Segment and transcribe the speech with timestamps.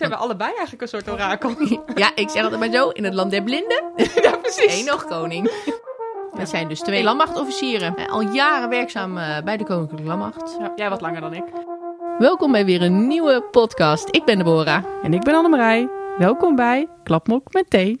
[0.00, 1.54] Zijn we allebei eigenlijk een soort orakel?
[1.94, 3.82] Ja, ik zeg altijd maar zo, in het land der blinden.
[4.22, 4.78] ja, precies.
[4.78, 5.50] Eén nog koning.
[6.32, 7.96] We zijn dus twee landmachtofficieren.
[7.96, 10.56] Eh, Al jaren werkzaam eh, bij de Koninklijke Landmacht.
[10.58, 11.42] Ja, jij wat langer dan ik.
[12.18, 14.08] Welkom bij weer een nieuwe podcast.
[14.10, 14.84] Ik ben Deborah.
[15.02, 15.88] En ik ben Annemarij.
[16.18, 17.96] Welkom bij Klapmok met thee.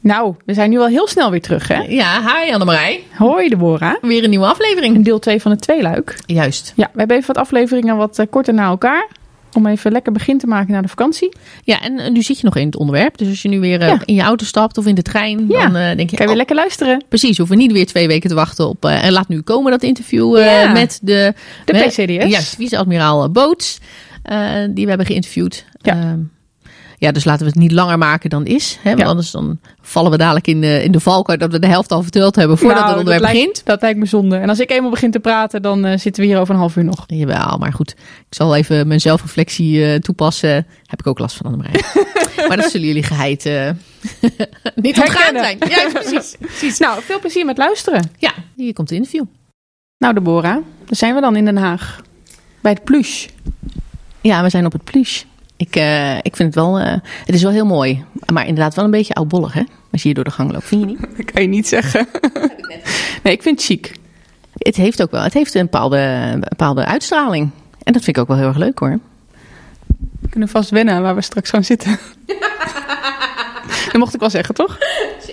[0.00, 1.82] Nou, we zijn nu al heel snel weer terug, hè?
[1.82, 3.04] Ja, hi Annemarij.
[3.16, 3.94] Hoi Deborah.
[4.00, 5.04] Weer een nieuwe aflevering.
[5.04, 6.18] Deel 2 van het tweeluik.
[6.26, 6.72] Juist.
[6.76, 9.08] Ja, we hebben even wat afleveringen wat eh, korter na elkaar.
[9.54, 11.32] Om even lekker begin te maken naar de vakantie.
[11.64, 13.18] Ja, en eh, nu zit je nog in het onderwerp.
[13.18, 14.00] Dus als je nu weer eh, Ja.
[14.04, 15.62] in je auto stapt of in de trein, Ja.
[15.68, 16.16] dan eh, denk je...
[16.16, 17.04] Kan je weer oh, lekker luisteren.
[17.08, 18.84] Precies, hoeven niet weer twee weken te wachten op...
[18.84, 20.72] en laat nu komen dat interview Ja.
[20.72, 21.34] met de...
[21.64, 22.30] De PCDS.
[22.30, 23.78] Juist, vice-admiraal Boots.
[24.70, 25.64] die we hebben geïnterviewd.
[25.80, 25.92] Ja.
[25.92, 26.18] Ehm,
[27.04, 28.78] ja, dus laten we het niet langer maken dan is.
[28.82, 28.88] Hè?
[28.90, 29.06] Want Ja.
[29.08, 32.02] anders dan vallen we dadelijk in de, in de valkuil dat we de helft al
[32.02, 33.62] verteld hebben voordat Nou, het onderwerp dat begint.
[33.64, 34.36] Dat lijkt me zonde.
[34.36, 36.76] En als ik eenmaal begin te praten, dan eh, zitten we hier over een half
[36.76, 37.04] uur nog.
[37.06, 37.90] Jawel, maar goed.
[38.28, 40.66] Ik zal even mijn zelfreflectie eh, toepassen.
[40.86, 41.80] Heb ik ook last van Annemarij.
[42.48, 43.70] maar dat zullen jullie geheid eh,
[44.74, 45.58] niet ontgaan zijn.
[45.68, 46.36] Ja, precies.
[46.40, 46.78] precies.
[46.78, 48.10] Nou, veel plezier met luisteren.
[48.18, 49.24] Ja, hier komt de interview.
[49.98, 52.00] Nou Deborah, daar zijn we dan in Den Haag.
[52.60, 53.26] Bij het Plush.
[54.20, 55.22] Ja, we zijn op het plush.
[55.56, 56.92] Ik, eh, ik vind het wel, eh,
[57.24, 58.04] het is wel heel mooi.
[58.32, 59.62] Maar inderdaad wel een beetje oudbollig, hè?
[59.92, 61.00] Als je hier door de gang loopt, vind je niet?
[61.16, 62.06] Dat kan je niet zeggen.
[63.22, 63.96] Nee, ik vind het chic.
[64.56, 67.50] Het heeft ook wel, het heeft een bepaalde, een bepaalde uitstraling.
[67.82, 68.98] En dat vind ik ook wel heel erg leuk, hoor.
[70.20, 71.98] We kunnen vast wennen aan waar we straks gaan zitten.
[73.86, 74.78] dat mocht ik wel zeggen, toch?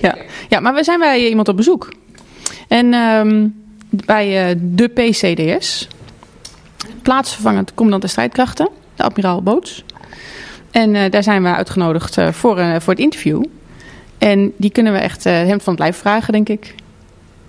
[0.01, 0.17] Ja.
[0.49, 1.93] ja, maar we zijn bij iemand op bezoek.
[2.67, 3.47] En ehm,
[3.89, 5.87] bij eh, de PCDS.
[7.01, 8.69] Plaatsvervangend commandant de strijdkrachten.
[8.95, 9.83] De admiraal Boots.
[10.71, 13.43] En eh, daar zijn we uitgenodigd eh, voor, eh, voor het interview.
[14.17, 16.75] En die kunnen we echt eh hem van het lijf vragen, denk ik.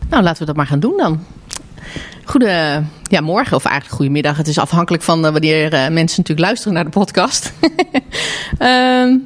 [0.09, 1.21] Nou, laten we dat maar gaan doen dan.
[2.25, 4.37] Goede, ja, morgen of eigenlijk goedemiddag.
[4.37, 7.53] Het is afhankelijk van eh, wanneer eh, mensen natuurlijk luisteren naar de podcast.
[8.59, 9.17] Ehm,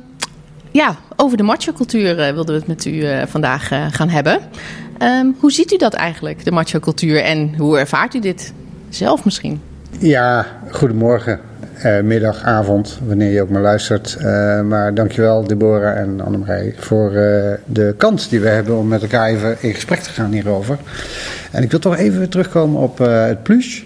[0.70, 4.40] ja, over de macho-cultuur wilden we het met u eh, vandaag eh, gaan hebben.
[4.98, 7.22] Ehm, hoe ziet u dat eigenlijk, de macho-cultuur?
[7.22, 8.52] En hoe ervaart u dit
[8.88, 9.60] zelf misschien?
[9.98, 11.40] Ja, goedemorgen,
[11.82, 14.16] eh, middag, avond, wanneer je ook maar luistert.
[14.18, 19.02] Eh, maar dankjewel Deborah en Annemarij voor eh, de kans die we hebben om met
[19.02, 20.78] elkaar even in gesprek te gaan hierover.
[21.52, 23.82] En ik wil toch even terugkomen op het plush.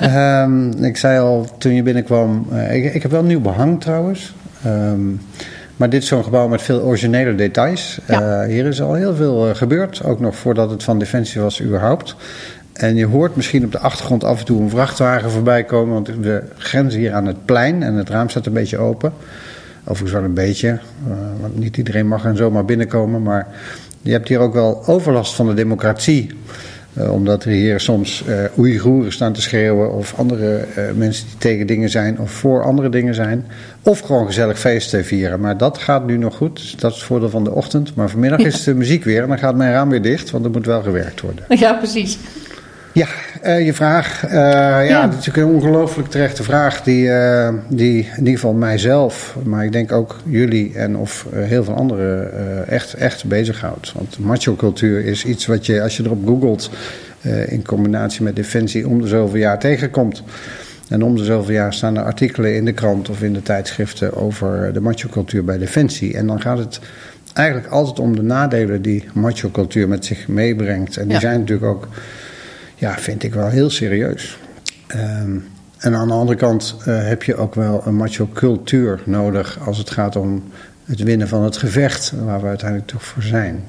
[0.00, 4.34] Ehm, ik zei al toen je binnenkwam, ik, ik heb wel nieuw behang trouwens.
[4.64, 5.08] Ehm,
[5.76, 8.00] maar dit is zo'n gebouw met veel originele details.
[8.06, 8.46] Ja.
[8.46, 12.16] Hier is al heel veel gebeurd, ook nog voordat het van Defensie was überhaupt.
[12.80, 16.08] En je hoort misschien op de achtergrond af en toe een vrachtwagen voorbij komen, want
[16.20, 19.12] we grenzen hier aan het plein en het raam staat een beetje open.
[19.80, 23.46] Overigens wel een beetje, eh, want niet iedereen mag er zomaar binnenkomen, maar
[24.02, 26.30] je hebt hier ook wel overlast van de democratie.
[26.94, 31.66] Eh, omdat er hier soms eh Oeigoeren staan te schreeuwen of andere mensen die tegen
[31.66, 33.46] dingen zijn of voor andere dingen zijn.
[33.82, 35.40] Of gewoon gezellig feesten vieren.
[35.40, 37.94] Maar dat gaat nu nog goed, dus dat is het voordeel van de ochtend.
[37.94, 40.50] Maar vanmiddag is de muziek weer en dan gaat mijn raam weer dicht, want er
[40.50, 41.44] moet wel gewerkt worden.
[41.48, 42.18] Ja, precies.
[42.92, 43.06] Ja,
[43.42, 44.24] eh, je vraag.
[44.26, 45.00] eh, ja, Ja.
[45.06, 46.82] dat is natuurlijk een ongelooflijk terechte vraag.
[46.82, 51.64] Die, eh, die in ieder geval mijzelf, maar ik denk ook jullie en of heel
[51.64, 53.92] veel anderen echt, echt bezighoudt.
[53.92, 56.70] Want macho-cultuur is iets wat je, als je erop googelt,
[57.46, 60.22] in combinatie met defensie, om de zoveel jaar tegenkomt.
[60.88, 64.16] En om de zoveel jaar staan er artikelen in de krant of in de tijdschriften
[64.16, 66.16] over de macho-cultuur bij defensie.
[66.16, 66.80] En dan gaat het
[67.32, 70.96] eigenlijk altijd om de nadelen die macho-cultuur met zich meebrengt.
[70.96, 71.20] En die Ja.
[71.20, 71.88] zijn natuurlijk ook
[72.80, 74.38] ja, vind ik wel heel serieus.
[74.86, 75.36] Ehm,
[75.78, 79.78] en aan de andere kant eh, heb je ook wel een macho cultuur nodig als
[79.78, 80.42] het gaat om
[80.84, 83.64] het winnen van het gevecht, waar we uiteindelijk toch voor zijn.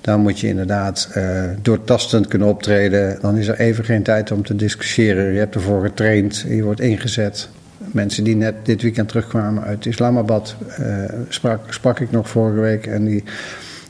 [0.00, 3.18] Dan moet je inderdaad eh, doortastend kunnen optreden.
[3.20, 5.32] Dan is er even geen tijd om te discussiëren.
[5.32, 7.48] Je hebt ervoor getraind, je wordt ingezet.
[7.78, 12.86] Mensen die net dit weekend terugkwamen uit Islamabad, eh, sprak, sprak ik nog vorige week.
[12.86, 13.24] En die,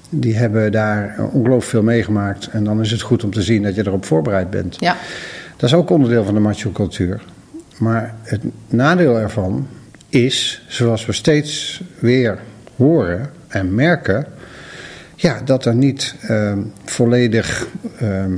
[0.08, 2.46] die hebben daar ongelooflijk veel meegemaakt.
[2.46, 4.76] En dan is het goed om te zien dat je erop voorbereid bent.
[4.78, 4.96] Ja.
[5.56, 7.22] Dat is ook onderdeel van de macho-cultuur.
[7.78, 9.66] Maar het nadeel ervan
[10.08, 12.38] is, zoals we steeds weer
[12.76, 14.26] horen en merken,
[15.14, 17.66] ja, dat er niet ehm, volledig
[17.98, 18.36] ehm,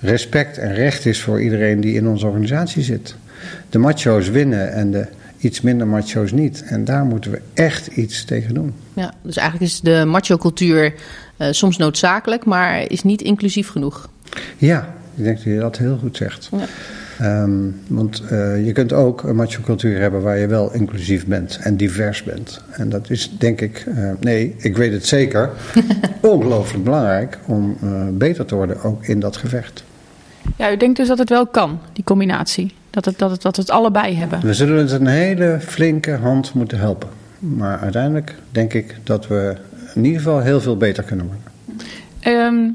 [0.00, 3.14] respect en recht is voor iedereen die in onze organisatie zit.
[3.70, 5.06] De macho's winnen en de
[5.38, 6.62] iets minder macho's niet.
[6.62, 8.74] En daar moeten we echt iets tegen doen.
[8.94, 9.14] ja.
[9.22, 10.94] Dus eigenlijk is de macho-cultuur
[11.36, 14.08] eh, soms noodzakelijk, maar is niet inclusief genoeg.
[14.56, 16.48] Ja, ik denk dat je dat heel goed zegt.
[16.52, 16.66] Ja.
[17.18, 21.76] Ehm, want eh, je kunt ook een macho-cultuur hebben waar je wel inclusief bent en
[21.76, 22.60] divers bent.
[22.70, 25.50] En dat is denk ik, eh, nee, ik weet het zeker,
[26.20, 29.84] ongelooflijk belangrijk om eh, beter te worden ook in dat gevecht.
[30.56, 32.72] Ja, u denkt dus dat het wel kan, die combinatie.
[32.96, 34.40] Dat het, dat het, dat het allebei hebben.
[34.40, 37.08] We zullen het een hele flinke hand moeten helpen.
[37.38, 39.56] Maar uiteindelijk denk ik dat we
[39.94, 41.44] in ieder geval heel veel beter kunnen worden.
[42.20, 42.68] Ehm,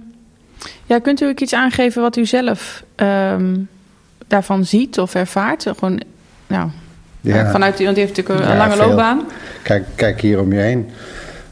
[0.86, 3.58] ja, kunt u ook iets aangeven wat u zelf ehm,
[4.28, 5.64] daarvan ziet of ervaart?
[5.78, 6.02] Gewoon,
[6.48, 6.70] nou,
[7.22, 7.52] Ja.
[7.52, 8.88] vanuit u, want u heeft natuurlijk een Ja, lange veel.
[8.88, 9.22] loopbaan.
[9.64, 10.90] Kijk, kijk hier om je heen.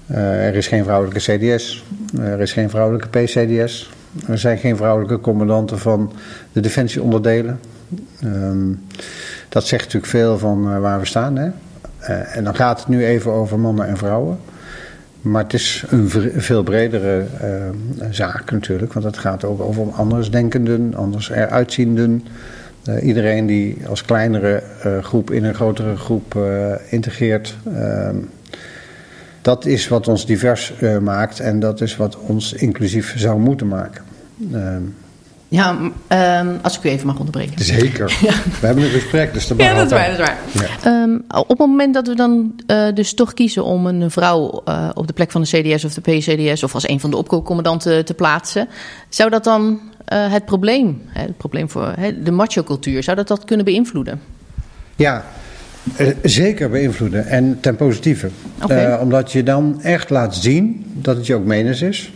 [0.08, 1.84] Eh, er is geen vrouwelijke CDS.
[2.20, 3.90] Er is geen vrouwelijke PCDS.
[4.28, 6.12] Er zijn geen vrouwelijke commandanten van
[6.52, 7.60] de defensieonderdelen.
[8.22, 8.72] Ehm,
[9.50, 11.36] dat zegt natuurlijk veel van eh, waar we staan.
[11.36, 11.50] Hè?
[12.00, 14.40] Eh, en dan gaat het nu even over mannen en vrouwen.
[15.22, 18.94] Maar het is een veel bredere eh, zaak natuurlijk.
[18.94, 22.26] Want het gaat ook over andersdenkenden, anders eruitzienden.
[22.84, 24.64] Eh, iedereen die als kleinere
[25.02, 26.38] groep in een grotere groep
[26.90, 27.58] integreert.
[27.74, 28.16] Ehm,
[29.42, 34.04] dat is wat ons divers maakt en dat is wat ons inclusief zou moeten maken.
[35.50, 37.66] Ja, ehm, als ik u even mag onderbreken.
[37.66, 38.08] zeker.
[38.62, 40.78] We hebben een gesprek, dus dat Ja, dat is waar, dat is waar.
[40.84, 44.90] Ehm, op het moment dat we dan eh, dus toch kiezen om een vrouw eh,
[44.94, 48.06] op de plek van de CDS of de PCDS of als een van de opkoopcommandanten
[48.06, 48.68] te plaatsen,
[49.10, 53.28] zou dat dan eh, het probleem, hè, het probleem voor hè, de macho-cultuur, zou dat
[53.28, 54.22] dat kunnen beïnvloeden?
[54.96, 55.26] Ja,
[56.24, 58.30] zeker beïnvloeden en ten positieve.
[59.02, 62.12] Omdat je dan echt laat zien dat het je ook menens is.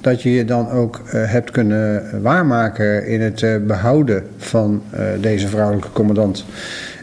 [0.00, 5.02] Dat je je dan ook eh, hebt kunnen waarmaken in het eh, behouden van eh,
[5.20, 6.44] deze vrouwelijke commandant.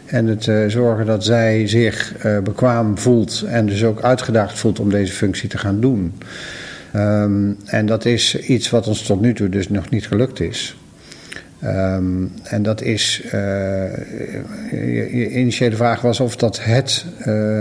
[0.06, 2.14] En het zorgen dat zij zich
[2.44, 6.14] bekwaam voelt en dus ook uitgedaagd voelt om deze functie te gaan doen.
[6.92, 10.76] Ehm, en dat is iets wat ons tot nu toe dus nog niet gelukt is.
[11.60, 13.22] Ehm, en dat is,
[14.70, 17.04] je, initiële vraag was of dat het,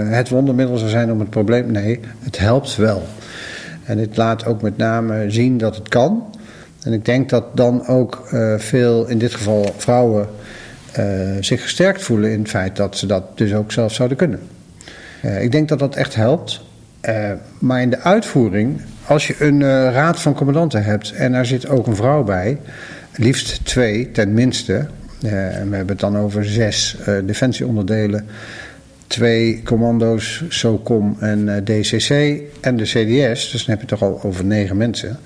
[0.10, 1.72] het wondermiddel zou zijn om het probleem.
[1.72, 3.08] Nee, het helpt wel.
[3.88, 6.36] En het laat ook met name zien dat het kan.
[6.84, 10.28] En ik denk dat dan ook eh, veel, in dit geval vrouwen,
[10.92, 11.06] eh,
[11.39, 14.39] zich gesterkt voelen in het feit dat ze dat dus ook zelf zouden kunnen.
[15.22, 16.66] Eh, ik denk dat dat echt helpt.
[17.60, 19.62] Maar in de uitvoering, als je een
[19.92, 22.57] raad van commandanten hebt en daar zit ook een vrouw bij,
[23.16, 24.88] liefst twee ten minste,
[25.22, 28.25] eh, en we hebben het dan over zes defensieonderdelen,
[29.07, 34.21] twee commando's, SOCOM en eh, DCC en de CDS, dus dan heb je toch al
[34.24, 35.19] over negen mensen.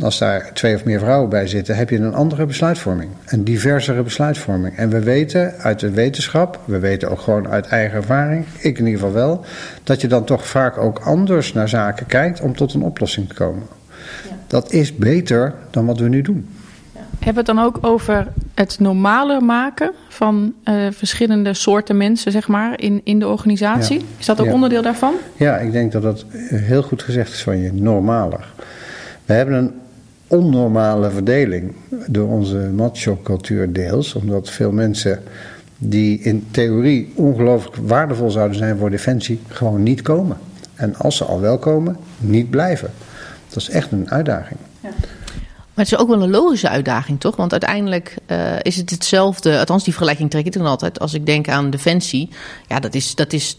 [0.00, 3.10] Als daar twee of meer vrouwen bij zitten, heb je een andere besluitvorming.
[3.26, 4.76] Een diversere besluitvorming.
[4.76, 8.86] En we weten uit de wetenschap, we weten ook gewoon uit eigen ervaring, ik in
[8.86, 9.44] ieder geval wel,
[9.82, 13.34] dat je dan toch vaak ook anders naar zaken kijkt om tot een oplossing te
[13.34, 13.62] komen.
[14.46, 16.48] Dat is beter dan wat we nu doen.
[17.18, 22.48] Hebben we het dan ook over het normaler maken van eh, verschillende soorten mensen, zeg
[22.48, 23.98] maar, in, in de organisatie?
[23.98, 24.04] Ja.
[24.18, 24.52] Is dat ook Ja.
[24.52, 25.14] onderdeel daarvan?
[25.36, 28.52] Ja, ik denk dat dat heel goed gezegd is van je, normaler.
[29.24, 29.72] We hebben een
[30.26, 31.72] onnormale verdeling
[32.06, 35.22] door onze macho-cultuur deels, omdat veel mensen
[35.78, 40.36] die in theorie ongelooflijk waardevol zouden zijn voor defensie, gewoon niet komen.
[40.74, 42.90] En als ze al wel komen, niet blijven.
[43.48, 44.58] Dat is echt een uitdaging.
[45.78, 47.36] Maar het is ook wel een logische uitdaging, toch?
[47.36, 49.58] Want uiteindelijk eh, is het hetzelfde.
[49.58, 51.00] Althans, die vergelijking trek ik dan altijd.
[51.00, 52.28] Als ik denk aan defensie.
[52.68, 53.56] Ja, dat is, dat is,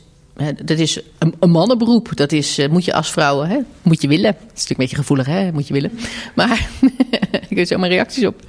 [0.64, 2.12] dat is een, mannenberoep.
[2.16, 4.32] Dat is, eh, moet je als vrouw, hè, moet je willen.
[4.32, 5.52] Dat is natuurlijk een beetje gevoelig, hè?
[5.52, 5.92] Moet je willen.
[6.36, 6.70] Maar,
[7.50, 8.42] ik heb zomaar reacties op.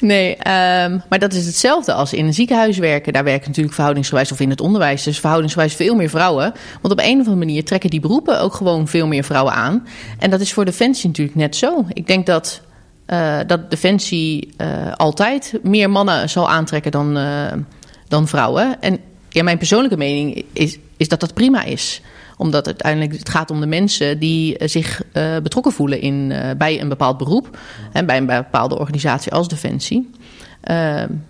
[0.00, 3.12] Nee, ehm, maar dat is hetzelfde als in een ziekenhuis werken.
[3.12, 6.52] Daar werken natuurlijk verhoudingsgewijs, of in het onderwijs, dus verhoudingsgewijs veel meer vrouwen.
[6.80, 9.86] Want op een of andere manier trekken die beroepen ook gewoon veel meer vrouwen aan.
[10.18, 11.84] En dat is voor defensie natuurlijk net zo.
[11.92, 12.64] Ik denk dat
[13.06, 17.52] eh, dat Defensie eh, altijd meer mannen zal aantrekken dan, eh,
[18.08, 18.80] dan vrouwen.
[18.80, 18.98] En
[19.28, 22.00] ja, mijn persoonlijke mening is, is dat dat prima is.
[22.36, 25.02] Omdat uiteindelijk het gaat om de mensen die zich
[25.42, 27.58] betrokken voelen in, bij een bepaald beroep.
[27.92, 30.10] En bij een bepaalde organisatie als Defensie.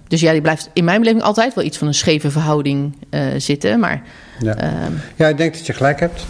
[0.09, 2.97] Dus ja, die blijft in mijn beleving altijd wel iets van een scheve verhouding
[3.37, 3.81] zitten.
[3.81, 4.03] Maar
[4.39, 4.55] Ja.
[4.55, 6.27] ehm, ja, ik denk dat je gelijk hebt.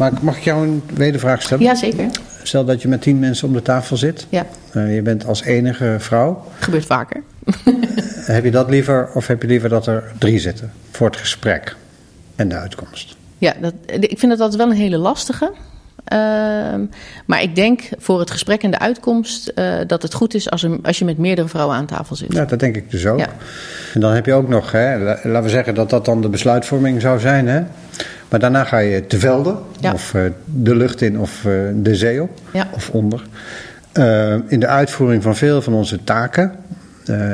[0.00, 1.64] Maar mag ik jou een wedervraag stellen?
[1.64, 2.06] ja, zeker.
[2.42, 4.26] Stel dat je met tien mensen om de tafel zit.
[4.28, 6.44] Ja, Eh, je bent als enige vrouw.
[6.60, 7.22] gebeurt vaker.
[8.26, 11.76] Heb je dat liever of heb je liever dat er drie zitten voor het gesprek
[12.36, 13.16] en de uitkomst?
[13.38, 15.52] Ja, dat, ik vind dat altijd wel een hele lastige.
[16.04, 16.80] Ehm,
[17.26, 20.62] maar ik denk voor het gesprek en de uitkomst eh, dat het goed is als,
[20.62, 22.32] er, als je met meerdere vrouwen aan tafel zit.
[22.32, 23.18] Ja, dat denk ik dus ook.
[23.18, 23.28] Ja.
[23.94, 26.28] En dan heb je ook nog, hè, la- laten we zeggen dat dat dan de
[26.28, 27.48] besluitvorming zou zijn.
[27.48, 27.62] Hè?
[28.30, 29.92] Maar daarna ga je te velden, Ja.
[29.92, 32.68] of eh, de lucht in, of eh, de zee op, Ja.
[32.74, 33.22] of onder.
[33.92, 36.52] Eh, in de uitvoering van veel van onze taken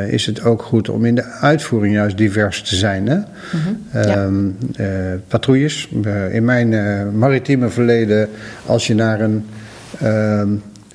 [0.09, 3.09] is het ook goed om in de uitvoering juist divers te zijn.
[3.09, 3.17] Hè?
[3.17, 3.27] Mhm.
[3.93, 4.35] Ehm,
[4.77, 4.87] eh,
[5.29, 5.89] patrouilles.
[6.31, 6.69] In mijn
[7.19, 8.29] maritieme verleden,
[8.67, 9.47] als je naar een,
[10.01, 10.49] ehm,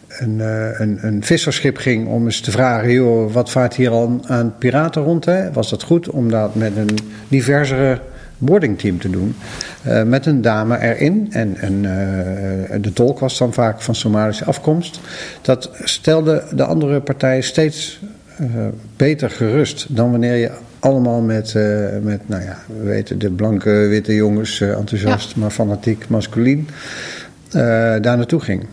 [0.08, 0.40] een,
[0.82, 5.02] een, een visserschip ging om eens te vragen: joh, wat vaart hier al aan piraten
[5.04, 5.26] rond?
[5.26, 5.52] Hè?
[5.52, 8.00] Was dat goed om dat met een diversere
[8.42, 9.36] boardingteam te doen?
[9.88, 11.28] Uh, met een dame erin.
[11.32, 15.00] En, en uh, de tolk was dan vaak van Somalische afkomst.
[15.42, 18.00] Dat stelde de andere partijen steeds
[18.96, 21.54] beter gerust dan wanneer je allemaal met,
[22.02, 26.68] met, nou ja, we weten, de blanke witte jongens, enthousiast, maar fanatiek, masculien,
[27.50, 28.66] daar naartoe ging.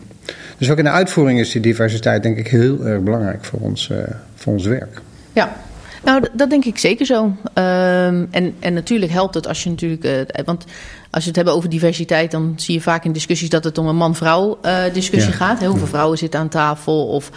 [0.59, 3.93] Dus ook in de uitvoering is die diversiteit denk ik heel erg belangrijk voor ons,
[4.35, 5.01] voor ons werk.
[5.33, 5.57] Ja,
[6.05, 7.25] nou, dat denk ik zeker zo.
[7.25, 10.05] Um, en, en natuurlijk helpt het als je natuurlijk.
[10.05, 10.65] Uh, want
[11.11, 13.87] als je het hebben over diversiteit, dan zie je vaak in discussies dat het om
[13.87, 15.37] een man-vrouw uh, discussie ja.
[15.37, 15.61] gaat.
[15.61, 15.67] Hè?
[15.67, 17.31] Hoeveel vrouwen zitten aan tafel of.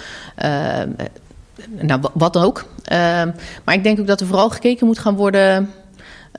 [1.82, 2.66] nou, wat ook.
[2.84, 3.32] Ehm,
[3.64, 5.70] maar ik denk ook dat er vooral gekeken moet gaan worden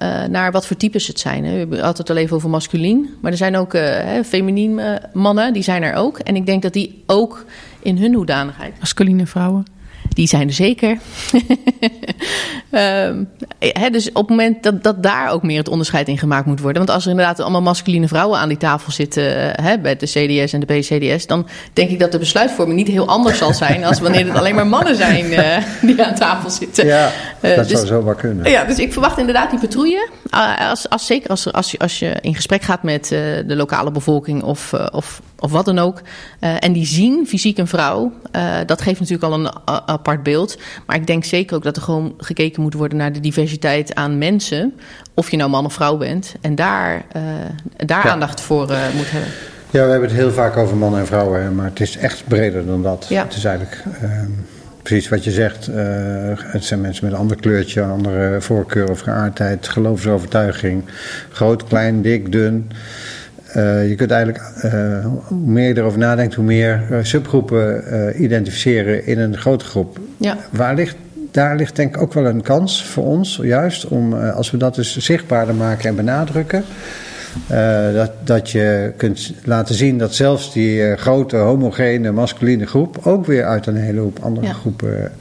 [0.02, 1.44] uh, naar wat voor types het zijn.
[1.44, 1.52] Hè.
[1.52, 3.14] We hebben altijd al even over masculien.
[3.20, 6.18] Maar er zijn ook uh, feminien uh, mannen, die zijn er ook.
[6.18, 7.44] En ik denk dat die ook
[7.82, 8.78] in hun hoedanigheid...
[8.78, 9.64] Masculine vrouwen?
[10.14, 10.98] Die zijn er zeker.
[12.70, 13.28] um,
[13.80, 16.60] hè, dus op het moment dat, dat daar ook meer het onderscheid in gemaakt moet
[16.60, 16.78] worden.
[16.78, 19.24] Want als er inderdaad allemaal masculine vrouwen aan die tafel zitten
[19.62, 23.08] hè, bij de CDS en de BCDS, dan denk ik dat de besluitvorming niet heel
[23.08, 26.86] anders zal zijn als wanneer het alleen maar mannen zijn uh, die aan tafel zitten.
[26.86, 28.50] Ja, uh, dat dus, zou zo wel kunnen.
[28.50, 30.08] Ja, dus ik verwacht inderdaad die patrouille.
[30.34, 33.90] Uh, als, als, zeker als, als, je, als je in gesprek gaat met de lokale
[33.90, 36.02] bevolking of, of of wat dan ook.
[36.38, 38.12] En die zien fysiek een vrouw.
[38.66, 40.58] Dat geeft natuurlijk al een apart beeld.
[40.86, 44.18] Maar ik denk zeker ook dat er gewoon gekeken moet worden naar de diversiteit aan
[44.18, 44.74] mensen.
[45.14, 46.34] Of je nou man of vrouw bent.
[46.40, 47.04] En daar,
[47.76, 48.12] daar ja.
[48.12, 49.30] aandacht voor moet hebben.
[49.70, 51.54] Ja, we hebben het heel vaak over mannen en vrouwen.
[51.54, 53.06] Maar het is echt breder dan dat.
[53.08, 53.22] Ja.
[53.22, 53.84] Het is eigenlijk
[54.82, 55.66] precies wat je zegt.
[56.36, 60.84] het zijn mensen met een ander kleurtje, een andere voorkeur of geaardheid, geloofsovertuiging.
[61.30, 62.70] Groot, klein, dik, dun.
[63.56, 69.18] Uh, je kunt eigenlijk, uh, hoe meer je erover nadenkt, hoe meer subgroepen identificeren in
[69.18, 69.98] een grote groep.
[70.16, 70.36] Ja.
[70.50, 70.96] Waar ligt,
[71.30, 74.74] daar ligt denk ik ook wel een kans voor ons, juist om, als we dat
[74.74, 76.64] dus zichtbaarder maken en benadrukken.
[77.94, 83.44] Dat, dat je kunt laten zien dat zelfs die grote homogene masculine groep ook weer
[83.44, 84.52] uit een hele hoop andere Ja.
[84.52, 85.12] groepen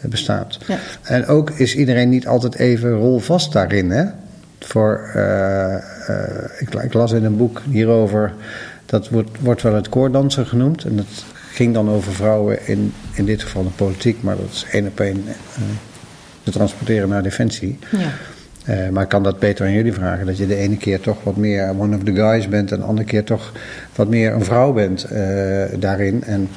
[0.00, 0.58] bestaat.
[0.66, 0.78] Ja.
[1.02, 3.90] En ook is iedereen niet altijd even rolvast daarin.
[3.90, 4.04] Hè?
[4.58, 5.10] Voor,
[6.58, 8.32] ik, ik, las in een boek hierover,
[8.86, 10.84] dat wordt, wordt wel het koordansen genoemd.
[10.84, 11.06] En dat
[11.52, 15.00] ging dan over vrouwen, in, in dit geval de politiek, maar dat is één op
[15.00, 15.24] één
[16.42, 17.78] te transporteren naar defensie.
[17.90, 18.08] Ja.
[18.92, 21.36] Maar ik kan dat beter aan jullie vragen, dat je de ene keer toch wat
[21.36, 23.52] meer one of the guys bent en de andere keer toch
[23.94, 25.06] wat meer een vrouw bent
[25.78, 26.24] daarin.
[26.24, 26.48] En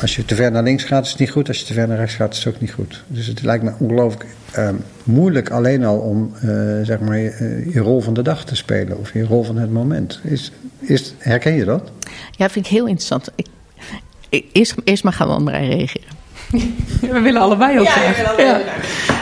[0.00, 1.48] als je te ver naar links gaat, is het niet goed.
[1.48, 3.04] Als je te ver naar rechts gaat, is het ook niet goed.
[3.06, 4.26] Dus het lijkt me ongelooflijk
[4.58, 4.68] uh,
[5.04, 6.40] moeilijk alleen al om uh,
[6.82, 8.98] zeg maar, je, rol van de dag te spelen.
[8.98, 10.20] Of je rol van het moment.
[10.22, 11.90] Is, is, herken je dat?
[12.30, 13.30] Ja, vind ik heel interessant.
[14.28, 16.15] Ik, eerst, eerst maar gaan we Marij reageren.
[17.12, 18.16] We willen allebei ook ja, graag.
[18.16, 18.60] Ja, allebei ja.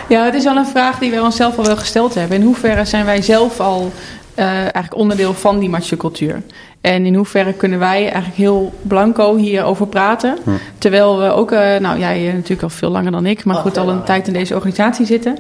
[0.09, 2.37] ja, het is wel een vraag die wij onszelf al wel gesteld hebben.
[2.37, 3.93] In hoeverre zijn wij zelf al
[4.39, 6.43] uh, eigenlijk onderdeel van die macho-cultuur?
[6.81, 10.39] En in hoeverre kunnen wij eigenlijk heel blanco hierover praten?
[10.45, 10.51] Hm.
[10.79, 13.77] Terwijl we ook, uh, nou jij natuurlijk al veel langer dan ik, maar Oh, goed,
[13.77, 14.05] al een langer.
[14.05, 15.39] tijd in deze organisatie zitten.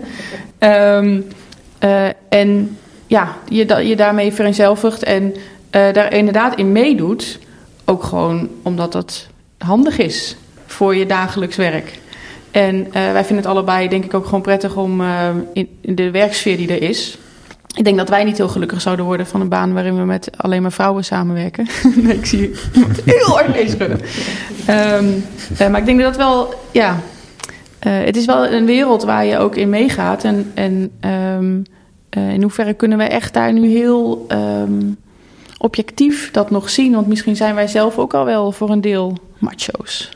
[0.58, 1.24] Um,
[1.84, 5.34] uh, en ja, je, da je daarmee vereenzelvigt en
[5.70, 7.38] uh, daar inderdaad in meedoet.
[7.84, 9.26] Ook gewoon omdat dat
[9.58, 11.98] handig is voor je dagelijks werk.
[12.50, 16.10] En uh, wij vinden het allebei, denk ik, ook gewoon prettig om uh, in, de
[16.10, 17.18] werksfeer die er is.
[17.76, 20.30] Ik denk dat wij niet heel gelukkig zouden worden van een baan waarin we met
[20.36, 21.66] alleen maar vrouwen samenwerken.
[22.02, 24.00] nee, ik zie iemand heel hard mee schudden.
[24.70, 25.24] Um,
[25.60, 27.00] uh, maar ik denk dat wel, ja,
[27.78, 30.24] het is wel een wereld waar je ook in meegaat.
[30.24, 30.92] En, en
[32.16, 34.96] uh, in hoeverre kunnen we echt daar nu heel um,
[35.58, 36.92] objectief dat nog zien?
[36.92, 40.10] Want misschien zijn wij zelf ook al wel voor een deel macho's.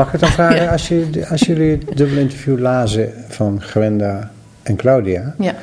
[0.00, 0.70] Mag ik het dan vragen, ja.
[0.70, 4.30] als, je, als jullie het dubbele interview lazen van Gwenda
[4.62, 5.34] en Claudia...
[5.38, 5.54] Ja.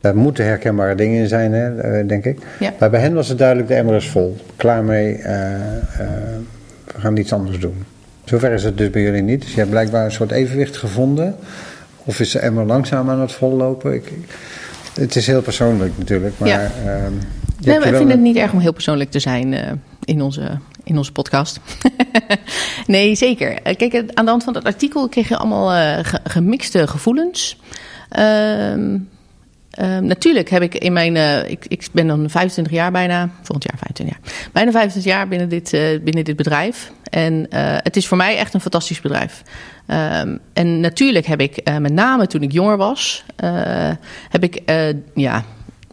[0.00, 2.38] Daar moeten herkenbare dingen in zijn, hè, denk ik.
[2.60, 2.72] Ja.
[2.78, 4.36] Maar bij hen was het duidelijk, de emmer is vol.
[4.56, 5.30] Klaar mee, uh, uh,
[6.84, 7.84] we gaan iets anders doen.
[8.24, 9.40] Zover is het dus bij jullie niet.
[9.40, 11.34] Dus je hebt blijkbaar een soort evenwicht gevonden.
[12.04, 13.94] Of is de emmer langzaam aan het vollopen?
[13.94, 14.12] Ik,
[14.94, 16.34] het is heel persoonlijk natuurlijk.
[16.38, 16.62] Maar, ja.
[16.62, 16.92] uh,
[17.64, 20.58] nee, maar ik vind het niet erg om heel persoonlijk te zijn in, onze,
[20.90, 21.60] in onze podcast.
[22.86, 23.50] nee, zeker.
[23.50, 27.56] Uh, Kijk, aan de hand van dat artikel kreeg je allemaal uh, gemixte gevoelens.
[28.08, 28.98] Ehm,
[29.78, 31.14] Uh, natuurlijk heb ik in mijn.
[31.14, 33.30] Uh, ik, ik, ben dan 25 jaar bijna.
[33.42, 34.50] Volgend jaar 25 jaar.
[34.52, 35.70] Bijna 25 jaar binnen dit,
[36.04, 36.92] binnen dit bedrijf.
[37.10, 37.46] En
[37.82, 39.42] het is voor mij echt een fantastisch bedrijf.
[39.86, 43.24] Um, en natuurlijk heb ik, met name toen ik jonger was,
[44.30, 44.62] heb ik
[45.14, 45.44] ja,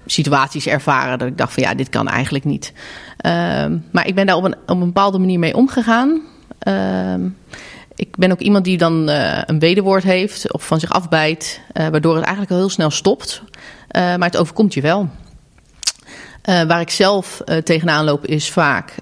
[0.08, 2.74] situaties ervaren dat ik dacht van ja, dit kan eigenlijk niet.
[3.18, 6.22] Ehm, maar ik ben daar op een, op een bepaalde manier mee omgegaan.
[6.60, 7.22] Ehm,
[7.96, 11.88] ik ben ook iemand die dan uh, een wederwoord heeft of van zich afbijt, uh,
[11.88, 13.42] waardoor het eigenlijk al heel snel stopt.
[13.48, 15.10] Uh, maar het overkomt je wel.
[16.48, 18.96] Waar ik zelf tegenaan loop is vaak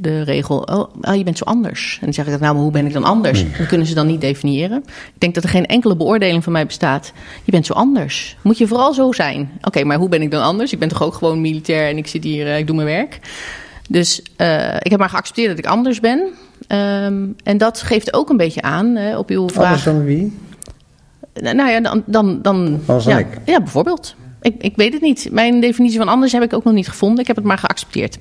[0.00, 1.92] de regel: oh, oh, je bent zo anders.
[2.00, 3.44] En dan zeg ik: Nou, maar hoe ben ik dan anders?
[3.58, 4.82] Dat kunnen ze dan niet definiëren.
[4.86, 7.12] Ik denk dat er geen enkele beoordeling van mij bestaat.
[7.44, 8.36] Je bent zo anders.
[8.42, 9.50] Moet je vooral zo zijn?
[9.62, 10.72] Oké, maar hoe ben ik dan anders?
[10.72, 13.18] Ik ben toch ook gewoon militair en ik zit hier, ik doe mijn werk.
[13.88, 14.20] Dus
[14.78, 16.18] ik heb maar geaccepteerd dat ik anders ben.
[16.18, 19.64] Um, en dat geeft ook een beetje aan op uw vraag.
[19.66, 20.38] Anders dan wie?
[21.40, 22.02] Nou ja, dan...
[22.06, 23.26] dan, dan Als ja, ik?
[23.44, 24.14] Ja, bijvoorbeeld.
[24.40, 25.28] Ik, ik weet het niet.
[25.30, 27.18] Mijn definitie van anders heb ik ook nog niet gevonden.
[27.20, 28.18] Ik heb het maar geaccepteerd.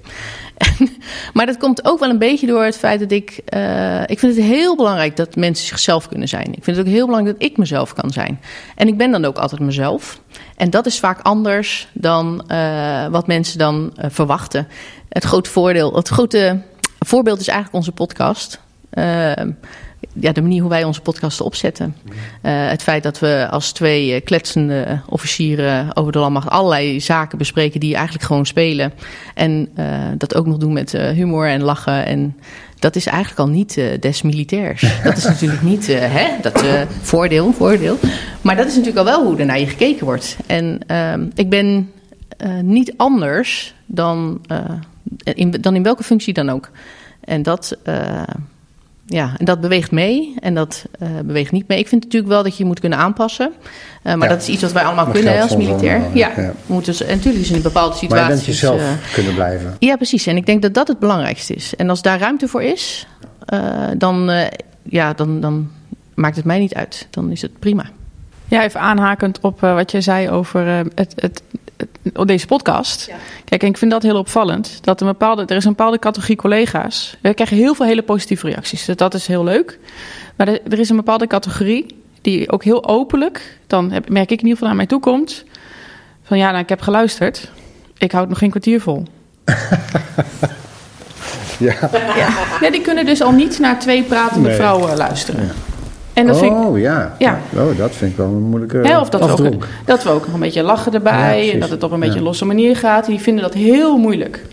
[1.34, 3.42] maar dat komt ook wel een beetje door het feit dat ik...
[3.54, 6.54] Uh, ik vind het heel belangrijk dat mensen zichzelf kunnen zijn.
[6.54, 8.40] Ik vind het ook heel belangrijk dat ik mezelf kan zijn.
[8.76, 10.22] En ik ben dan ook altijd mezelf.
[10.56, 14.68] En dat is vaak anders dan uh, wat mensen dan uh, verwachten.
[15.10, 15.96] Het grote voordeel...
[15.96, 16.62] Het grote
[17.00, 18.60] voorbeeld is eigenlijk onze podcast.
[20.14, 21.96] Uh, ja, de manier hoe wij onze podcasten opzetten.
[22.06, 22.12] Uh,
[22.70, 27.96] het feit dat we als twee kletsende officieren over de landmacht allerlei zaken bespreken die
[27.96, 28.94] eigenlijk gewoon spelen.
[29.34, 29.86] En uh,
[30.18, 32.06] dat ook nog doen met humor en lachen.
[32.06, 32.38] En
[32.80, 34.82] dat is eigenlijk al niet des militairs.
[35.04, 36.64] Dat is natuurlijk niet hè, dat
[37.02, 37.98] voordeel, voordeel.
[38.42, 40.38] Maar dat is natuurlijk al wel hoe er naar je gekeken wordt.
[40.46, 40.80] En
[41.36, 41.92] ik ben
[42.62, 44.42] niet anders dan
[45.24, 46.70] in, dan in welke functie dan ook.
[47.30, 48.22] En dat, uh,
[49.10, 51.80] ja, en dat beweegt mee en dat uh, beweegt niet mee.
[51.80, 53.52] Ik vind natuurlijk wel dat je je moet kunnen aanpassen.
[54.04, 54.34] Uh, maar ja.
[54.34, 56.02] dat is iets wat wij allemaal Maar kunnen als militair.
[56.14, 56.36] Ja, ja.
[56.36, 58.34] We moeten, en natuurlijk is in een bepaalde Maar je situatie.
[58.34, 58.82] bent jezelf
[59.14, 59.76] kunnen blijven.
[59.80, 60.26] Ja, precies.
[60.26, 61.76] En ik denk dat dat het belangrijkste is.
[61.76, 63.08] En als daar ruimte voor is,
[63.54, 64.42] uh, dan, uh,
[64.84, 65.72] ja, dan, dan
[66.14, 67.08] maakt het mij niet uit.
[67.10, 67.86] Dan is het prima.
[68.48, 71.42] Ja, even aanhakend op uh, wat je zei over uh, het, het,
[71.80, 73.08] het, deze podcast.
[73.08, 73.16] Ja.
[73.46, 74.80] Kijk, en ik vind dat heel opvallend.
[74.82, 77.18] Dat een bepaalde, er is een bepaalde categorie collega's.
[77.22, 78.86] We krijgen heel veel hele positieve reacties.
[78.86, 79.80] Dus dat is heel leuk.
[80.36, 81.86] Maar er, er is een bepaalde categorie
[82.22, 85.44] die ook heel openlijk, dan heb, merk ik in ieder geval naar mij toe komt.
[86.24, 87.52] Van ja, nou, ik heb geluisterd.
[87.98, 89.04] Ik houd nog geen kwartier vol.
[91.58, 91.76] ja.
[92.16, 92.30] ja.
[92.62, 92.70] ja.
[92.72, 94.58] die kunnen dus al niet naar twee pratende nee.
[94.58, 95.46] vrouwen luisteren.
[95.46, 95.52] Ja.
[96.14, 97.16] En dat oh, vind ik, ja.
[97.18, 97.40] ja.
[97.56, 100.34] Oh, dat vind ik wel een moeilijke of dat we, ook, dat we ook nog
[100.34, 101.46] een beetje lachen erbij.
[101.46, 103.06] Ja, en dat het op een beetje een losse manier gaat.
[103.06, 104.46] Die vinden dat heel moeilijk.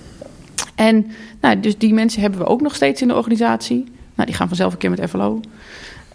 [0.74, 1.06] En
[1.40, 3.84] nou, dus die mensen hebben we ook nog steeds in de organisatie.
[4.14, 5.40] Nou, die gaan vanzelf een keer met FLO.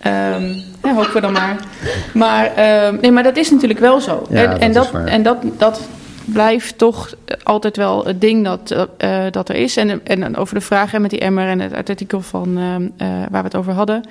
[0.06, 1.56] Um, ja, hopen we dan maar.
[2.14, 2.46] Maar,
[2.88, 4.26] um, nee, maar dat is natuurlijk wel zo.
[4.30, 5.88] Ja, en, dat, en, dat, en dat, dat
[6.26, 9.78] blijft toch altijd wel het ding dat, uh, dat er is.
[9.78, 12.88] En, en over de vraag hè, met die emmer en het artikel van uh, uh,
[13.30, 14.04] waar we het over hadden.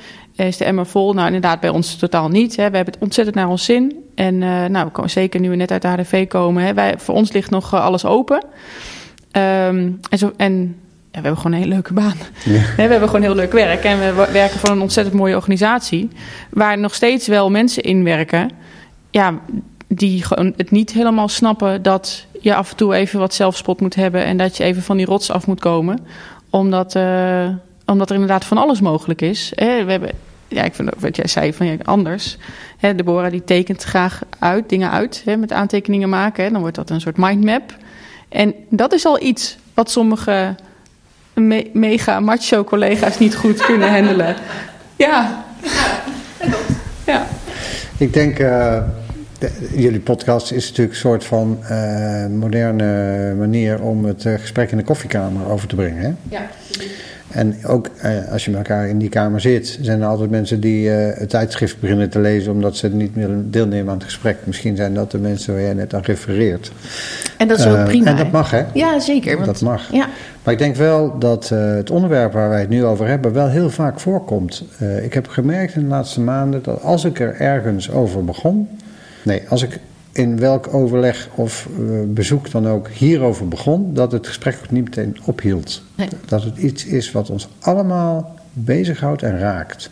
[0.46, 1.12] Is de emmer vol?
[1.12, 2.56] Nou, inderdaad, bij ons totaal niet.
[2.56, 2.70] Hè.
[2.70, 4.04] We hebben het ontzettend naar ons zin.
[4.14, 6.62] En nou, we komen, zeker nu we net uit de HDV komen.
[6.62, 8.44] Hè, wij, voor ons ligt nog alles open.
[9.32, 10.76] Um, en, zo, en
[11.12, 12.16] ja, we hebben gewoon een hele leuke baan.
[12.44, 12.60] Ja.
[12.76, 13.84] We hebben gewoon heel leuk werk.
[13.84, 16.08] En we werken voor een ontzettend mooie organisatie.
[16.50, 18.50] Waar nog steeds wel mensen in werken.
[19.10, 19.40] Ja,
[19.88, 23.94] die gewoon het niet helemaal snappen dat je af en toe even wat zelfspot moet
[23.94, 24.24] hebben.
[24.24, 26.06] En dat je even van die rots af moet komen.
[26.50, 27.48] Omdat, uh,
[27.86, 29.52] omdat er inderdaad van alles mogelijk is.
[29.54, 30.10] We hebben,
[30.50, 32.38] ja, ik vind ook wat jij zei van ja, anders.
[32.78, 35.22] Hè, Deborah die tekent graag uit, dingen uit.
[35.24, 36.44] Hè, met aantekeningen maken.
[36.44, 37.76] Hè, dan wordt dat een soort mindmap.
[38.28, 40.54] En dat is al iets wat sommige
[41.34, 44.36] me mega macho collega's niet goed kunnen handelen.
[44.96, 45.44] Ja.
[47.06, 47.26] ja.
[47.98, 48.82] Ik denk, uh,
[49.38, 54.70] de, jullie podcast is natuurlijk een soort van uh, moderne manier om het uh, gesprek
[54.70, 56.02] in de koffiekamer over te brengen.
[56.02, 56.36] Hè?
[56.36, 56.50] Ja.
[57.30, 60.60] En ook uh, als je met elkaar in die kamer zit, zijn er altijd mensen
[60.60, 64.36] die uh, het tijdschrift beginnen te lezen omdat ze niet meer deelnemen aan het gesprek.
[64.44, 66.72] Misschien zijn dat de mensen waar jij net aan refereert.
[67.36, 68.06] En dat is ook uh, prima.
[68.06, 68.64] En dat mag, hè?
[68.74, 69.34] Ja, zeker.
[69.34, 69.92] Want, dat mag.
[69.92, 70.08] Ja.
[70.42, 73.48] Maar ik denk wel dat uh, het onderwerp waar wij het nu over hebben wel
[73.48, 74.64] heel vaak voorkomt.
[74.82, 78.68] Uh, ik heb gemerkt in de laatste maanden dat als ik er ergens over begon.
[79.22, 79.78] Nee, als ik
[80.12, 84.84] in welk overleg of uh, bezoek dan ook hierover begon, dat het gesprek ook niet
[84.84, 85.82] meteen ophield.
[85.94, 86.08] Nee.
[86.26, 89.90] Dat het iets is wat ons allemaal bezighoudt en raakt.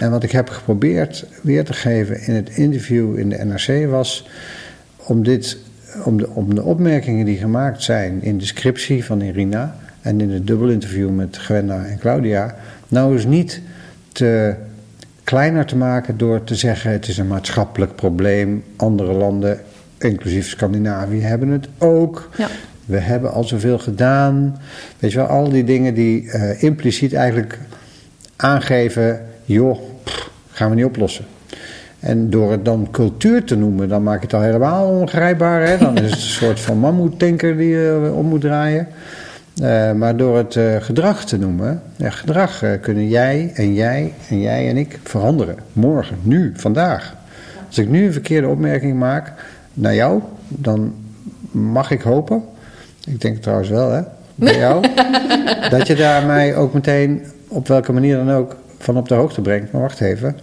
[0.00, 4.28] En wat ik heb geprobeerd weer te geven in het interview in de NRC was
[4.96, 5.58] om, dit,
[6.04, 10.30] om, de, om de opmerkingen die gemaakt zijn in de scriptie van Irina en in
[10.30, 12.56] het dubbelinterview met Gwenda en Claudia,
[12.88, 13.60] nou eens niet
[14.12, 14.54] te
[15.28, 18.64] kleiner te maken door te zeggen het is een maatschappelijk probleem.
[18.76, 19.60] Andere landen,
[19.98, 22.28] inclusief Scandinavië, hebben het ook.
[22.36, 22.48] Ja.
[22.84, 24.60] We hebben al zoveel gedaan.
[24.98, 27.58] Weet je wel, al die dingen die uh, impliciet eigenlijk
[28.36, 31.24] aangeven, joh, pff, gaan we niet oplossen.
[32.00, 35.66] En door het dan cultuur te noemen, dan maak je het al helemaal ongrijpbaar.
[35.66, 35.78] Hè?
[35.78, 38.88] Dan is het een soort van mammoetanker die je om moet draaien.
[39.62, 44.12] Uh, maar door het uh, gedrag te noemen, ja, gedrag uh, kunnen jij en jij
[44.28, 45.56] en jij en ik veranderen.
[45.72, 47.16] Morgen, nu, vandaag.
[47.66, 49.32] Als ik nu een verkeerde opmerking maak
[49.74, 50.94] naar jou, dan
[51.50, 52.44] mag ik hopen,
[53.06, 54.02] ik denk trouwens wel hè,
[54.34, 54.84] bij jou,
[55.70, 59.40] dat je daar mij ook meteen op welke manier dan ook van op de hoogte
[59.40, 59.72] brengt.
[59.72, 60.38] Maar wacht even,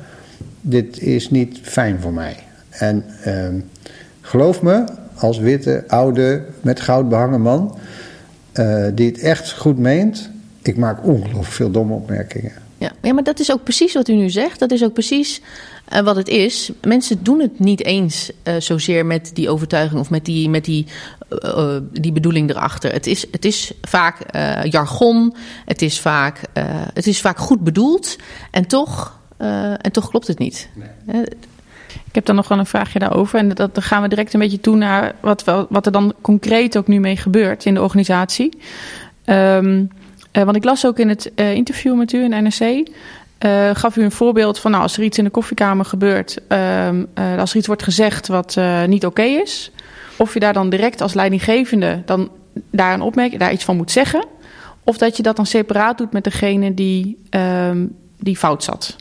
[0.61, 2.35] dit is niet fijn voor mij.
[2.69, 3.55] En ehm,
[4.21, 4.83] geloof me,
[5.15, 7.77] als witte, oude, met goud behangen man,
[8.59, 10.29] uh, die het echt goed meent,
[10.61, 12.51] ik maak ongelooflijk veel domme opmerkingen.
[12.77, 12.91] Ja.
[13.01, 14.59] ja, maar dat is ook precies wat u nu zegt.
[14.59, 15.41] Dat is ook precies
[15.93, 16.71] uh, wat het is.
[16.83, 20.85] Mensen doen het niet eens uh, zozeer met die overtuiging of met die, met die,
[21.29, 22.91] uh, die bedoeling erachter.
[22.91, 24.17] Het is, het is vaak
[24.63, 26.41] jargon, het is vaak,
[26.93, 28.15] het is vaak goed bedoeld
[28.51, 29.19] en toch,
[29.81, 30.69] en toch klopt het niet.
[31.05, 31.23] Nee.
[32.07, 33.39] Ik heb dan nog wel een vraagje daarover.
[33.39, 36.77] En dat, dan gaan we direct een beetje toe naar wat, wat er dan concreet
[36.77, 38.57] ook nu mee gebeurt in de organisatie.
[39.25, 39.89] Um,
[40.37, 42.89] uh, want ik las ook in het uh, interview met u in NRC.
[43.45, 47.03] Uh, gaf u een voorbeeld van nou, als er iets in de koffiekamer gebeurt, ehm,
[47.37, 49.71] als er iets wordt gezegd wat niet oké is,
[50.17, 52.29] of je daar dan direct als leidinggevende dan
[52.71, 54.25] daar een opmerking, daar iets van moet zeggen,
[54.83, 58.95] of dat je dat dan separaat doet met degene die, um, die fout zat.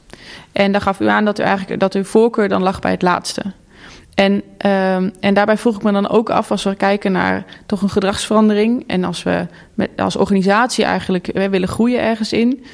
[0.53, 3.03] En daar gaf u aan dat u eigenlijk dat uw voorkeur dan lag bij het
[3.03, 3.43] laatste.
[4.15, 7.83] En, um, en daarbij vroeg ik me dan ook af, als we kijken naar toch
[7.83, 12.65] een gedragsverandering en als we met, als organisatie eigenlijk we willen groeien ergens in,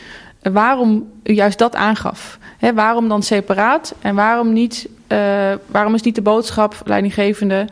[0.42, 2.38] waarom u juist dat aangaf.
[2.74, 5.18] Waarom dan separaat en waarom, niet, uh,
[5.66, 7.68] waarom is niet de boodschap, leidinggevende,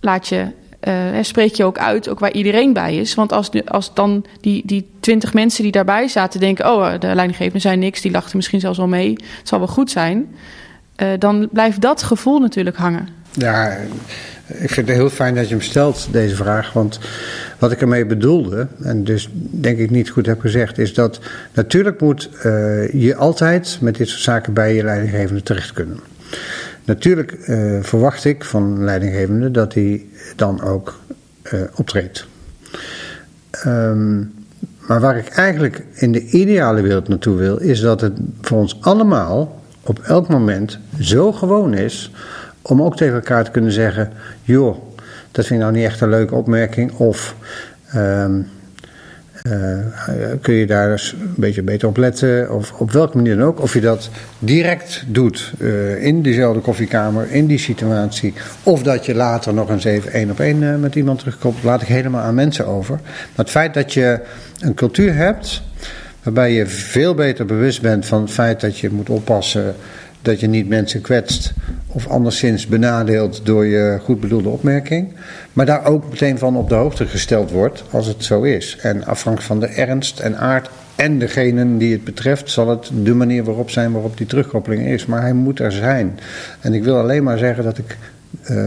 [0.00, 0.46] laat je,
[0.88, 3.14] uh, spreek je ook uit, ook waar iedereen bij is.
[3.14, 7.58] Want als, als dan die, die twintig mensen die daarbij zaten denken, oh, de leidinggevende
[7.58, 10.34] zijn niks, die lachten misschien zelfs wel mee, het zal wel goed zijn.
[10.96, 13.08] Uh, dan blijft dat gevoel natuurlijk hangen.
[13.32, 13.76] Ja,
[14.46, 16.72] ik vind het heel fijn dat je hem stelt, deze vraag.
[16.72, 16.98] Want
[17.58, 21.20] wat ik ermee bedoelde, en dus denk ik niet goed heb gezegd, is dat
[21.52, 22.30] natuurlijk moet
[22.92, 26.00] je altijd met dit soort zaken bij je leidinggevende terecht kunnen.
[26.84, 27.38] Natuurlijk
[27.82, 30.04] verwacht ik van leidinggevende dat hij
[30.36, 30.98] dan ook
[31.52, 32.26] uh, optreedt.
[33.66, 34.32] Um,
[34.86, 38.78] maar waar ik eigenlijk in de ideale wereld naartoe wil, is dat het voor ons
[38.80, 42.12] allemaal op elk moment zo gewoon is
[42.62, 44.12] om ook tegen elkaar te kunnen zeggen:
[44.42, 44.76] joh,
[45.30, 46.92] dat vind ik nou niet echt een leuke opmerking.
[46.92, 47.34] Of
[47.94, 48.24] uh,
[50.40, 52.54] kun je daar eens een beetje beter op letten?
[52.54, 53.60] Of op welke manier dan ook.
[53.60, 58.34] Of je dat direct doet uh, in diezelfde koffiekamer, in die situatie.
[58.62, 61.62] Of dat je later nog eens even één op één uh, met iemand terugkomt.
[61.62, 62.94] Laat ik helemaal aan mensen over.
[62.94, 64.20] Maar het feit dat je
[64.60, 65.62] een cultuur hebt.
[66.22, 69.74] waarbij je veel beter bewust bent van het feit dat je moet oppassen
[70.22, 71.52] dat je niet mensen kwetst
[71.86, 75.12] of anderszins benadeelt door je goed bedoelde opmerking.
[75.52, 78.76] Maar daar ook meteen van op de hoogte gesteld wordt als het zo is.
[78.82, 83.14] En afhankelijk van de ernst en aard en degene die het betreft, zal het de
[83.14, 85.06] manier waarop zijn waarop die terugkoppeling is.
[85.06, 86.18] Maar hij moet er zijn.
[86.60, 87.96] En ik wil alleen maar zeggen dat ik
[88.50, 88.66] uh,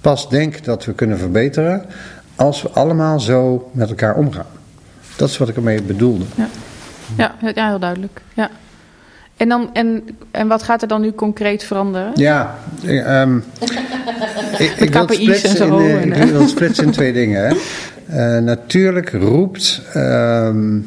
[0.00, 1.84] pas denk dat we kunnen verbeteren
[2.34, 4.46] als we allemaal zo met elkaar omgaan.
[5.16, 6.24] Dat is wat ik ermee bedoelde.
[6.34, 6.48] Ja,
[7.16, 8.22] ja, ja heel duidelijk.
[8.34, 8.50] Ja.
[9.42, 12.10] En, dan, en, en wat gaat er dan nu concreet veranderen?
[12.14, 13.36] Ja, um,
[14.58, 17.46] ik, ik, wil splitsen in, ik wil splitsen in twee dingen.
[17.46, 17.54] Hè.
[18.36, 20.86] Uh, natuurlijk roept um,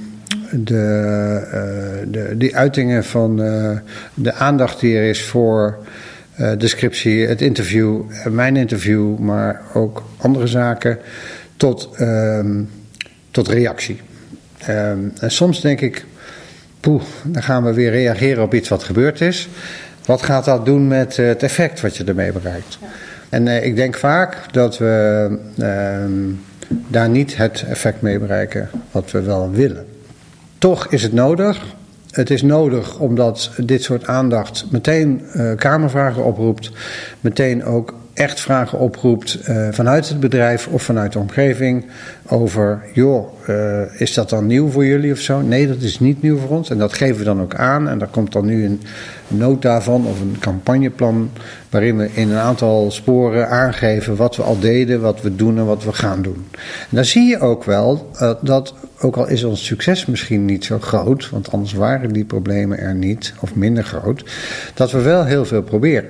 [0.52, 3.36] de, uh, de, die uitingen van
[4.14, 5.78] de aandacht die er is voor
[6.58, 10.98] de scriptie, het interview, mijn interview, maar ook andere zaken,
[11.58, 12.70] tot, um,
[13.32, 14.02] tot reactie.
[14.58, 16.06] en soms denk ik,
[16.86, 19.50] poeh, dan gaan we weer reageren op iets wat gebeurd is.
[20.06, 22.78] Wat gaat dat doen met het effect wat je ermee bereikt?
[23.30, 25.68] En uh, ik denk vaak dat we uh,
[26.68, 29.86] daar niet het effect mee bereiken wat we wel willen.
[30.58, 31.62] Toch is het nodig.
[32.12, 36.72] Het is nodig omdat dit soort aandacht meteen uh, kamervragen oproept.
[37.20, 41.86] Meteen ook echt vragen oproept uh, vanuit het bedrijf of vanuit de omgeving
[42.28, 45.42] over, joh, uh, is dat dan nieuw voor jullie of zo?
[45.42, 47.90] Nee, dat is niet nieuw voor ons en dat geven we dan ook aan.
[47.90, 48.82] En daar komt dan nu een
[49.28, 51.32] nota van of een campagneplan
[51.70, 55.66] waarin we in een aantal sporen aangeven wat we al deden, wat we doen en
[55.66, 56.48] wat we gaan doen.
[56.90, 60.66] En dan zie je ook wel uh, dat, ook al is ons succes misschien niet
[60.66, 64.26] zo groot, want anders waren die problemen er niet of minder groot,
[64.74, 66.10] dat we wel heel veel proberen.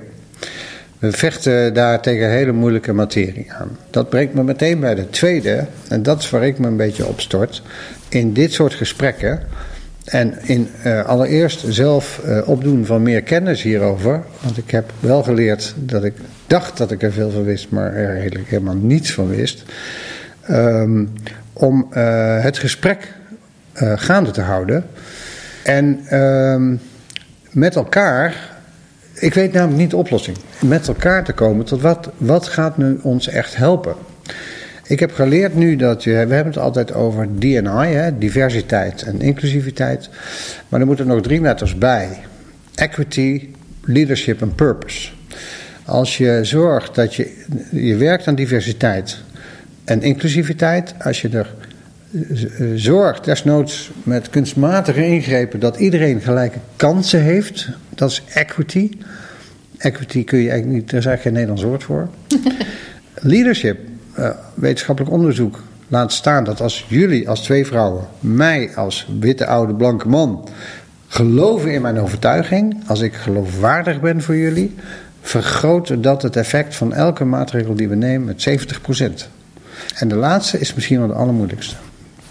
[0.98, 3.78] We vechten daar tegen hele moeilijke materie aan.
[3.90, 7.06] Dat brengt me meteen bij de tweede, en dat is waar ik me een beetje
[7.06, 7.62] op stort.
[8.08, 9.40] In dit soort gesprekken
[10.06, 14.22] En in uh, allereerst zelf uh, opdoen van meer kennis hierover.
[14.40, 16.14] Want ik heb wel geleerd dat ik
[16.46, 19.62] dacht dat ik er veel van wist, maar er eigenlijk helemaal niets van wist.
[20.50, 21.12] Um,
[21.52, 23.12] om uh, het gesprek
[23.74, 24.84] gaande te houden.
[25.62, 26.80] En um,
[27.50, 28.34] met elkaar,
[29.18, 32.98] ik weet namelijk niet de oplossing, met elkaar te komen tot wat, wat gaat nu
[33.02, 33.94] ons echt helpen.
[34.86, 39.20] Ik heb geleerd nu dat je, we hebben het altijd over DNI, hè, diversiteit en
[39.20, 40.08] inclusiviteit.
[40.68, 42.08] Maar er moeten nog drie letters bij.
[42.74, 43.48] Equity,
[43.82, 45.10] leadership en purpose.
[45.84, 49.18] Als je zorgt dat je, je werkt aan diversiteit
[49.84, 51.54] en inclusiviteit, als je er
[52.74, 58.90] zorgt, desnoods met kunstmatige ingrepen, dat iedereen gelijke kansen heeft, dat is equity.
[59.78, 62.08] Equity kun je eigenlijk niet, daar is eigenlijk geen Nederlands woord voor.
[63.32, 63.78] Leadership,
[64.18, 69.74] uh, wetenschappelijk onderzoek laat staan dat als jullie als twee vrouwen, mij als witte oude
[69.74, 70.48] blanke man,
[71.06, 74.74] geloven in mijn overtuiging, als ik geloofwaardig ben voor jullie,
[75.20, 79.28] vergroot dat het effect van elke maatregel die we nemen met 70%.
[79.94, 81.74] En de laatste is misschien wel de allermoeilijkste.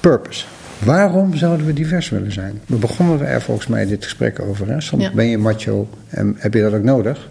[0.10, 0.46] Purpose.
[0.84, 2.62] Waarom zouden we divers willen zijn?
[2.66, 4.68] We begonnen er volgens mij dit gesprek over.
[4.68, 4.82] Hè?
[4.82, 7.30] Soms ben je macho en heb je dat ook nodig.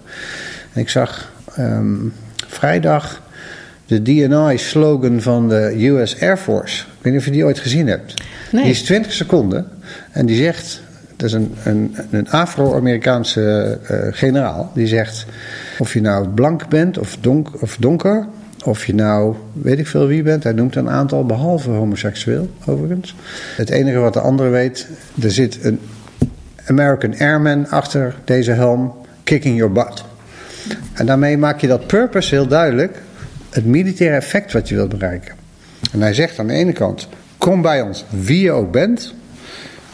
[0.73, 2.13] En ik zag um,
[2.47, 3.23] vrijdag
[3.87, 6.83] de DNI-slogan van de US Air Force.
[6.83, 8.15] Ik weet niet of je die ooit gezien hebt.
[8.53, 8.63] Nee.
[8.63, 9.69] Die is 20 seconden
[10.11, 10.83] en die zegt...
[11.17, 14.71] Dat is een, een, een Afro-Amerikaanse uh, generaal.
[14.75, 15.27] Die zegt:
[15.79, 18.27] Of je nou blank bent of, donk, of donker,
[18.65, 20.43] of je nou weet ik veel wie bent.
[20.43, 23.15] Hij noemt een aantal, behalve homoseksueel overigens.
[23.57, 24.89] Het enige wat de andere weet,
[25.23, 25.81] er zit een
[26.67, 30.05] American Airman achter deze helm, kicking your butt.
[30.93, 33.03] En daarmee maak je dat purpose heel duidelijk
[33.51, 35.35] het militaire effect wat je wilt bereiken.
[35.93, 39.15] En hij zegt aan de ene kant: kom bij ons wie je ook bent,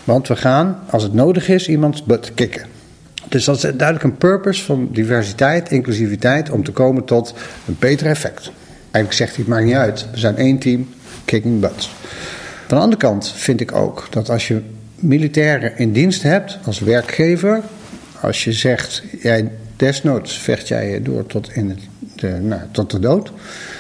[0.04, 2.62] want we gaan, als het nodig is, iemands butt kicken.
[3.28, 7.34] Dus dat is duidelijk een purpose van diversiteit, inclusiviteit, om te komen tot
[7.66, 8.50] een beter effect.
[8.90, 10.88] Eigenlijk zegt hij: het maakt niet uit, we zijn één team,
[11.24, 11.90] kicking butts.
[12.66, 14.62] Van de andere kant vind ik ook dat als je
[14.94, 17.62] militairen in dienst hebt als werkgever,
[18.20, 21.80] als je zegt, jij desnoods vecht jij door tot in het
[22.20, 23.32] de, nou, tot de dood,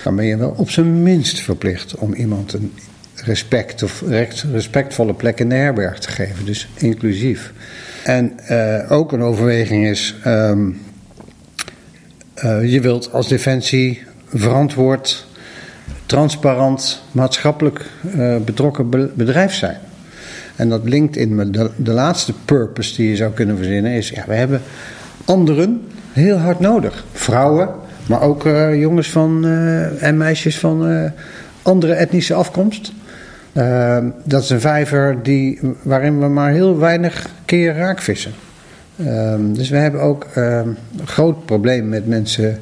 [0.04, 2.72] dan ben je wel op zijn minst verplicht om iemand een
[3.24, 4.02] respect of
[4.52, 6.44] respectvolle plek in de herberg te geven.
[6.44, 7.52] Dus inclusief.
[8.04, 10.80] En uh, ook een overweging is: um,
[12.44, 14.02] uh, je wilt als defensie
[14.34, 15.26] verantwoord,
[16.06, 19.76] transparant, maatschappelijk uh, betrokken bedrijf zijn.
[20.56, 24.24] En dat linkt in de, de laatste purpose die je zou kunnen verzinnen: is ja,
[24.26, 24.60] we hebben
[25.24, 27.04] anderen heel hard nodig.
[27.12, 27.68] Vrouwen,
[28.06, 31.10] maar ook uh, jongens van, uh, en meisjes van
[31.62, 32.92] andere etnische afkomst.
[34.24, 38.32] dat is een vijver die, waarin we maar heel weinig keer raakvissen.
[39.38, 42.60] dus we hebben ook een groot probleem met mensen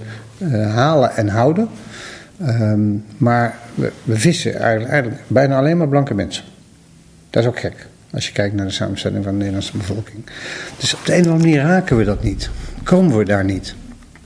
[0.68, 1.68] halen en houden.
[3.16, 6.44] maar we, vissen eigenlijk, eigenlijk bijna alleen maar blanke mensen.
[7.30, 7.86] Dat is ook gek.
[8.10, 10.24] Als je kijkt naar de samenstelling van de Nederlandse bevolking.
[10.78, 12.50] Dus op de een of andere manier raken we dat niet.
[12.82, 13.74] Komen we daar niet.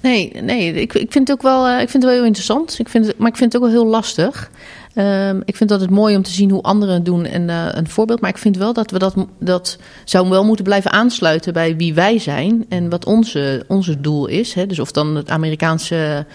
[0.01, 2.79] Nee, nee ik, ik vind het ook wel, uh, ik vind het wel heel interessant.
[2.79, 4.51] Ik vind maar ik vind het ook wel heel lastig.
[4.94, 7.66] Um, ik vind dat het mooi om te zien hoe anderen het doen en uh,
[7.70, 8.20] een voorbeeld.
[8.20, 11.94] Maar ik vind wel dat we dat, dat zou wel moeten blijven aansluiten bij wie
[11.94, 14.55] wij zijn en wat onze, onze doel is.
[14.55, 14.66] Hè.
[14.66, 16.26] Dus of dan het Amerikaanse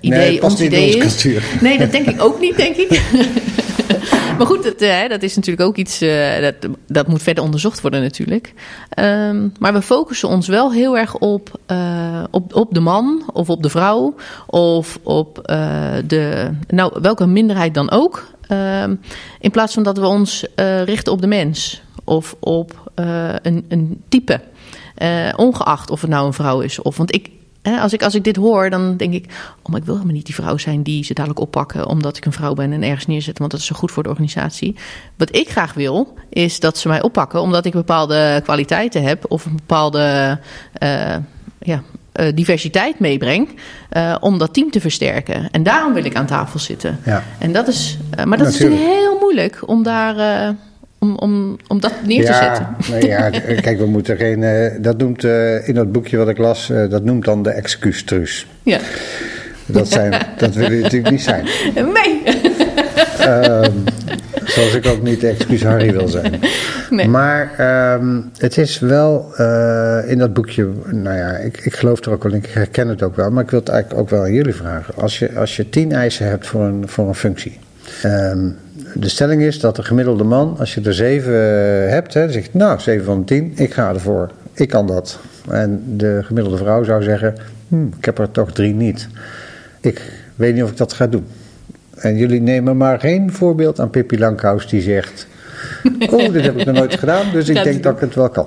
[0.00, 0.98] idee nee, ons idee is.
[0.98, 1.42] Cultuur.
[1.60, 3.00] Nee, dat denk ik ook niet, denk ik.
[4.38, 6.54] maar goed, dat, uh, dat is natuurlijk ook iets uh, dat,
[6.86, 8.52] dat moet verder onderzocht worden natuurlijk.
[8.98, 13.50] Um, maar we focussen ons wel heel erg op, uh, op, op de man of
[13.50, 14.14] op de vrouw
[14.46, 15.40] of op
[16.06, 18.36] de, nou, welke minderheid dan ook.
[18.82, 19.00] Um,
[19.40, 20.46] in plaats van dat we ons
[20.84, 22.90] richten op de mens of op
[23.42, 24.40] een, een type.
[25.36, 26.96] ongeacht of het nou een vrouw is of.
[26.96, 27.30] Want ik,
[27.62, 29.24] als, ik, als ik dit hoor, dan denk ik:
[29.62, 31.86] Oh, maar ik wil helemaal niet die vrouw zijn die ze dadelijk oppakken.
[31.86, 33.38] omdat ik een vrouw ben en ergens neerzetten.
[33.38, 34.76] Want dat is zo goed voor de organisatie.
[35.16, 37.40] Wat ik graag wil, is dat ze mij oppakken.
[37.40, 39.24] omdat ik bepaalde kwaliteiten heb.
[39.28, 40.38] of een bepaalde
[40.82, 41.16] uh,
[41.58, 41.82] ja,
[42.20, 43.48] uh, diversiteit meebreng.
[43.92, 45.50] Uh, om dat team te versterken.
[45.50, 46.98] En daarom wil ik aan tafel zitten.
[47.04, 47.22] Ja.
[47.38, 48.54] En dat is, maar dat Natuurlijk.
[48.54, 50.54] is natuurlijk heel moeilijk om daar
[50.98, 52.76] om, om, om dat neer te ja, zetten.
[52.90, 53.30] Nee, ja,
[53.66, 54.42] kijk, we moeten geen.
[54.42, 57.50] Uh, dat noemt uh, in dat boekje wat ik las, uh, dat noemt dan de
[57.50, 58.46] excuustruus.
[58.62, 58.78] Ja.
[59.66, 61.46] Dat, zijn, dat wil je natuurlijk niet zijn.
[61.74, 62.22] Nee.
[63.26, 63.84] Um,
[64.54, 66.40] zoals ik ook niet de excuus Harry wil zijn.
[66.90, 67.08] Nee.
[67.08, 67.50] Maar
[67.94, 69.34] um, het is wel
[70.06, 73.02] in dat boekje, nou ja, ik, ik geloof er ook wel in, ik herken het
[73.02, 74.94] ook wel, maar ik wil het eigenlijk ook wel aan jullie vragen.
[74.96, 77.58] Als je, als je tien eisen hebt voor een, voor een functie.
[78.04, 78.56] Um,
[78.94, 82.54] de stelling is dat de gemiddelde man, als je er zeven eh, hebt, hè, zegt
[82.54, 84.30] nou, zeven van de tien, ik ga ervoor.
[84.54, 85.18] Ik kan dat.
[85.50, 87.34] En de gemiddelde vrouw zou zeggen,
[87.68, 89.08] hm, ik heb er toch drie niet.
[89.80, 91.26] Ik weet niet of ik dat ga doen.
[91.94, 95.26] En jullie nemen maar geen voorbeeld aan Pippi Langkous die zegt...
[96.10, 98.46] Oh, dit heb ik nog nooit gedaan, dus ik denk dat ik het wel kan.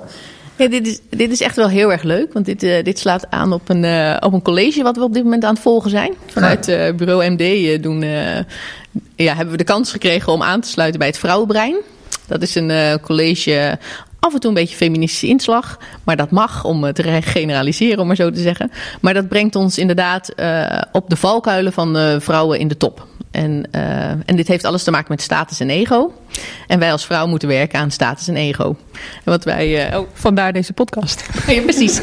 [0.56, 3.26] Ja, dit, is, dit is echt wel heel erg leuk, want dit, eh, dit slaat
[3.30, 5.90] aan op een, eh, op een college wat we op dit moment aan het volgen
[5.90, 6.12] zijn.
[6.26, 8.00] Vanuit eh, bureau MD doen,
[9.16, 11.76] ja, hebben we de kans gekregen om aan te sluiten bij het Vrouwenbrein.
[12.26, 13.78] Dat is een college,
[14.20, 18.06] af en toe een beetje feministische inslag, maar dat mag om het te generaliseren, om
[18.06, 18.70] maar zo te zeggen.
[19.00, 20.34] Maar dat brengt ons inderdaad
[20.92, 23.06] op de valkuilen van vrouwen in de top.
[23.30, 23.70] En,
[24.26, 26.12] en dit heeft alles te maken met status en ego.
[26.66, 28.76] En wij als vrouw moeten werken aan status en ego.
[28.94, 29.90] En wat wij.
[29.90, 31.24] eh, oh, Vandaar deze podcast.
[31.46, 32.00] ja, precies.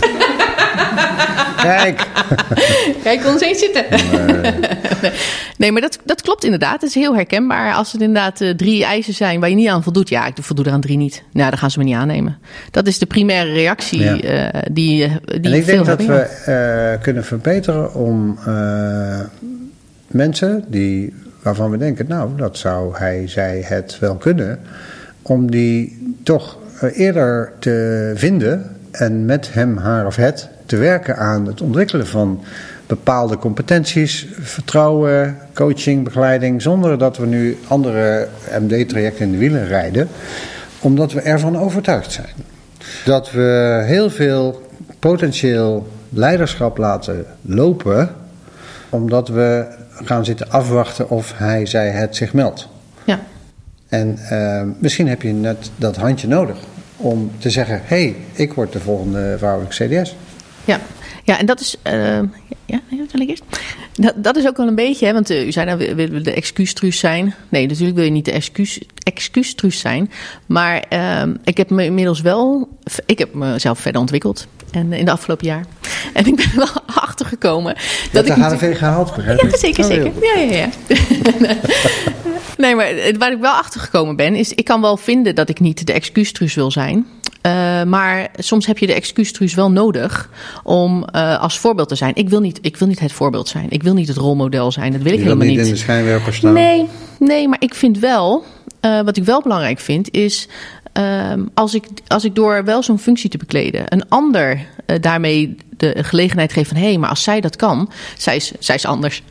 [1.61, 2.07] Kijk,
[3.03, 3.85] Kijk, kon eens zitten.
[5.57, 6.81] Nee, maar dat, dat klopt inderdaad.
[6.81, 7.73] Het is heel herkenbaar.
[7.73, 10.09] Als het inderdaad eh, drie eisen zijn waar je niet aan voldoet.
[10.09, 11.23] Ja, ik voldoe er aan drie niet.
[11.33, 12.37] Nou, dan gaan ze me niet aannemen.
[12.71, 14.19] Dat is de primaire reactie Ja.
[14.21, 16.15] eh, die, eh, die en ik veel denk dat hebben.
[16.45, 16.51] we
[16.95, 19.19] eh, kunnen verbeteren om eh,
[20.07, 24.59] mensen die, waarvan we denken, nou, dat zou hij, zij, het wel kunnen,
[25.21, 31.17] om die toch eh, eerder te vinden en met hem, haar of het te werken
[31.17, 32.43] aan het ontwikkelen van
[32.87, 38.27] bepaalde competenties, vertrouwen, coaching, begeleiding, zonder dat we nu andere
[38.59, 40.07] MD-trajecten in de wielen rijden,
[40.79, 42.33] omdat we ervan overtuigd zijn.
[43.05, 44.67] Dat we heel veel
[44.99, 48.09] potentieel leiderschap laten lopen,
[48.89, 49.65] omdat we
[50.03, 52.67] gaan zitten afwachten of hij, zij, het zich meldt.
[53.05, 53.19] Ja.
[53.87, 56.57] En eh, misschien heb je net dat handje nodig
[56.97, 60.15] om te zeggen: hé, hey, ik word de volgende vrouwelijke CDS.
[60.65, 60.79] Ja.
[61.23, 61.75] ja, en dat is.
[61.81, 62.19] eh,
[62.65, 62.81] ja,
[63.21, 63.43] ik eerst.
[63.93, 66.23] Dat, dat is ook wel een beetje, hè, want eh, u zei nou, wil wil
[66.23, 67.35] de excuustruus zijn?
[67.49, 70.11] Nee, natuurlijk wil je niet de excuus, excuustruus zijn.
[70.45, 72.69] Maar ehm, ik heb me inmiddels wel.
[73.05, 74.47] Ik heb mezelf verder ontwikkeld.
[74.71, 75.65] En in de afgelopen jaar.
[76.13, 77.73] En ik ben er wel achter gekomen.
[77.73, 80.11] Dat Dat de ik niet- HLV gehaald, begrijp Ja, zeker, Oh, zeker.
[80.21, 80.69] Ja, ja, ja.
[82.57, 85.49] nee, maar het- waar ik wel achter gekomen ben, is ik kan wel vinden dat
[85.49, 87.05] ik niet de excuustruus wil zijn.
[87.41, 90.29] Eh, maar soms heb je de excuustruus wel nodig
[90.63, 92.15] om eh, als voorbeeld te zijn.
[92.15, 93.65] Ik wil, niet, ik wil niet het voorbeeld zijn.
[93.69, 94.91] Ik wil niet het rolmodel zijn.
[94.91, 95.65] Dat wil ik helemaal niet niet.
[95.65, 96.53] in de schijnwerper staan.
[96.53, 96.87] Nee,
[97.19, 98.43] nee, maar ik vind wel,
[98.79, 100.47] eh, wat ik wel belangrijk vind, is
[101.03, 105.55] ehm, als, ik, als ik door wel zo'n functie te bekleden, een ander eh, daarmee
[105.77, 108.85] de gelegenheid geef van hé, hey, maar als zij dat kan, zij is, zij is
[108.85, 109.23] anders.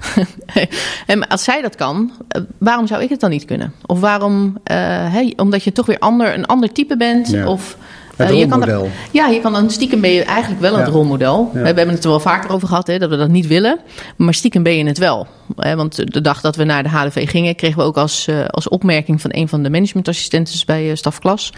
[1.07, 3.73] en als zij dat kan, eh, waarom zou ik het dan niet kunnen?
[3.87, 4.77] Of waarom, eh,
[5.13, 7.29] hè, omdat je toch weer ander, een ander type bent?
[7.29, 7.49] Ja.
[7.49, 7.77] Of,
[8.19, 10.79] Het eh, je kan ja, je kan dan stiekem ben je eigenlijk wel Ja.
[10.79, 11.51] het rolmodel.
[11.55, 11.61] Ja.
[11.61, 13.79] We hebben het er wel vaker over gehad, hè, dat we dat niet willen.
[14.17, 15.27] Maar stiekem ben je het wel.
[15.57, 18.45] Hè, want de dag dat we naar de HLV gingen, kregen we ook als, eh,
[18.47, 21.53] als opmerking van een van de managementassistenten bij eh, stafklas.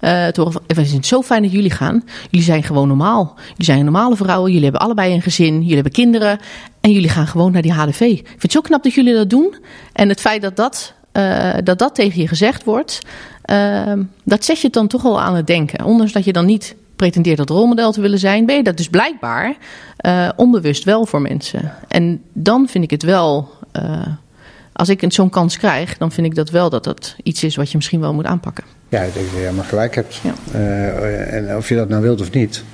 [0.00, 0.34] eh "Eh,
[0.66, 2.04] we vinden het zo fijn dat jullie gaan.
[2.30, 3.34] Jullie zijn gewoon normaal.
[3.48, 4.48] Jullie zijn normale vrouwen.
[4.50, 5.60] Jullie hebben allebei een gezin.
[5.60, 6.38] Jullie hebben kinderen.
[6.80, 8.00] En jullie gaan gewoon naar die HLV.
[8.00, 9.54] Ik vind het zo knap dat jullie dat doen.
[9.92, 12.98] En het feit dat dat, eh, dat, dat tegen je gezegd wordt,
[13.42, 13.92] eh,
[14.24, 15.84] dat zet je dan toch al aan het denken.
[15.84, 18.88] Ondanks dat je dan niet pretendeert dat rolmodel te willen zijn, ben je dat dus
[18.88, 19.54] blijkbaar
[19.96, 21.72] eh, onbewust wel voor mensen.
[21.88, 24.06] En dan vind ik het wel, eh,
[24.72, 27.56] als ik een- zo'n kans krijg, dan vind ik dat wel dat dat iets is
[27.56, 28.64] wat je misschien wel moet aanpakken.
[28.88, 30.20] Ja, ik denk dat je helemaal gelijk hebt.
[30.22, 30.58] Ja.
[31.24, 32.64] En of je dat nou wilt of niet.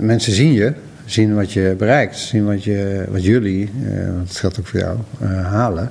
[0.00, 0.72] mensen zien je,
[1.04, 3.70] zien wat je bereikt, zien wat, je, wat jullie,
[4.14, 4.98] want dat geldt ook voor jou,
[5.42, 5.90] halen.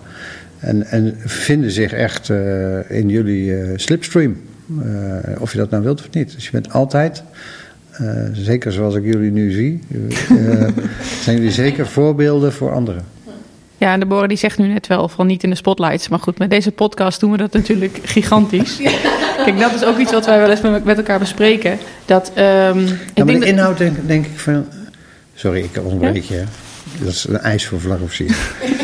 [0.62, 4.42] En, en vinden zich echt eh, in jullie eh, slipstream.
[4.84, 6.34] Eh, of je dat nou wilt of niet.
[6.36, 7.24] Dus je bent altijd,
[7.92, 9.80] eh, zeker zoals ik jullie nu zie,
[10.30, 10.38] eh,
[11.24, 13.04] zijn jullie zeker voorbeelden voor anderen.
[13.78, 16.08] Ja, en Deborah die zegt nu net wel van niet in de spotlights.
[16.10, 18.78] Maar goed, met deze podcast doen we dat natuurlijk gigantisch.
[19.46, 21.78] Kijk, dat is ook iets wat wij wel eens met, elkaar bespreken.
[22.06, 22.78] Dat, ehm, Ja, ik
[23.16, 24.66] maar denk de dat- inhoud denk, denk ik van...
[25.36, 26.44] Sorry, ik onderbreek je.
[27.00, 28.36] Dat is een eis voor vlagofficier.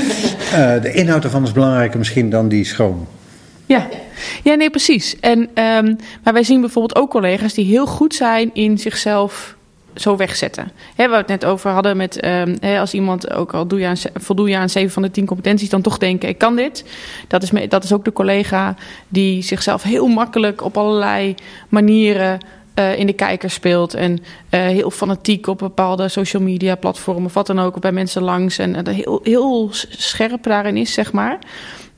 [0.54, 3.08] Eh de inhoud ervan is belangrijker misschien dan die schoon.
[3.66, 3.88] Ja.
[4.44, 5.20] ja, nee, precies.
[5.20, 9.56] En, ehm, maar wij zien bijvoorbeeld ook collega's die heel goed zijn in zichzelf
[9.96, 10.72] zo wegzetten.
[10.96, 13.80] Hè, waar we het net over hadden met ehm, hè, als iemand ook al doe
[13.80, 16.56] je aan, voldoe je aan 7 van de 10 competenties, dan toch denken ik kan
[16.56, 16.84] dit.
[17.28, 18.76] Dat is, me- dat is ook de collega
[19.08, 21.36] die zichzelf heel makkelijk op allerlei
[21.70, 22.40] manieren
[22.78, 23.94] eh, in de kijker speelt.
[23.94, 28.22] En eh, heel fanatiek op bepaalde social media platformen of wat dan ook bij mensen
[28.22, 28.58] langs.
[28.58, 31.40] En eh, heel, heel scherp daarin is, zeg maar.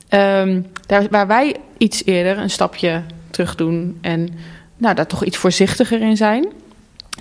[0.09, 4.29] Ehm, daar, waar wij iets eerder een stapje terug doen en
[4.77, 6.47] nou, daar toch iets voorzichtiger in zijn.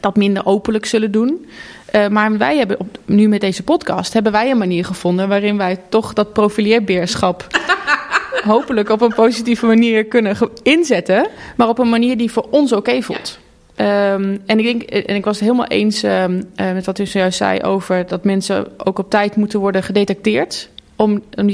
[0.00, 1.46] Dat minder openlijk zullen doen.
[2.10, 5.78] Maar wij hebben op, nu met deze podcast hebben wij een manier gevonden waarin wij
[5.88, 7.46] toch dat profileerbeerschap
[8.54, 11.28] hopelijk op een positieve manier kunnen inzetten.
[11.56, 13.38] Maar op een manier die voor ons oké voelt.
[13.78, 17.06] Ehm, en, ik denk, en ik was het helemaal eens ehm, eh, met wat u
[17.06, 20.68] zojuist zei over dat mensen ook op tijd moeten worden gedetecteerd.
[20.96, 21.50] Om, om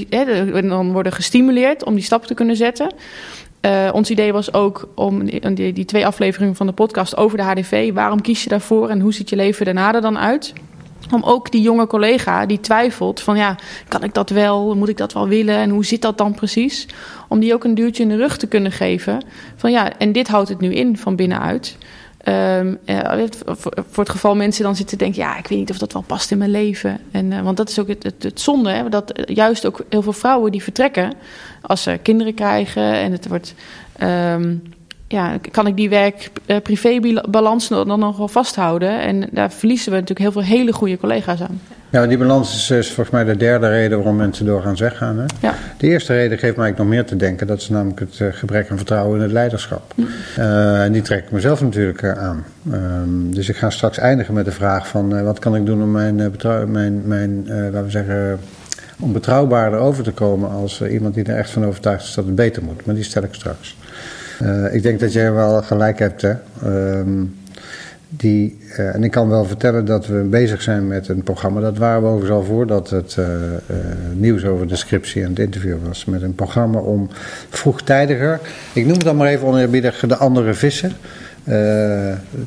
[0.68, 2.94] dan worden gestimuleerd om die stap te kunnen zetten.
[3.66, 7.44] Uh, ons idee was ook om die, die, twee afleveringen van de podcast over de
[7.44, 7.92] HDV.
[7.92, 10.52] Waarom kies je daarvoor en hoe ziet je leven daarna er dan uit?
[11.12, 13.56] Om ook die jonge collega die twijfelt van ja,
[13.88, 14.74] kan ik dat wel?
[14.74, 15.56] Moet ik dat wel willen?
[15.56, 16.86] En hoe zit dat dan precies?
[17.28, 19.24] Om die ook een duwtje in de rug te kunnen geven.
[19.56, 21.76] Van ja, en dit houdt het nu in van binnenuit.
[22.28, 22.78] Um,
[23.90, 26.02] voor, het geval mensen dan zitten te denken, ja, ik weet niet of dat wel
[26.02, 27.00] past in mijn leven.
[27.10, 30.12] En, uh, want dat is ook het, het, zonde, hè, dat juist ook heel veel
[30.12, 31.12] vrouwen die vertrekken
[31.62, 33.54] als ze kinderen krijgen en het wordt.
[34.02, 34.62] Um,
[35.14, 39.00] ja, kan ik die werk-privé-balans dan nog wel vasthouden?
[39.00, 41.60] En daar verliezen we natuurlijk heel veel hele goede collega's aan.
[41.90, 45.18] Ja, die balans is, is, volgens mij de derde reden waarom mensen doorgaans weggaan.
[45.18, 45.24] Hè?
[45.40, 45.54] Ja.
[45.78, 47.46] De eerste reden geeft mij nog meer te denken.
[47.46, 49.92] Dat is namelijk het uh, gebrek aan vertrouwen in het leiderschap.
[49.94, 50.02] Hm.
[50.38, 52.44] Uh, en die trek ik mezelf natuurlijk aan.
[52.72, 55.24] Um, dus ik ga straks eindigen met de vraag van...
[55.24, 56.16] wat kan ik doen om mijn,
[56.66, 58.38] mijn, mijn laten we zeggen...
[59.00, 62.34] om betrouwbaarder over te komen als iemand die er echt van overtuigd is dat het
[62.34, 62.86] beter moet.
[62.86, 63.76] Maar die stel ik straks.
[64.72, 66.34] Ik denk dat jij wel gelijk hebt, hè.
[66.64, 67.34] Um,
[68.16, 71.60] die, uh, en ik kan wel vertellen dat we bezig zijn met een programma.
[71.60, 73.26] Dat waren we overigens al voordat het uh,
[74.14, 76.04] nieuws over de scriptie en het interview was.
[76.04, 77.08] Met een programma om
[77.48, 78.40] vroegtijdiger,
[78.72, 80.92] ik noem het dan maar even oneerbiedig, de andere vissen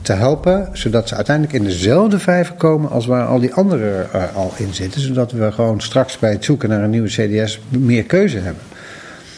[0.01, 0.69] te helpen.
[0.71, 5.01] Zodat ze uiteindelijk in dezelfde vijver komen als waar al die anderen al in zitten.
[5.01, 8.63] Zodat we gewoon straks bij het zoeken naar een nieuwe CDS meer keuze hebben.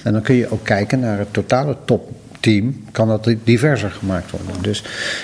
[0.04, 4.32] En dan kun je ook kijken naar het totale top team kan dat diverser gemaakt
[4.32, 4.62] worden.
[4.62, 4.84] Dus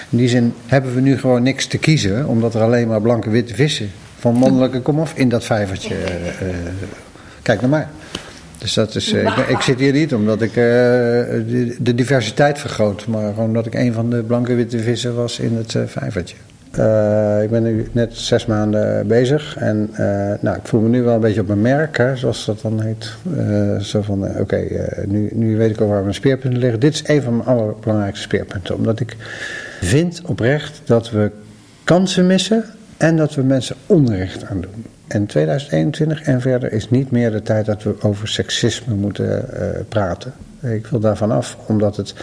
[0.10, 3.30] in die zin hebben we nu gewoon niks te kiezen, omdat er alleen maar blanke
[3.30, 3.90] witte vissen
[4.20, 5.96] van mannelijke komaf in dat vijvertje.
[5.96, 6.50] Uh,
[7.42, 7.88] kijk naar mij.
[8.58, 13.30] Dus dat is, ik, ik, zit hier niet omdat ik de, de, diversiteit vergroot, maar
[13.34, 16.36] gewoon omdat ik een van de blanke witte vissen was in het vijvertje.
[16.80, 19.98] Uh, ik ben nu net zes maanden bezig en uh,
[20.40, 23.14] nou, ik voel me nu wel een beetje op mijn merk, zoals dat dan heet.
[23.38, 24.68] Uh, zo van, oké,
[25.06, 26.80] nu, nu weet ik al waar mijn speerpunten liggen.
[26.80, 29.16] Dit is een van mijn allerbelangrijkste speerpunten, omdat ik
[29.82, 31.32] vind oprecht dat we
[31.84, 32.64] kansen missen
[32.98, 34.86] en dat we mensen onrecht aan doen.
[35.08, 39.46] En 2021 en verder is niet meer de tijd dat we over seksisme moeten
[39.90, 40.34] praten.
[40.74, 42.14] Ik wil daarvan af, omdat het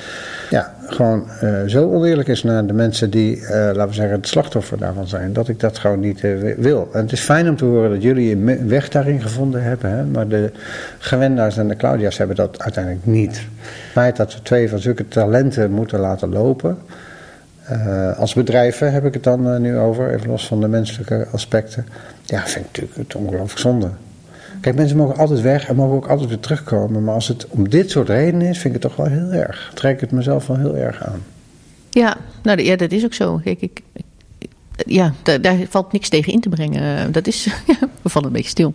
[0.51, 4.28] ja, gewoon uh, zo oneerlijk is naar de mensen die, uh, laten we zeggen, het
[4.28, 6.88] slachtoffer daarvan zijn, dat ik dat gewoon niet uh, wil.
[6.93, 10.05] En het is fijn om te horen dat jullie een weg daarin gevonden hebben, hè,
[10.05, 10.51] maar de
[10.99, 13.36] Gewenda's en de Claudia's hebben dat uiteindelijk niet.
[13.36, 16.78] Het feit dat we twee van zulke talenten moeten laten lopen.
[18.16, 21.86] als bedrijven heb ik het dan nu over, even los van de menselijke aspecten.
[22.24, 23.88] Ja, vind ik natuurlijk het ongelooflijk zonde.
[24.62, 27.04] Kijk, mensen mogen altijd weg en mogen ook altijd weer terugkomen.
[27.04, 29.70] Maar als het om dit soort redenen is, vind ik het toch wel heel erg.
[29.74, 31.22] Trek ik het mezelf wel heel erg aan.
[31.90, 33.40] Ja, nou ja, dat is ook zo.
[33.44, 33.80] Kijk, ik,
[34.86, 37.12] ja, daar, daar, valt niks tegen in te brengen.
[37.12, 37.48] Dat is,
[38.02, 38.74] we vallen een beetje stil.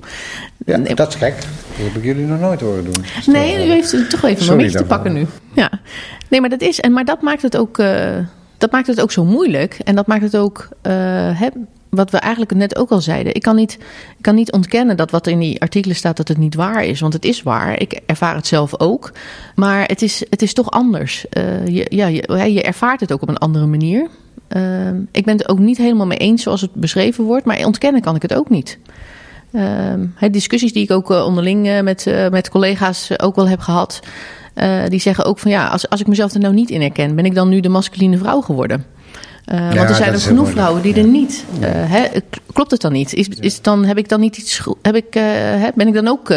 [0.66, 1.36] Ja, dat is gek.
[1.36, 3.04] Dat heb ik jullie nog nooit horen doen.
[3.26, 5.26] nee, u heeft toch even een beetje te pakken nu.
[5.54, 5.72] Ja.
[6.30, 8.18] Nee, maar dat is, en maar dat maakt het ook, uh,
[8.58, 9.80] dat maakt het ook zo moeilijk.
[9.84, 11.42] En dat maakt het ook, uh,
[11.90, 13.36] wat we eigenlijk net ook al zeiden.
[13.36, 13.74] Ik kan, niet,
[14.18, 17.00] ik kan niet ontkennen dat wat in die artikelen staat, dat het niet waar is.
[17.00, 17.82] Want het is waar.
[17.82, 19.12] Ik ervaar het zelf ook.
[19.56, 21.26] Maar het is, het is toch anders.
[21.34, 22.08] Uh, je, ja,
[22.46, 24.08] je, ervaart het ook op een andere manier.
[24.56, 27.46] Uh, ik ben het ook niet helemaal mee eens zoals het beschreven wordt.
[27.46, 28.78] Maar ontkennen kan ik het ook niet.
[29.52, 34.00] Uh, discussies die ik ook eh, onderling met, met collega's ook wel heb gehad.
[34.88, 37.26] die zeggen ook van ja, als, als ik mezelf er nou niet in herken, ben
[37.26, 38.86] ik dan nu de masculine vrouw geworden?
[39.54, 41.46] Uh, want er zijn ook genoeg vrouwen die er niet.
[41.62, 42.08] Uh, hè,
[42.54, 43.14] klopt het dan niet?
[43.14, 44.62] Is, is dan, heb ik dan niet iets.
[44.82, 45.24] Heb ik, uh,
[45.76, 46.30] ben ik dan ook.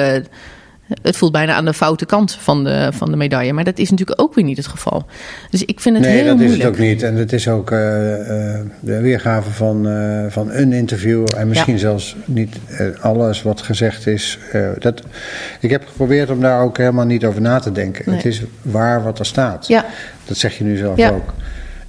[1.02, 3.52] het voelt bijna aan de foute kant van de, van de medaille.
[3.52, 5.06] Maar dat is natuurlijk ook weer niet het geval.
[5.50, 6.38] Dus ik vind het nee, heel moeilijk.
[6.38, 7.02] Nee, dat is het ook niet.
[7.02, 7.68] En het is ook
[8.80, 9.88] de weergave van,
[10.28, 11.26] van een interview.
[11.36, 11.78] En misschien ja.
[11.78, 12.56] zelfs niet
[13.00, 14.38] alles wat gezegd is.
[14.78, 15.02] dat,
[15.61, 18.04] ik heb geprobeerd om daar ook helemaal niet over na te denken.
[18.06, 18.16] Nee.
[18.16, 19.66] Het is waar wat er staat.
[19.66, 19.84] Ja.
[20.24, 21.11] Dat zeg je nu zelf ja.
[21.11, 21.32] ook.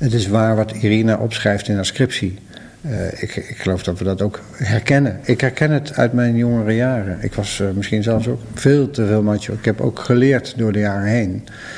[0.02, 2.39] Het is waar wat Irina opschrijft in haar scriptie.
[2.86, 5.20] Uh, ik, ik, geloof dat we dat ook herkennen.
[5.24, 7.18] Ik herken het uit mijn jongere jaren.
[7.22, 9.54] Ik was uh, misschien zelfs ook veel te veel macho.
[9.54, 11.36] Ik heb ook geleerd door de jaren heen.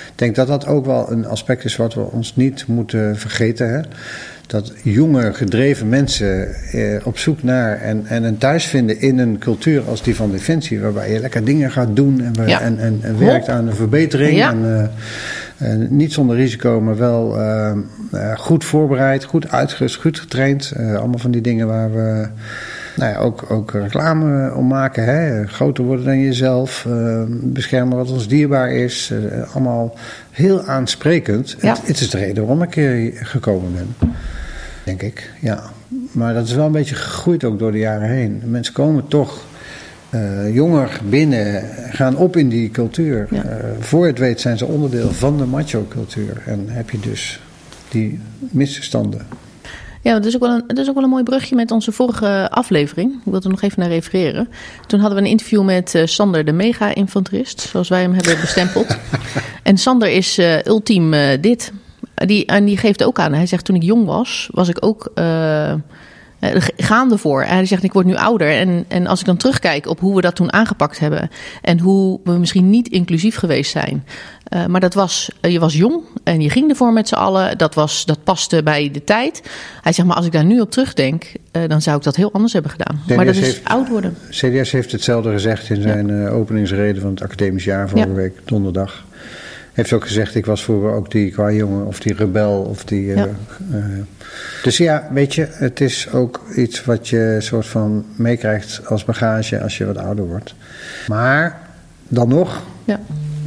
[0.07, 3.73] Ik denk dat dat ook wel een aspect is wat we ons niet moeten vergeten.
[3.73, 3.81] Hè?
[4.53, 9.37] Dat jonge, gedreven mensen eh, op zoek naar en, en een thuis vinden in een
[9.37, 12.61] cultuur als die van Defensie, waarbij je lekker dingen gaat doen en, ja.
[12.61, 14.35] en, en, en werkt aan een verbetering.
[14.35, 14.51] Ja.
[14.51, 14.91] En,
[15.57, 17.71] uh, niet zonder risico, maar wel uh,
[18.37, 20.73] goed voorbereid, goed uitgerust, goed getraind.
[20.77, 22.27] Allemaal van die dingen waar we
[22.95, 25.03] Nou ja, ook, ook reclame om maken.
[25.03, 25.47] Hè?
[25.47, 26.85] Groter worden dan jezelf.
[26.85, 29.11] eh, beschermen wat ons dierbaar is.
[29.11, 29.97] eh, allemaal
[30.31, 31.55] heel aansprekend.
[31.61, 31.69] Ja.
[31.69, 34.11] Het, het is de reden waarom ik hier gekomen ben.
[34.83, 35.63] Denk ik, ja.
[36.11, 38.41] Maar dat is wel een beetje gegroeid ook door de jaren heen.
[38.45, 39.45] Mensen komen toch
[40.13, 43.27] eh, jonger binnen, gaan op in die cultuur.
[43.29, 43.43] Ja.
[43.43, 46.41] Eh, voor het weet zijn ze onderdeel van de macho-cultuur.
[46.45, 47.39] En heb je dus
[47.89, 49.27] die misverstanden.
[50.01, 51.91] Ja, dat is, ook wel een, dat is ook wel een mooi brugje met onze
[51.91, 53.13] vorige aflevering.
[53.13, 54.47] Ik wil er nog even naar refereren.
[54.87, 58.97] Toen hadden we een interview met eh, Sander, de mega-infanterist, zoals wij hem hebben bestempeld.
[59.63, 61.11] en Sander is ultiem
[61.41, 61.71] dit.
[62.15, 65.11] Die, en die geeft ook aan, hij zegt toen ik jong was, was ik ook
[65.15, 65.79] eh, eh,
[66.77, 67.41] gaande voor.
[67.41, 68.49] En hij zegt ik word nu ouder.
[68.51, 71.29] En, en als ik dan terugkijk op hoe we dat toen aangepakt hebben.
[71.61, 74.05] En hoe we misschien niet inclusief geweest zijn.
[74.43, 77.57] Eh, maar dat was, eh, je was jong en je ging ervoor met z'n allen.
[77.57, 79.41] Dat, was, dat paste bij de tijd.
[79.81, 82.31] Hij zegt, maar als ik daar nu op terugdenk, eh, dan zou ik dat heel
[82.33, 83.01] anders hebben gedaan.
[83.07, 84.17] Ja, maar dat is oud worden.
[84.29, 88.13] CDS heeft hetzelfde gezegd in zijn eh, openingsreden van het academisch jaar vorige Ja.
[88.15, 89.05] week, donderdag.
[89.73, 93.13] Heeft ook gezegd, ik was vroeger ook die qua jongen of die rebel of die...
[93.13, 93.29] eh, eh,
[94.63, 99.61] dus ja, weet je, het is ook iets wat je soort van meekrijgt als bagage
[99.61, 100.55] als je wat ouder wordt.
[101.07, 101.59] Maar
[102.07, 102.99] dan nog, Ja.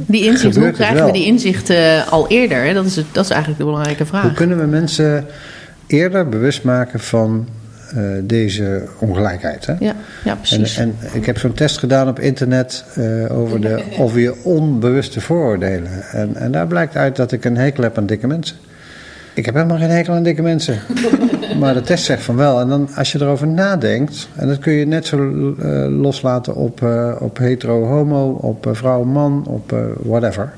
[0.05, 2.63] Die inzicht, Gebeurt hoe krijgen we die inzicht eh, al eerder?
[2.63, 2.73] Hè?
[2.73, 4.21] Dat, is het, dat is eigenlijk de belangrijke vraag.
[4.21, 5.25] hoe kunnen we mensen
[5.87, 7.47] eerder bewust maken van
[7.95, 9.65] eh, deze ongelijkheid?
[9.65, 9.73] Hè?
[9.79, 10.77] Ja, ja En, precies.
[10.77, 15.91] en ik heb zo'n test gedaan op internet eh, over de, over je onbewuste vooroordelen.
[16.11, 18.55] En, en daar blijkt uit dat ik een hekel heb aan dikke mensen.
[19.37, 20.79] Ik heb helemaal geen hekel aan dikke mensen.
[21.59, 22.59] maar de test zegt van wel.
[22.59, 25.17] En dan als je erover nadenkt, en dat kun je net zo
[25.59, 30.53] eh, loslaten op, eh, op hetero-homo, op eh, vrouw-man, op eh, whatever.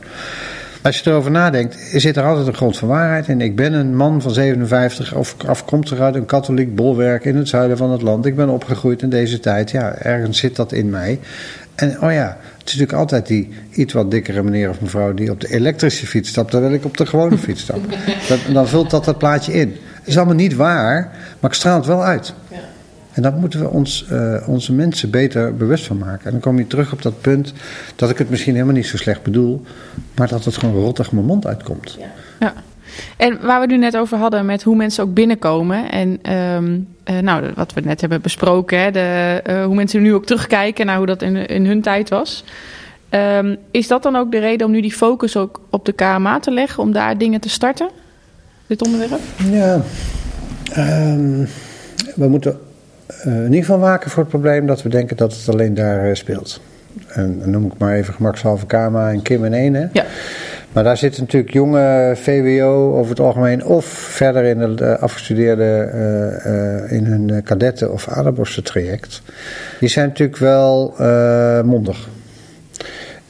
[0.82, 3.42] Als je erover nadenkt, zit er altijd een grond van waarheid in.
[3.42, 7.78] Ik ben een man van 57, of afkomstig uit een katholiek bolwerk in het zuiden
[7.78, 8.26] van het land.
[8.26, 9.72] Ik ben opgegroeid in deze tijd.
[9.72, 11.20] Ja, ergens zit dat in mij.
[11.76, 15.32] En oh ja, het is natuurlijk altijd die iets wat dikkere meneer of mevrouw die
[15.32, 17.80] op de elektrische fiets stapt, terwijl ik op de gewone fiets stap.
[18.30, 19.70] Dat, dan vult dat dat plaatje in.
[19.70, 22.34] Het is allemaal niet waar, maar ik straal het wel uit.
[23.20, 26.26] En daar moeten we ons, eh, onze mensen beter bewust van maken.
[26.26, 27.54] En dan kom je terug op dat punt
[27.96, 29.62] dat ik het misschien helemaal niet zo slecht bedoel,
[30.16, 31.98] maar dat het gewoon rottig mijn mond uitkomt.
[32.40, 32.54] Ja.
[33.18, 35.92] En waar we het nu net over hadden met hoe mensen ook binnenkomen.
[35.92, 38.80] En ehm, eh, nou, wat we net hebben besproken.
[38.80, 42.10] Hè, de, eh, hoe mensen nu ook terugkijken naar hoe dat in, in hun tijd
[42.10, 42.44] was.
[43.10, 46.40] Ehm, is dat dan ook de reden om nu die focus ook op de KMA
[46.40, 46.84] te leggen?
[46.84, 47.90] Om daar dingen te starten?
[48.68, 49.20] Dit onderwerp?
[49.52, 49.82] Ja,
[50.72, 51.46] ehm,
[52.16, 52.60] we moeten
[53.18, 56.10] eh, in ieder geval waken voor het probleem dat we denken dat het alleen daar
[56.10, 56.62] eh, speelt.
[57.08, 59.74] En dan noem ik maar even gemakshalve Kama en Kim en.
[59.74, 59.86] Hè?
[59.94, 60.06] Ja.
[60.72, 65.68] Maar daar zitten natuurlijk jonge VWO over het algemeen of verder in de eh, afgestudeerde
[66.90, 69.22] in hun kadetten of aderborsten traject.
[69.80, 70.94] Die zijn natuurlijk wel
[71.66, 72.10] mondig.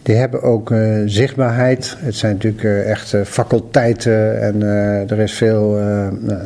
[0.09, 1.95] Die hebben ook eh, zichtbaarheid.
[1.99, 4.61] Het zijn natuurlijk eh, echt eh, faculteiten en
[5.09, 5.81] er is veel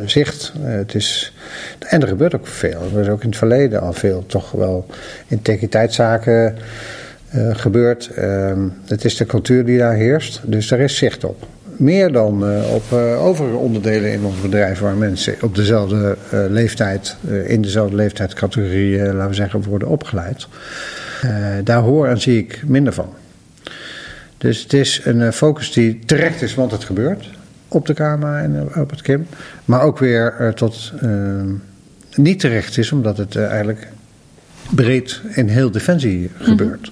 [0.06, 0.54] zicht.
[0.62, 1.34] Het is,
[1.80, 2.82] en er gebeurt ook veel.
[2.96, 4.86] Er is ook in het verleden al veel toch wel
[5.28, 6.56] integriteitszaken
[7.52, 8.12] gebeurd.
[8.16, 11.48] Ehm, het is de cultuur die daar heerst, dus daar is zicht op.
[11.78, 12.44] Meer dan
[12.74, 16.18] op eh, overige onderdelen in ons bedrijf waar mensen op dezelfde
[16.50, 20.48] leeftijd, in dezelfde leeftijdscategorie, laten we zeggen, worden opgeleid.
[21.64, 23.23] Daar hoor en zie ik minder van.
[24.44, 27.30] Dus het is een eh, focus die terecht is, want het gebeurt
[27.74, 29.28] op de KMA en eh, op het KIM.
[29.66, 31.10] Maar ook weer eh, tot eh,
[32.16, 33.88] niet terecht is, omdat het eigenlijk
[34.70, 36.92] breed in heel Defensie gebeurt.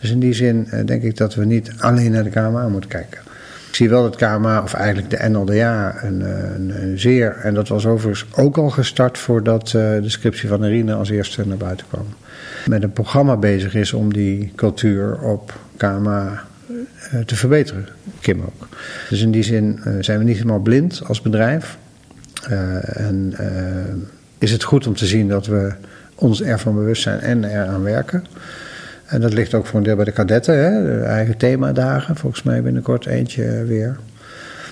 [0.00, 3.20] Dus in die zin denk ik dat we niet alleen naar de KMA moeten kijken.
[3.68, 7.68] Ik zie wel dat KMA, of eigenlijk de NLDA, een, een, een zeer, en dat
[7.68, 12.06] was overigens ook al gestart voordat de scriptie van Irine als eerste naar buiten kwam,
[12.66, 16.47] met een programma bezig is om die cultuur op KMA
[17.26, 17.88] te verbeteren.
[18.20, 18.68] Kim ook.
[19.08, 21.78] Dus in die zin eh, zijn we niet helemaal blind als bedrijf.
[22.42, 23.94] Eh, en eh,
[24.38, 25.72] is het goed om te zien dat we
[26.14, 28.24] ons ervan bewust zijn en eraan werken.
[29.06, 30.82] En dat ligt ook voor een deel bij de kadetten, hè?
[30.82, 32.16] de eigen themadagen.
[32.16, 33.98] Volgens mij binnenkort eentje weer.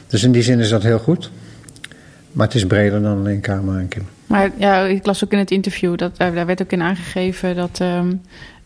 [0.06, 1.30] Dus in die zin is dat heel goed.
[2.32, 4.06] Maar het is breder dan alleen KMA en Kim.
[4.26, 7.56] Maar ja, ik las ook in het interview, dat, daar daar werd ook in aangegeven
[7.56, 8.12] dat, ehm,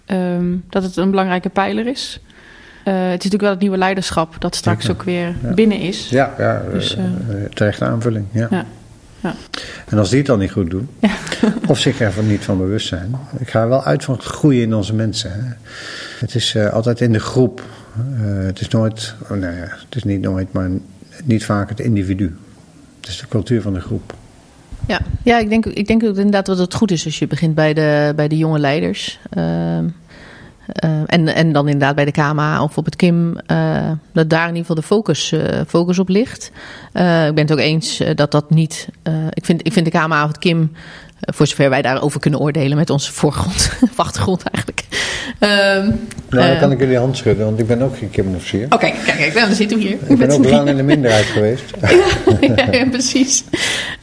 [0.05, 2.20] ehm, dat het een belangrijke pijler is.
[2.85, 5.53] Eh, het is natuurlijk wel het nieuwe leiderschap dat straks ook weer Ja.
[5.55, 6.09] binnen is.
[6.09, 7.11] Ja, ja Dus, eh, eh,
[7.55, 8.26] terechte aanvulling.
[8.33, 8.49] Ja.
[8.51, 8.64] Ja.
[9.89, 10.89] En als die het dan niet goed doen,
[11.68, 13.14] of zich ervan niet van bewust zijn.
[13.39, 15.33] Ik ga er wel uit van het groeien in onze mensen.
[15.33, 15.53] Hè.
[16.18, 17.62] Het is altijd in de groep.
[18.47, 20.70] Het is nooit, oh, nou ja, het is niet nooit, maar
[21.24, 22.37] niet vaak het individu.
[23.01, 24.14] Het is de cultuur van de groep.
[24.87, 27.55] Ja, ja ik, denk, ik denk ook inderdaad dat het goed is als je begint
[27.55, 29.18] bij de, bij de jonge leiders.
[29.31, 29.45] Ehm,
[29.85, 29.91] eh,
[31.07, 34.55] en, en dan inderdaad bij de KMA of op het KIM, uh, dat daar in
[34.55, 36.51] ieder geval de focus, uh, focus op ligt.
[36.93, 38.89] ik ben het ook eens dat dat niet.
[39.31, 40.73] ik, vind, ik vind de KMA of het KIM,
[41.21, 44.85] voor zover wij daarover kunnen oordelen met onze voorgrond, of achtergrond eigenlijk.
[46.29, 48.64] nou, dan kan ik jullie hand schudden, want ik ben ook geen KIM-officier.
[48.64, 49.99] Oké, okay, kijk, kijk, nou, dan zitten we hier.
[50.07, 51.64] Ik ben ook lang in de minderheid geweest.
[52.57, 53.45] ja, ja, precies.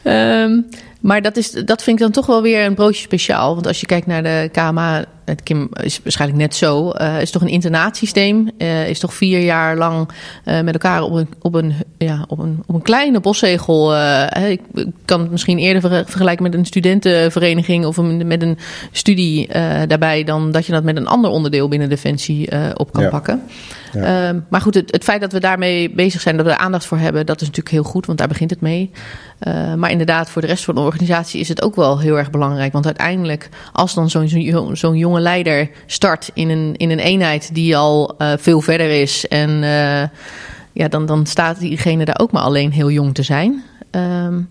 [0.04, 0.66] Um,
[1.00, 3.54] maar dat, is, dat vind ik dan toch wel weer een broodje speciaal.
[3.54, 6.92] Want als je kijkt naar de KMA, het Kim is waarschijnlijk net zo.
[6.94, 8.50] Uh, is toch een internaatsysteem.
[8.58, 10.08] Uh, is toch vier jaar lang
[10.44, 13.96] uh, met elkaar op een, op een, ja, op een, op een kleine boszegel.
[14.34, 14.60] ik
[15.04, 18.58] kan het misschien eerder vergelijken met een studentenvereniging of een, met een
[18.92, 19.48] studie
[19.86, 20.24] daarbij.
[20.24, 23.10] dan dat je dat met een ander onderdeel binnen Defensie op kan ja.
[23.10, 23.42] pakken.
[23.92, 24.32] Ja.
[24.32, 26.86] Uh, maar goed, het, het, feit dat we daarmee bezig zijn, dat we er aandacht
[26.86, 28.90] voor hebben, dat is natuurlijk heel goed, want daar begint het mee.
[29.76, 32.72] Maar inderdaad, voor de rest van de organisatie is het ook wel heel erg belangrijk.
[32.72, 37.54] Want uiteindelijk, als dan zo'n zo'n zo'n jonge leider start in een, in een eenheid
[37.54, 39.50] die al uh, veel verder is, en
[40.72, 43.62] ja, dan, dan staat diegene daar ook maar alleen heel jong te zijn.
[43.90, 44.48] Um,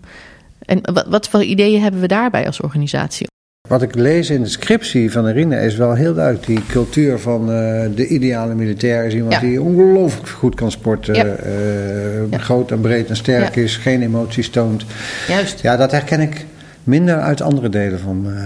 [0.64, 3.26] en wat, wat voor ideeën hebben we daarbij als organisatie?
[3.68, 6.46] Wat ik lees in de scriptie van Irine is wel heel duidelijk.
[6.46, 9.40] Die cultuur van uh, de ideale militair is iemand ja.
[9.40, 11.14] die ongelooflijk goed kan sporten.
[11.14, 11.24] Ja.
[11.24, 12.38] Uh, ja.
[12.38, 14.84] Groot en breed en sterk is, geen emoties toont.
[15.28, 15.60] Juist.
[15.60, 16.46] Ja, dat herken ik
[16.82, 18.36] minder uit andere delen van, uh,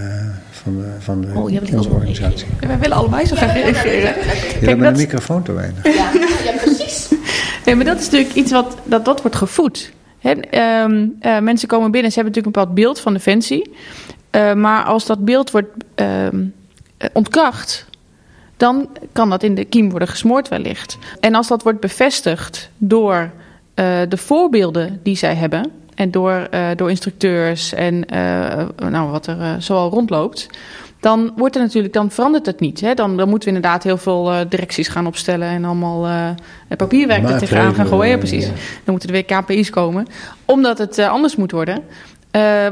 [0.62, 2.46] van, de, van de, oh, onze organisatie.
[2.60, 4.14] wij willen allebei zo graag reageren.
[4.60, 5.84] Je hebt met een microfoon te weinig.
[5.84, 6.10] Ja,
[6.44, 7.08] ja precies.
[7.64, 9.92] Nee, maar dat is natuurlijk iets wat dat, dat wordt gevoed.
[10.18, 10.32] He,
[10.82, 13.74] um, mensen komen binnen, ze hebben natuurlijk een bepaald beeld van Defensie.
[14.30, 16.26] Uh, maar als dat beeld wordt uh,
[17.12, 17.86] ontkracht,
[18.56, 20.98] dan kan dat in de kiem worden gesmoord wellicht.
[21.20, 23.30] En als dat wordt bevestigd door
[23.74, 25.70] uh, de voorbeelden die zij hebben...
[25.94, 28.04] en door, door instructeurs en
[28.90, 30.46] nou, wat er zoal rondloopt...
[31.00, 32.80] dan, wordt er natuurlijk, dan verandert het niet.
[32.80, 32.94] Hè?
[32.94, 35.48] Dan, dan moeten we inderdaad heel veel directies gaan opstellen...
[35.48, 36.34] en allemaal
[36.76, 38.10] papierwerk er tegenaan gaan gooien.
[38.10, 38.46] Ja, precies.
[38.46, 40.06] Dan moeten er weer KPI's komen.
[40.44, 41.82] Omdat het anders moet worden...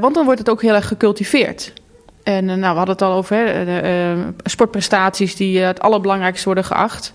[0.01, 1.73] Want dan wordt het ook heel erg gecultiveerd.
[2.23, 4.15] En nou, we hadden het al over hè, de,
[4.45, 7.13] sportprestaties die het allerbelangrijkste worden geacht.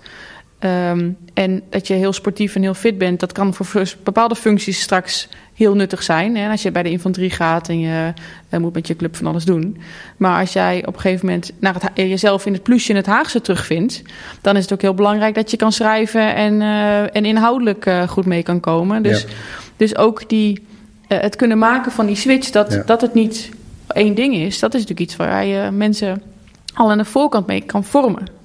[0.64, 4.80] Um, en dat je heel sportief en heel fit bent, dat kan voor bepaalde functies
[4.80, 6.36] straks heel nuttig zijn.
[6.36, 6.50] Hè?
[6.50, 8.12] Als je bij de infanterie gaat en je
[8.50, 9.76] moet met je club van alles doen.
[10.16, 13.06] Maar als jij op een gegeven moment naar het, jezelf in het plusje in het
[13.06, 14.02] Haagse terugvindt,
[14.40, 16.60] dan is het ook heel belangrijk dat je kan schrijven en,
[17.12, 19.02] en inhoudelijk goed mee kan komen.
[19.02, 19.28] Dus, ja.
[19.76, 20.66] dus ook die
[21.08, 22.82] het kunnen maken van die switch, dat, ja.
[22.86, 23.50] dat het niet
[23.88, 26.22] één ding is, dat is natuurlijk iets waar je mensen
[26.74, 28.35] al aan de voorkant mee kan vormen.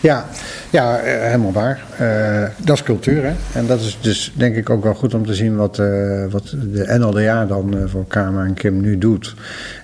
[0.00, 0.26] Ja,
[0.70, 1.82] ja helemaal waar.
[2.00, 3.22] Uh, dat is cultuur.
[3.24, 3.32] Hè?
[3.52, 6.54] En dat is dus denk ik ook wel goed om te zien wat, uh, wat
[6.72, 9.34] de NLDA dan uh, voor Kamer en Kim nu doet.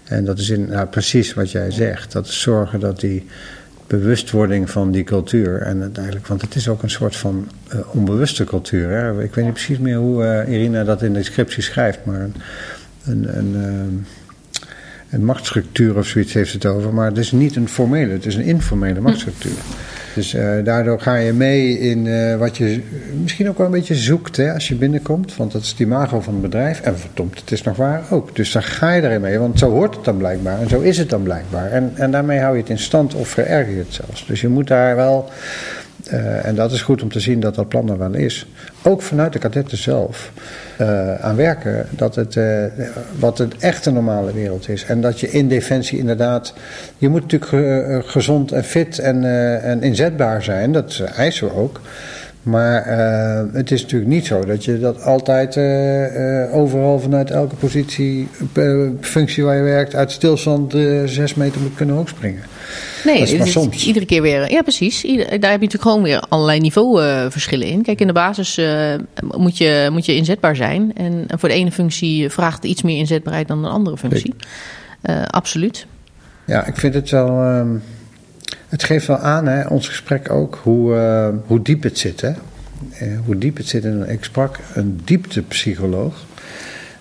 [0.05, 2.13] En dat is in, nou, precies wat jij zegt.
[2.13, 3.27] Dat is zorgen dat die
[3.87, 5.61] bewustwording van die cultuur.
[5.61, 7.49] En uiteindelijk, want het is ook een soort van
[7.91, 8.91] onbewuste cultuur.
[8.91, 9.23] Hè?
[9.23, 12.35] Ik weet niet precies meer hoe Irina dat in de scriptie schrijft, maar een,
[13.39, 14.07] een, een,
[15.11, 16.95] een machtsstructuur of zoiets heeft het over.
[16.95, 19.59] Maar het is niet een formele, het is een informele machtsstructuur.
[20.15, 22.83] Dus uh, daardoor ga je mee in uh, wat je
[23.23, 25.37] misschien ook wel een beetje zoekt hè, als je binnenkomt.
[25.37, 26.81] Want dat is het imago van het bedrijf.
[26.81, 28.37] En verdomd, het is nog waar ook.
[28.37, 30.61] Dus dan ga je erin mee, want zo hoort het dan blijkbaar.
[30.61, 31.71] En zo is het dan blijkbaar.
[31.71, 34.27] En, en daarmee hou je het in stand of vererger je het zelfs.
[34.27, 35.31] Dus je moet daar wel
[36.13, 38.47] uh, en dat is goed om te zien dat dat plan er wel is.
[38.83, 40.33] Ook vanuit de kadetten zelf
[40.81, 41.87] uh, aan werken.
[41.91, 42.65] Dat het, uh,
[43.19, 44.85] wat het echte normale wereld is.
[44.85, 46.55] En dat je in defensie inderdaad.
[46.99, 49.25] Je moet natuurlijk gezond en fit en,
[49.63, 50.73] en inzetbaar zijn.
[50.73, 51.81] Dat eisen we ook.
[52.43, 57.31] Maar uh, het is natuurlijk niet zo dat je dat altijd uh, uh, overal vanuit
[57.31, 58.29] elke positie,
[59.01, 60.73] functie waar je werkt, uit stilstand
[61.05, 62.43] zes meter moet kunnen hoogspringen.
[63.05, 63.87] Nee, dat is maar soms.
[63.87, 64.51] iedere keer weer.
[64.51, 65.05] Ja, precies.
[65.05, 67.83] Ieder, daar heb je natuurlijk gewoon weer allerlei niveauverschillen in.
[67.83, 68.61] Kijk, in de basis
[69.37, 70.93] moet, je, moet je inzetbaar zijn.
[70.97, 74.35] En voor de ene functie vraagt iets meer inzetbaarheid dan een andere functie.
[75.27, 75.87] absoluut.
[76.45, 77.29] Ja, ik vind het wel.
[77.29, 77.77] Ehm,
[78.69, 82.21] het geeft wel aan, hè, ons gesprek ook, hoe, uh, hoe diep het zit.
[82.21, 82.31] Hè?
[83.03, 83.85] Uh, hoe diep het zit.
[83.85, 86.27] En ik sprak een dieptepsycholoog.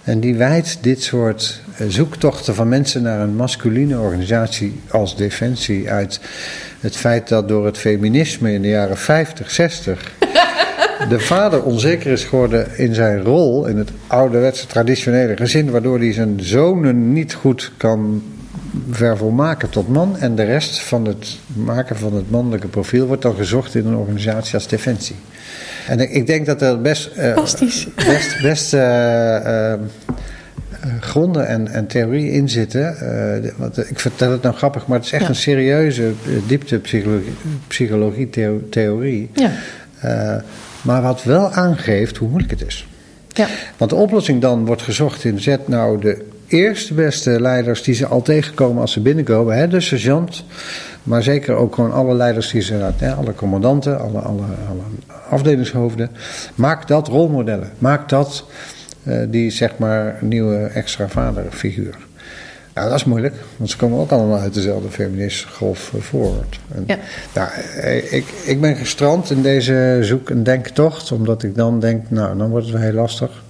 [0.03, 5.91] En die wijdt dit soort uh, zoektochten van mensen naar een masculine organisatie als Defensie
[5.91, 6.19] uit
[6.79, 10.11] het feit dat door het feminisme in de jaren 50, 60
[11.09, 16.13] de vader onzeker is geworden in zijn rol in het ouderwetse traditionele gezin, waardoor hij
[16.13, 18.23] zijn zonen niet goed kan
[18.89, 20.17] vervolmaken tot man.
[20.17, 23.95] En de rest van het maken van het mannelijke profiel wordt dan gezocht in een
[23.95, 25.15] organisatie als Defensie.
[25.87, 27.33] En ik denk dat er best, uh,
[27.95, 29.73] best, best uh, uh,
[30.99, 32.95] gronden en, en theorieën in zitten.
[33.57, 35.29] Want ik vertel het nou grappig, maar het is echt Ja.
[35.29, 36.11] een serieuze
[36.47, 37.33] dieptepsychologie
[37.67, 39.29] psychologie theo- theorie.
[39.33, 39.51] Ja.
[40.81, 42.87] Maar wat wel aangeeft hoe moeilijk het is.
[43.27, 43.47] Ja.
[43.77, 48.05] Want de oplossing dan wordt gezocht in zet nou de eerste beste leiders die ze
[48.07, 49.57] al tegenkomen als ze binnenkomen.
[49.57, 50.43] Hè, de sergeant,
[51.03, 56.09] maar zeker ook gewoon alle leiders die ze, ja, alle commandanten, alle, alle, alle afdelingshoofden.
[56.55, 57.71] Maak dat rolmodellen.
[57.77, 58.45] Maak dat
[59.03, 61.97] uh, die zeg maar nieuwe extra vaderfiguur.
[62.75, 66.59] Ja, dat is moeilijk, want ze komen ook allemaal uit dezelfde feministische golf voort.
[66.75, 66.97] En, Ja.
[67.33, 67.49] nou,
[68.09, 72.49] ik, ik ben gestrand in deze zoek- en denktocht, omdat ik dan denk, nou, dan
[72.49, 73.43] wordt het wel heel lastig.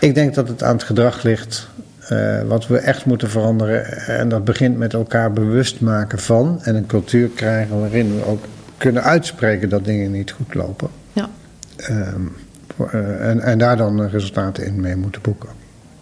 [0.00, 1.68] Ik denk dat het aan het gedrag ligt
[2.12, 4.06] uh, wat we echt moeten veranderen.
[4.06, 8.44] En dat begint met elkaar bewust maken van en een cultuur krijgen waarin we ook
[8.76, 10.88] kunnen uitspreken dat dingen niet goed lopen.
[11.12, 11.28] Ja.
[11.90, 12.36] Um,
[12.76, 15.48] voor, uh, en, en daar dan resultaten in mee moeten boeken.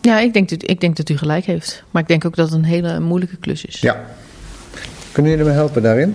[0.01, 1.85] Ja, ik denk, dat, ik denk dat u gelijk heeft.
[1.91, 3.81] Maar ik denk ook dat het een hele moeilijke klus is.
[3.81, 4.05] Ja.
[5.13, 6.15] Kunnen jullie me helpen daarin?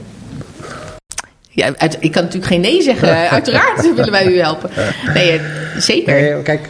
[1.50, 3.30] Ja, uit, ik kan natuurlijk geen nee zeggen.
[3.30, 4.70] Uiteraard willen wij u helpen.
[5.14, 5.44] Nee, eh,
[5.78, 6.14] zeker.
[6.14, 6.70] Nee, kijk,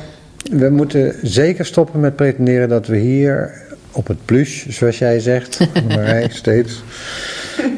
[0.49, 3.61] we moeten zeker stoppen met pretenderen dat we hier
[3.91, 6.83] op het plus, zoals jij zegt, Marij, steeds.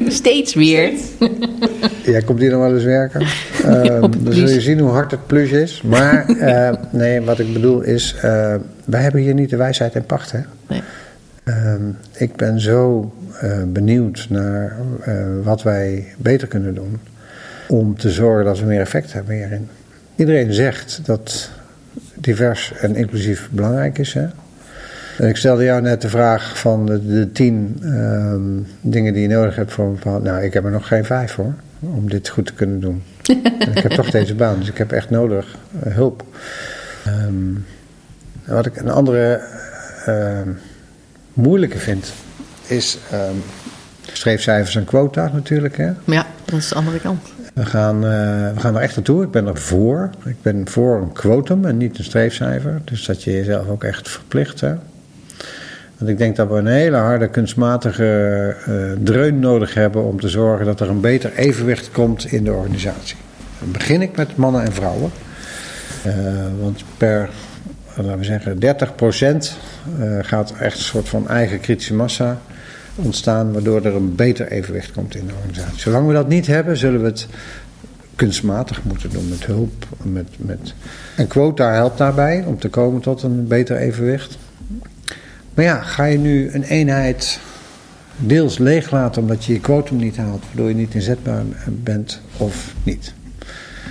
[0.08, 0.92] Steeds weer.
[2.04, 3.26] Jij komt hier nog wel eens werken.
[3.64, 5.82] Uh, dan zul je zien hoe hard het plus is.
[5.82, 8.54] Maar uh, nee, wat ik bedoel is, uh,
[8.84, 10.32] wij hebben hier niet de wijsheid en pacht.
[10.32, 10.38] Hè?
[10.68, 10.82] Nee.
[11.44, 14.76] Ehm, ik ben zo eh, benieuwd naar
[15.42, 17.00] wat wij beter kunnen doen.
[17.68, 19.68] Om te zorgen dat we meer effect hebben hierin.
[20.16, 21.50] Iedereen zegt dat
[22.14, 24.14] divers en inclusief belangrijk is.
[24.14, 24.26] Hè?
[25.18, 29.28] En ik stelde jou net de vraag van de, de tien um, dingen die je
[29.28, 30.22] nodig hebt voor een bepaald...
[30.22, 33.02] Nou, ik heb er nog geen vijf hoor, om dit goed te kunnen doen.
[33.74, 36.24] ik heb toch deze baan, dus ik heb echt nodig uh, hulp.
[37.06, 37.64] Um,
[38.44, 39.40] wat ik een andere
[40.08, 40.40] uh,
[41.32, 42.12] moeilijke vind,
[42.66, 43.42] is um,
[44.12, 45.76] streefcijfers en quota natuurlijk.
[45.76, 45.92] Hè?
[46.04, 47.33] Ja, dat is de andere kant.
[47.54, 48.10] We gaan, uh,
[48.54, 49.22] we gaan er echt naartoe.
[49.24, 50.10] Ik ben er voor.
[50.24, 52.80] Ik ben voor een quotum en niet een streefcijfer.
[52.84, 54.60] Dus dat je jezelf ook echt verplicht.
[54.60, 54.74] Hè?
[55.98, 60.28] Want ik denk dat we een hele harde kunstmatige uh, dreun nodig hebben om te
[60.28, 63.16] zorgen dat er een beter evenwicht komt in de organisatie.
[63.58, 65.10] Dan begin ik met mannen en vrouwen.
[66.06, 66.14] Uh,
[66.60, 67.28] want per,
[67.96, 69.56] laten we zeggen, 30 procent
[69.98, 72.38] uh, gaat echt een soort van eigen kritische massa
[72.94, 75.78] ontstaan, waardoor er een beter evenwicht komt in de organisatie.
[75.78, 77.28] Zolang we dat niet hebben, zullen we het
[78.16, 79.86] kunstmatig moeten doen met hulp.
[80.02, 80.74] Met, met...
[81.16, 84.38] En quota helpt daarbij om te komen tot een beter evenwicht.
[85.54, 87.40] Maar ja, ga je nu een eenheid
[88.16, 93.14] deels leeglaten omdat je je quotum niet haalt, waardoor je niet inzetbaar bent of niet?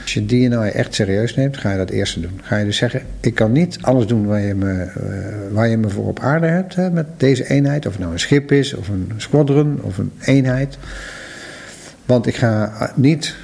[0.04, 2.42] Als je DNI echt serieus neemt, ga je dat eerste doen.
[2.44, 5.78] Ga je dus zeggen, ik kan niet alles doen waar je me, uh, waar je
[5.78, 7.86] me voor op aarde hebt hè, met deze eenheid.
[7.86, 10.78] Of het nou een schip is, of een squadron, of een eenheid.
[12.06, 13.36] Want ik ga niet,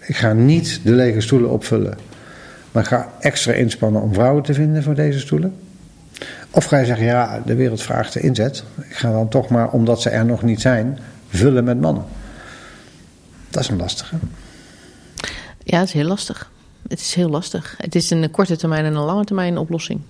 [0.00, 1.98] ik ga niet de lege stoelen opvullen.
[2.72, 5.54] Maar ga extra inspannen om vrouwen te vinden voor deze stoelen.
[6.50, 8.64] Of ga je zeggen, ja, de wereld vraagt de inzet.
[8.88, 10.98] Ik ga dan toch maar, omdat ze er nog niet zijn,
[11.28, 12.04] vullen met mannen.
[13.50, 14.16] Dat is een lastige.
[15.64, 16.50] Ja, het is heel lastig.
[16.88, 17.74] Het is heel lastig.
[17.78, 20.00] Het is een korte termijn en een lange termijn oplossing.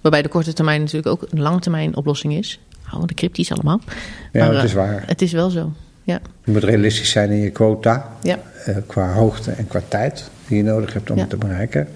[0.00, 2.60] Waarbij de korte termijn natuurlijk ook een lange termijn oplossing is.
[2.82, 3.80] Houden de cryptisch allemaal.
[4.32, 5.02] Ja, maar, het is waar.
[5.06, 5.72] Het is wel zo,
[6.02, 6.20] ja.
[6.44, 8.16] Je moet realistisch zijn in je quota.
[8.22, 8.38] Ja.
[8.68, 11.22] Uh, qua hoogte en qua tijd die je nodig hebt om ja.
[11.22, 11.88] het te bereiken.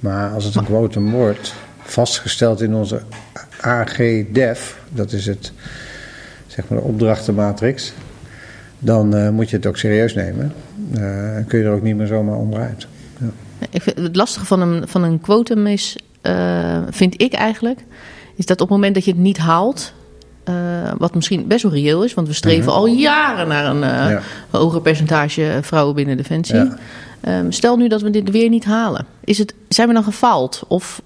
[0.00, 3.02] Maar als het een quotum wordt, vastgesteld in onze
[3.60, 5.52] AGDEF, dat is het,
[6.46, 7.92] zeg maar de opdrachtenmatrix,
[8.78, 10.52] dan uh, moet je het ook serieus nemen.
[10.94, 11.00] Uh,
[11.46, 12.86] kun je er ook niet meer zomaar onderuit.
[13.18, 13.26] Ja.
[13.70, 17.84] Ik vind, het lastige van een, van een quotum is, uh, vind ik eigenlijk,
[18.34, 19.94] is dat op het moment dat je het niet haalt,
[20.98, 22.80] wat misschien best wel reëel is, want we streven -hmm.
[22.80, 24.20] al jaren naar een ja.
[24.50, 26.56] hoger percentage vrouwen binnen Defensie.
[26.56, 26.78] Ja.
[27.28, 29.06] Um, stel nu dat we dit weer niet halen.
[29.24, 30.64] Is het, zijn we dan gefaald?
[30.68, 31.02] Of,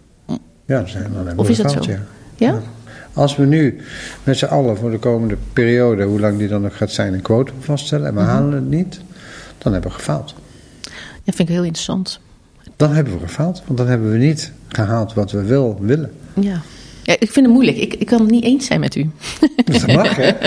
[0.67, 1.93] ja, zijn we dan of is dat gefaald, zo?
[2.37, 2.61] Ja.
[3.13, 3.81] Als we nu
[4.25, 7.23] met z'n allen voor de komende periode, hoe lang die dan nog gaat zijn, een
[7.23, 8.35] quotum vaststellen en we mm -hmm.
[8.35, 9.01] halen het niet,
[9.59, 10.35] dan hebben we gefaald.
[11.25, 12.21] Dat vind ik heel interessant.
[12.77, 16.13] Dan hebben we gefaald, want dan hebben we niet gehaald wat we wel willen.
[16.41, 16.63] Ja.
[17.03, 17.77] Ja, ik vind het moeilijk.
[17.77, 19.11] Ik, ik kan het niet eens zijn met u.
[19.65, 20.31] Dat mag, hè?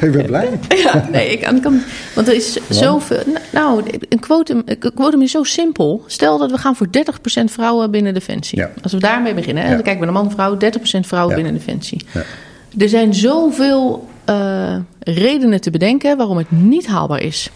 [0.00, 0.48] ik ben blij.
[0.84, 1.80] Ja, nee, ik kan, kan
[2.14, 3.22] want er is zoveel...
[3.52, 6.04] Nou, een quotum, een quotum is zo simpel.
[6.06, 6.90] Stel dat we gaan voor 30%
[7.44, 8.58] vrouwen binnen Defensie.
[8.58, 8.70] Ja.
[8.82, 10.58] Als we daarmee beginnen, hè, dan kijken we naar man-vrouw, 30%
[11.00, 12.00] vrouwen binnen Defensie.
[12.78, 17.50] Er zijn zoveel uh, redenen te bedenken waarom het niet haalbaar is.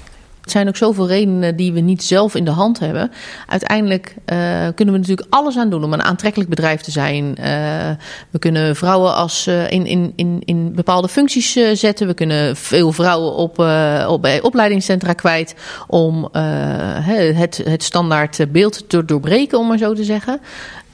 [0.50, 3.10] Er zijn ook zoveel redenen die we niet zelf in de hand hebben.
[3.46, 4.36] Uiteindelijk uh,
[4.74, 7.24] kunnen we natuurlijk alles aan doen om een aantrekkelijk bedrijf te zijn.
[7.24, 7.44] Uh,
[8.30, 12.06] we kunnen vrouwen als, uh, in, in, in, in bepaalde functies zetten.
[12.06, 13.58] We kunnen veel vrouwen op,
[14.08, 15.54] op bij opleidingscentra kwijt
[15.86, 20.40] om het, het standaard beeld te doorbreken, om maar zo te zeggen.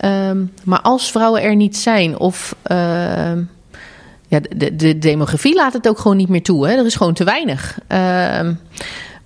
[0.05, 2.55] Um, maar als vrouwen er niet zijn of
[4.29, 6.69] ja, de, de, demografie laat het ook gewoon niet meer toe.
[6.69, 6.77] Hè?
[6.77, 7.79] Er is gewoon te weinig.
[7.93, 8.51] Uh,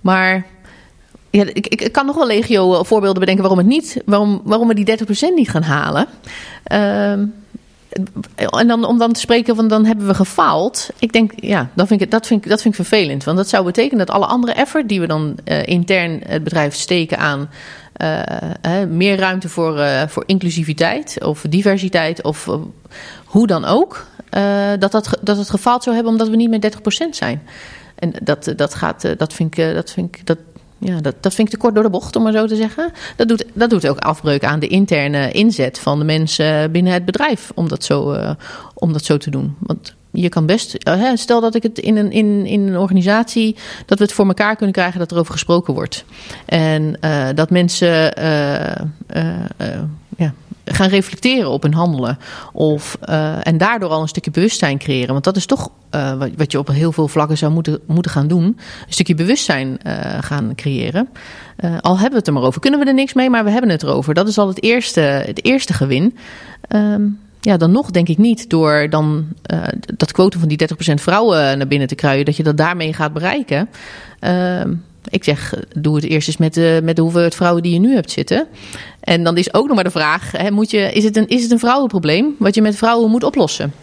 [0.01, 0.45] maar
[1.31, 4.67] ja, ik, ik, kan nog wel legio eh, voorbeelden bedenken waarom, het niet, waarom, waarom
[4.67, 6.07] we die 30% niet gaan halen.
[6.71, 7.11] Uh,
[8.49, 10.89] en dan, om dan te spreken van dan hebben we gefaald.
[10.99, 13.23] Ik denk, ja, dat vind ik, dat vind ik, dat vind ik vervelend.
[13.23, 16.75] Want dat zou betekenen dat alle andere effort die we dan uh, intern het bedrijf
[16.75, 17.49] steken aan
[18.01, 22.49] uh, meer ruimte voor, voor inclusiviteit of diversiteit of
[23.25, 24.05] hoe dan ook,
[24.79, 26.71] dat, dat, dat het gefaald zou hebben omdat we niet meer
[27.05, 27.41] 30% zijn.
[28.01, 30.37] En dat, dat, gaat, dat, vind ik, dat, vind ik, dat,
[30.77, 32.91] ja, dat, dat vind ik te kort door de bocht, om maar zo te zeggen.
[33.15, 37.05] Dat doet, dat doet ook afbreuk aan de interne inzet van de mensen binnen het
[37.05, 38.17] bedrijf om dat zo,
[38.73, 39.55] om dat zo te doen.
[39.59, 40.77] Want je kan best,
[41.13, 44.55] stel dat ik het in een, in, in een organisatie, dat we het voor elkaar
[44.55, 46.05] kunnen krijgen dat er over gesproken wordt.
[46.45, 46.97] En
[47.35, 48.13] dat mensen
[50.65, 52.17] gaan reflecteren op hun handelen.
[52.53, 55.11] Of, uh, en daardoor al een stukje bewustzijn creëren.
[55.11, 58.27] Want dat is toch uh, wat, je op heel veel vlakken zou moeten, moeten gaan
[58.27, 58.43] doen.
[58.43, 58.57] Een
[58.87, 61.09] stukje bewustzijn uh, gaan creëren.
[61.79, 62.61] al hebben we het er maar over.
[62.61, 64.13] Kunnen we er niks mee, maar we hebben het erover.
[64.13, 66.17] Dat is al het eerste, het eerste gewin.
[66.75, 69.27] Um, ja, dan nog denk ik niet door dan
[69.95, 73.13] dat quotum van die 30% vrouwen naar binnen te kruien, dat je dat daarmee gaat
[73.13, 73.69] bereiken.
[74.21, 74.61] Uh,
[75.09, 77.93] ik zeg, doe het eerst eens met de, met de hoeveelheid vrouwen die je nu
[77.93, 78.47] hebt zitten.
[78.99, 81.43] En dan is ook nog maar de vraag: hè, moet je, is, het een, is
[81.43, 83.73] het een vrouwenprobleem wat je met vrouwen moet oplossen?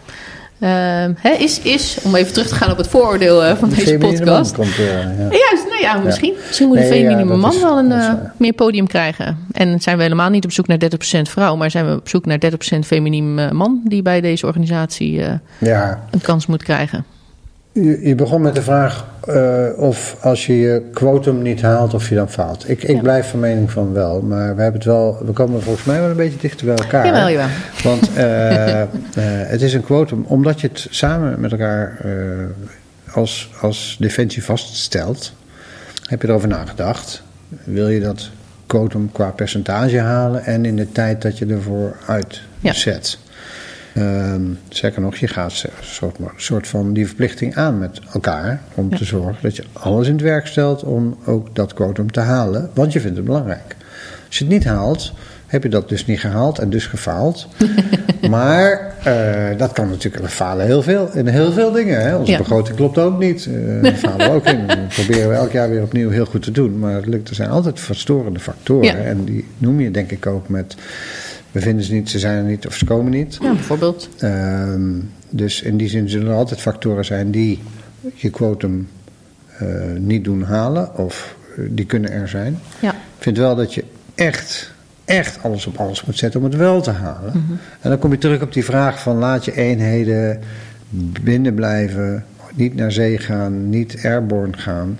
[0.59, 0.69] Uh,
[1.15, 4.55] hè, is, is, om even terug te gaan op het vooroordeel uh, van deze podcast.
[4.55, 5.01] Komt, uh, ja.
[5.29, 6.33] ja, nou ja, misschien.
[6.33, 6.39] Ja.
[6.47, 9.37] Misschien moet de nee, feminine man is, wel een uh, meer podium krijgen.
[9.51, 10.77] En zijn we helemaal niet op zoek naar
[11.17, 12.39] 30% vrouw, maar zijn we op zoek naar
[12.75, 15.21] 30% feminiem man die bij deze organisatie
[15.57, 16.07] ja.
[16.11, 17.05] een kans moet krijgen.
[17.71, 19.05] Je, je begon met de vraag
[19.35, 22.69] uh, of als je je quotum niet haalt, of je dan faalt.
[22.69, 23.01] Ik, ik ja.
[23.01, 26.09] blijf van mening van wel, maar we hebben het wel, we komen volgens mij wel
[26.09, 27.05] een beetje dichter bij elkaar.
[27.05, 27.47] Jawel, jawel.
[27.83, 28.85] Want uh, uh,
[29.23, 32.05] het is een quotum, omdat je het samen met elkaar
[33.13, 35.33] als, als defensie vaststelt,
[36.05, 37.23] heb je erover nagedacht.
[37.63, 38.29] Wil je dat
[38.65, 43.17] quotum qua percentage halen en in de tijd dat je ervoor uitzet?
[43.21, 43.28] Ja.
[44.69, 48.61] Zeker nog, je gaat een soort, soort, van die verplichting aan met elkaar.
[48.75, 48.97] Om ja.
[48.97, 52.69] te zorgen dat je alles in het werk stelt om ook dat quotum te halen.
[52.73, 53.75] Want je vindt het belangrijk.
[54.27, 55.13] Als je het niet haalt,
[55.49, 57.47] heb je dat dus niet gehaald en dus gefaald.
[58.29, 62.01] maar uh, dat kan natuurlijk, we falen heel veel in heel veel dingen.
[62.01, 62.15] Hè?
[62.15, 62.37] Onze ja.
[62.37, 63.45] begroting klopt ook niet.
[63.45, 64.67] Uh, we falen ook in.
[64.67, 66.79] Dat proberen we elk jaar weer opnieuw heel goed te doen.
[66.79, 68.85] Maar het lukt, er zijn altijd verstorende factoren.
[68.85, 68.95] Ja.
[68.95, 70.75] En die noem je denk ik ook met
[71.51, 73.37] we vinden ze niet, ze zijn er niet of ze komen niet.
[73.41, 74.09] Ja, bijvoorbeeld.
[74.23, 77.59] Um, dus in die zin zullen er altijd factoren zijn die
[78.13, 78.89] je quotum
[79.61, 82.59] uh, niet doen halen of uh, die kunnen er zijn.
[82.81, 82.91] Ja.
[82.91, 83.83] Ik vind wel dat je
[84.15, 84.71] echt,
[85.05, 87.31] echt alles op alles moet zetten om het wel te halen.
[87.33, 87.59] Mm -hmm.
[87.81, 90.39] En dan kom je terug op die vraag van laat je eenheden
[91.21, 94.99] binnen blijven, niet naar zee gaan, niet airborne gaan,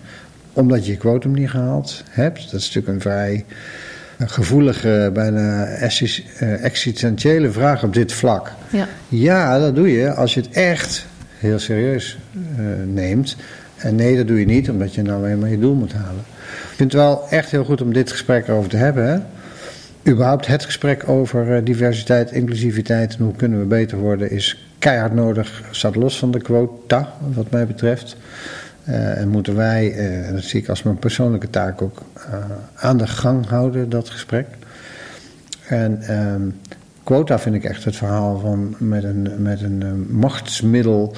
[0.54, 2.52] omdat je je quotum niet gehaald hebt.
[2.52, 3.46] Dat is natuurlijk een vrij
[4.20, 5.66] een gevoelige, bijna
[6.62, 8.52] existentiële vraag op dit vlak.
[8.70, 8.88] Ja.
[9.08, 11.06] ja, dat doe je als je het echt
[11.38, 13.36] heel serieus uh, neemt.
[13.78, 16.24] En nee, dat doe je niet, omdat je nou eenmaal je doel moet halen.
[16.52, 19.10] Ik vind het wel echt heel goed om dit gesprek erover te hebben.
[19.10, 19.20] Hè?
[20.12, 25.14] Überhaupt het gesprek over uh, diversiteit, inclusiviteit en hoe kunnen we beter worden is keihard
[25.14, 25.64] nodig.
[25.72, 28.16] Staat los van de quota, wat mij betreft.
[28.90, 29.94] Uh, en moeten wij,
[30.26, 32.34] en dat zie ik als mijn persoonlijke taak ook, uh,
[32.76, 34.48] aan de gang houden, dat gesprek.
[35.68, 36.60] En um,
[37.04, 41.16] quota vind ik echt het verhaal van met een, met een machtsmiddel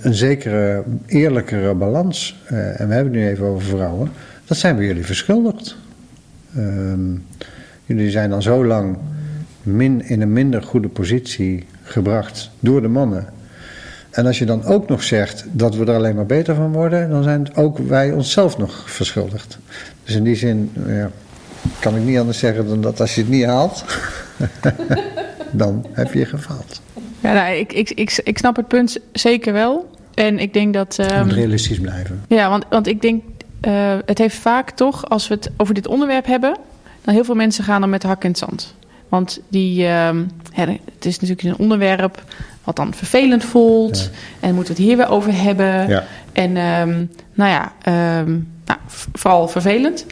[0.00, 2.42] een zekere eerlijkere balans.
[2.46, 4.10] en we hebben het nu even over vrouwen.
[4.44, 5.76] Dat zijn we jullie verschuldigd.
[6.56, 7.26] Um,
[7.84, 8.96] jullie zijn dan zo lang
[9.62, 13.26] min, in een minder goede positie gebracht door de mannen
[14.16, 17.10] en als je dan ook nog zegt dat we er alleen maar beter van worden,
[17.10, 19.58] dan zijn ook wij onszelf nog verschuldigd.
[20.04, 21.10] Dus in die zin ja,
[21.78, 23.84] kan ik niet anders zeggen dan dat als je het niet haalt,
[25.50, 26.80] dan heb je gefaald.
[27.20, 29.90] Ja, nou, ik, ik, ik, ik snap het punt zeker wel.
[30.14, 30.98] En ik denk dat.
[30.98, 32.24] Um, Moet realistisch blijven.
[32.28, 33.22] Ja, want, want ik denk,
[33.66, 36.56] uh, het heeft vaak toch, als we het over dit onderwerp hebben,
[37.04, 38.74] dan heel veel mensen gaan dan met hak in het zand.
[39.08, 40.14] Want die, ja,
[40.54, 42.22] het is natuurlijk een onderwerp
[42.66, 43.98] wat dan vervelend voelt.
[43.98, 44.18] Ja.
[44.48, 45.88] En moeten we het hier weer over hebben.
[45.88, 46.04] Ja.
[46.32, 47.72] En um, nou ja,
[48.20, 48.78] um, nou,
[49.12, 50.06] vooral vervelend.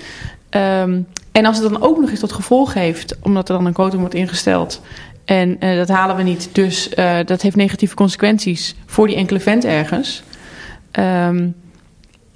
[0.49, 1.01] Ehm,
[1.33, 3.99] en als het dan ook nog eens tot gevolg heeft, omdat er dan een quotum
[4.01, 4.81] wordt ingesteld.
[5.25, 6.49] En eh, dat halen we niet.
[6.53, 10.23] Dus eh, dat heeft negatieve consequenties voor die enkele vent ergens.
[10.91, 11.49] Ehm,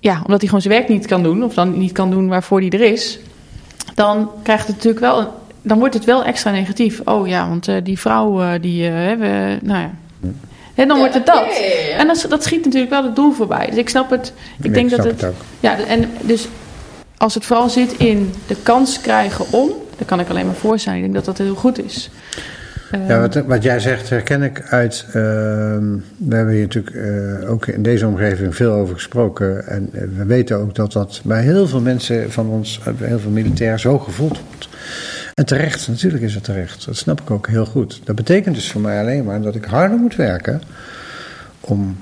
[0.00, 2.60] ja, omdat hij gewoon zijn werk niet kan doen, of dan niet kan doen waarvoor
[2.60, 3.18] hij er is.
[3.94, 5.20] Dan krijgt het natuurlijk wel.
[5.20, 5.26] een-
[5.62, 7.00] Dan wordt het wel extra negatief.
[7.04, 9.58] Oh ja, want eh, die vrouw die hebben.
[9.62, 9.90] Nou ja.
[10.78, 11.46] Hè, dan wordt het dat.
[11.96, 13.66] En dat, dat schiet natuurlijk wel het doel voorbij.
[13.66, 14.32] Dus ik snap het.
[14.62, 15.20] Ik denk dat snap het.
[15.20, 15.36] het ook.
[15.60, 16.48] Ja, en dus
[17.16, 20.78] als het vooral zit in de kans krijgen om, daar kan ik alleen maar voor
[20.78, 20.96] zijn.
[20.96, 22.10] Ik denk dat dat heel goed is.
[22.90, 25.04] Eh, Ja, wat, wat jij zegt herken ik uit.
[25.06, 25.84] ehm,
[26.16, 29.66] we hebben hier natuurlijk eh, ook in deze omgeving veel over gesproken.
[29.66, 33.08] En eh, we weten ook dat dat bij heel veel mensen van ons, eh, bij
[33.08, 34.68] heel veel militairen, zo gevoeld wordt.
[35.34, 36.84] En terecht, natuurlijk is het terecht.
[36.86, 38.00] Dat snap ik ook heel goed.
[38.04, 40.60] Dat betekent dus voor mij alleen maar dat ik harder moet werken
[41.60, 41.96] om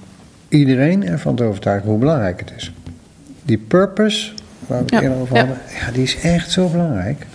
[0.48, 2.72] iedereen ervan te overtuigen hoe belangrijk het is.
[3.42, 4.32] Die purpose,
[4.66, 5.40] waar we het Ja, eerder over ja.
[5.40, 7.26] hadden, ja, die is echt zo belangrijk.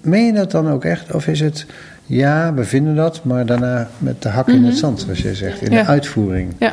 [0.00, 1.12] Meen je dat dan ook echt?
[1.14, 1.66] Of is het,
[2.06, 5.62] ja, we vinden dat, maar daarna met de hak in het zand, zoals je zegt,
[5.62, 5.82] in Ja.
[5.82, 6.52] de uitvoering?
[6.58, 6.72] ja.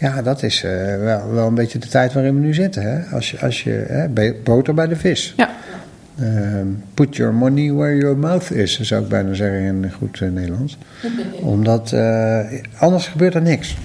[0.00, 2.82] Ja, dat is eh, wel, wel een beetje de tijd waarin we nu zitten.
[2.82, 3.14] Hè?
[3.16, 5.34] Als je, als je hè, boter bij de vis.
[5.36, 5.50] Ja.
[6.20, 10.28] Ehm, put your money where your mouth is, zou ik bijna zeggen in goed eh,
[10.28, 10.78] Nederlands.
[11.40, 12.38] Omdat eh,
[12.78, 13.76] anders gebeurt er niks.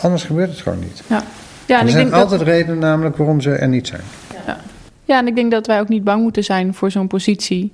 [0.00, 1.02] Anders gebeurt het gewoon niet.
[1.08, 1.22] Ja.
[1.66, 4.00] Ja, en er ik zijn denk dat- altijd redenen namelijk waarom ze er niet zijn.
[5.08, 7.70] Ja, en ik denk dat wij ook niet bang moeten zijn voor zo'n positie.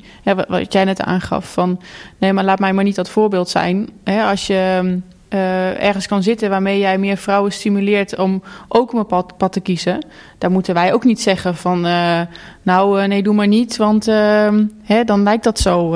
[0.49, 1.81] Wat, jij net aangaf van,
[2.19, 3.89] nee, maar laat mij maar niet dat voorbeeld zijn.
[4.05, 8.99] Hè, als je eh, ergens kan zitten waarmee jij meer vrouwen stimuleert om ook een
[8.99, 10.07] bepaald pad te kiezen,
[10.39, 12.21] dan moeten wij ook niet zeggen van, eh,
[12.63, 15.91] nou eh, nee, doe maar niet, want eh, hè, dan lijkt dat zo,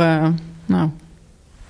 [0.66, 0.91] nou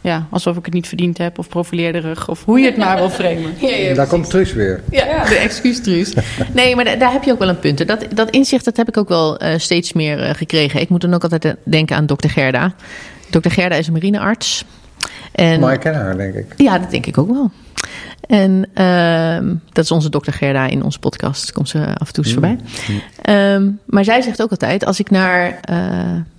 [0.08, 3.10] ja, alsof ik het niet verdiend heb of profileerderig of hoe je het maar wil
[3.10, 3.54] framen.
[3.60, 4.80] Ja, ja, Daar komt Truus weer.
[4.90, 6.12] Ja, de excuustruus.
[6.52, 7.86] Nee, maar da- daar heb je ook wel een punt.
[7.86, 10.80] Dat, dat inzicht dat heb ik ook wel eh, steeds meer eh, gekregen.
[10.80, 12.72] Ik moet dan ook altijd eh, denken aan dokter Gerda.
[13.30, 14.64] Dokter Gerda is een marinearts.
[15.32, 16.54] En, Maar ik ken haar, denk ik.
[16.56, 17.50] Ja, dat denk ik ook wel.
[18.26, 21.52] En ehm, dat is onze dokter Gerda in onze podcast.
[21.52, 22.58] Komt ze af en toe eens voorbij.
[23.22, 25.76] Ehm, maar zij zegt ook altijd, als ik naar eh,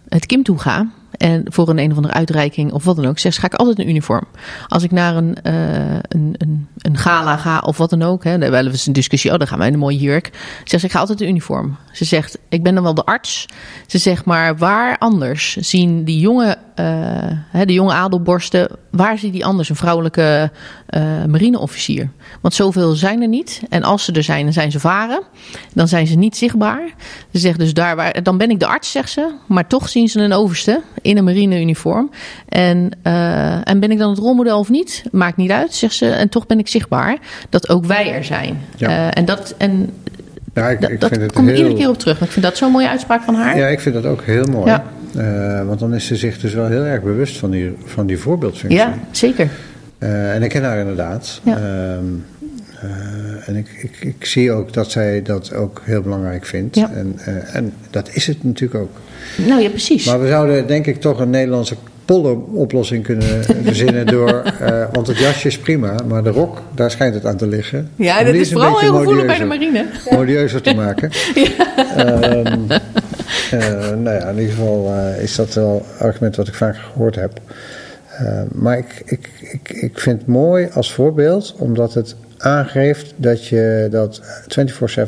[0.10, 0.88] het Kim toe ga...
[1.18, 3.20] en voor een een of andere uitreiking of wat dan ook...
[3.20, 4.24] zegt ze, ga ik altijd een uniform.
[4.68, 8.24] Als ik naar een, eh, een, een, een gala ga of wat dan ook...
[8.24, 10.30] Hè, dan hebben we een discussie, oh, dan gaan wij in een mooie jurk.
[10.64, 11.78] Zegt ze, ik ga altijd een uniform.
[11.92, 13.46] Ze zegt, ik ben dan wel de arts.
[13.88, 18.70] Ze zegt, maar waar anders zien die jonge, eh, de jonge adelborsten...
[18.92, 20.52] waar zie die anders een vrouwelijke
[20.86, 22.10] eh, marineofficier?
[22.42, 23.62] Want zoveel zijn er niet.
[23.70, 25.22] En als ze er zijn, dan zijn ze varen.
[25.74, 26.94] Dan zijn ze niet zichtbaar.
[27.32, 28.24] Ze zegt dus daar waar...
[28.24, 29.34] Dan ben ik de arts, zegt ze.
[29.48, 32.10] Maar toch zien ze een overste in een marineuniform.
[32.50, 35.04] En, eh, en ben ik dan het rolmodel of niet?
[35.12, 36.10] Maakt niet uit, zegt ze.
[36.10, 37.18] En toch ben ik zichtbaar.
[37.50, 38.60] Dat ook wij er zijn.
[38.76, 38.88] Ja.
[38.88, 39.90] Eh, en dat, en
[40.54, 41.64] Ja, ik, ik dat vind het komt er heel...
[41.64, 42.20] iedere keer op terug.
[42.20, 43.58] Maar ik vind dat zo'n mooie uitspraak van haar.
[43.58, 44.66] Ja, ik vind dat ook heel mooi.
[44.66, 44.84] Ja.
[45.16, 48.18] Eh, want dan is ze zich dus wel heel erg bewust van die, van die
[48.18, 48.80] voorbeeldfunctie.
[48.80, 49.50] Ja, zeker.
[49.98, 51.42] En ik ken haar inderdaad.
[51.44, 51.56] Ja.
[51.58, 52.06] Ehm,
[52.82, 56.76] eh, en ik, ik, ik zie ook dat zij dat ook heel belangrijk vindt.
[56.76, 56.92] Ja.
[56.92, 58.92] En, eh, en dat is het natuurlijk ook.
[59.48, 60.06] Nou ja, precies.
[60.06, 61.76] Maar we zouden denk ik toch een Nederlandse
[62.06, 64.44] polderoplossing kunnen verzinnen door...
[64.60, 67.90] eh, want het jasje is prima, maar de rok, daar schijnt het aan te liggen.
[67.96, 69.86] ja, dat is vooral heel gevoelig bij de marine.
[70.10, 71.10] modieuzer te maken.
[71.96, 72.72] Ehm,
[73.52, 77.16] eh, nou ja, in ieder geval is dat wel een argument wat ik vaak gehoord
[77.16, 77.40] heb.
[78.52, 83.88] Maar ik, ik, ik, ik vind het mooi als voorbeeld, omdat het aangeeft dat je
[83.92, 84.22] dat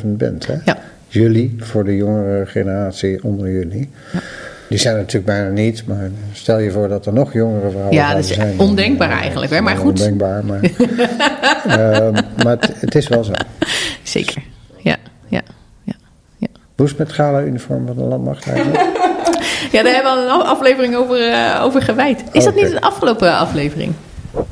[0.02, 0.48] 24-7 bent.
[0.48, 0.54] Hè?
[0.66, 0.78] Ja.
[1.08, 3.90] Jullie, voor de jongere generatie onder jullie.
[4.70, 7.94] Die zijn er natuurlijk bijna niet, maar stel je voor dat er nog jongere vrouwen
[7.94, 8.58] Ja, dat is zijn.
[8.58, 9.90] dan- ondenkbaar eigenlijk, hè, maar goed.
[10.00, 10.60] Ondenkbaar, maar,
[11.68, 12.14] Ehm,
[12.44, 13.32] maar het, het is wel zo.
[14.04, 14.42] Zeker.
[14.78, 14.96] Ja,
[15.28, 15.42] ja,
[15.84, 15.94] ja.
[16.38, 16.48] ja.
[16.76, 18.80] Hoe is het met gala-uniform van de landmacht eigenlijk?
[19.72, 22.24] Ja, daar hebben we al een aflevering over, eh, over gewijd.
[22.32, 23.94] Is dat niet de afgelopen aflevering?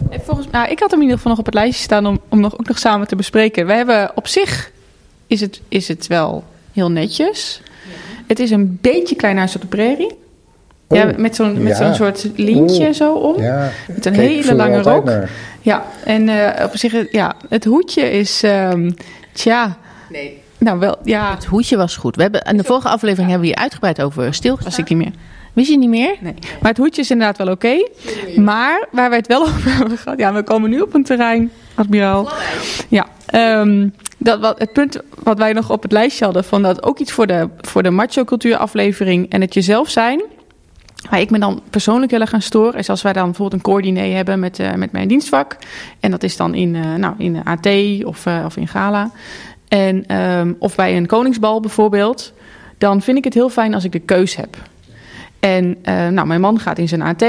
[0.10, 2.20] En volgens, nou, ik had hem in ieder geval nog op het lijstje staan om,
[2.30, 3.66] om nog, ook nog samen te bespreken.
[3.66, 4.72] We hebben op zich
[5.28, 7.62] is het, is het wel heel netjes.
[8.28, 10.16] Het is een beetje klein huis op de prairie.
[10.90, 11.86] ja, Oeh, met zo'n met ja.
[11.86, 12.94] zo'n soort lintje Oeh.
[12.94, 13.42] zo om.
[13.42, 15.04] Ja, Met een kijk hele lange rok.
[15.06, 15.30] naar.
[15.62, 18.92] Ja, en eh, op zich, ja, het hoedje is, ehm,
[19.34, 19.78] tja,
[20.10, 20.42] Nee.
[20.58, 22.16] nou wel, ja, Het hoedje was goed.
[22.16, 24.70] We hebben, in de vorige aflevering hebben we hier uitgebreid over stilgestaan.
[24.70, 25.14] was ik niet meer.
[25.60, 26.16] Wist je niet meer?
[26.20, 26.34] Nee.
[26.62, 27.88] Maar het hoedje is inderdaad wel oké.
[28.36, 31.52] Maar waar we het wel over hebben gehad, ja, we komen nu op een terrein,
[31.76, 32.30] admiraal.
[32.90, 36.84] Ja, ehm, dat wat, het punt wat wij nog op het lijstje hadden, van dat
[36.84, 40.22] ook iets voor de, voor de macho-cultuur aflevering en het jezelf zijn.
[41.10, 43.72] Waar ik me dan persoonlijk heel erg aan stoor, is als wij dan bijvoorbeeld een
[43.72, 45.58] coördinee hebben met, eh, met mijn dienstvak.
[46.00, 47.68] En dat is dan in, eh, nou, in AT
[48.04, 49.12] of, eh, of in Gala.
[49.68, 52.34] En, ehm, of bij een koningsbal bijvoorbeeld.
[52.78, 54.58] dan vind ik het heel fijn als ik de keus heb.
[55.40, 57.24] En uh, nou, mijn man gaat in zijn AT.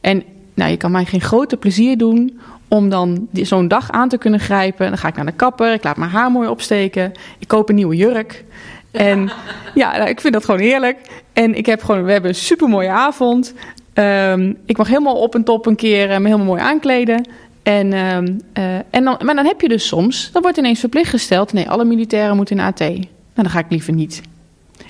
[0.00, 0.22] En
[0.54, 4.40] nou, je kan mij geen grote plezier doen om dan zo'n dag aan te kunnen
[4.40, 4.88] grijpen.
[4.88, 7.12] Dan ga ik naar de kapper, ik laat mijn haar mooi opsteken.
[7.38, 8.44] Ik koop een nieuwe jurk.
[8.90, 9.30] En
[9.74, 10.98] ja, nou, ik vind dat gewoon heerlijk.
[11.32, 13.54] En ik heb gewoon, we hebben een super mooie avond.
[13.94, 17.28] Um, ik mag helemaal op en top een keer me helemaal mooi aankleden.
[17.62, 21.10] En, um, uh, en dan, maar dan heb je dus soms, dan wordt ineens verplicht
[21.10, 22.78] gesteld: nee, alle militairen moeten in AT.
[22.78, 24.22] Nou, dan ga ik liever niet.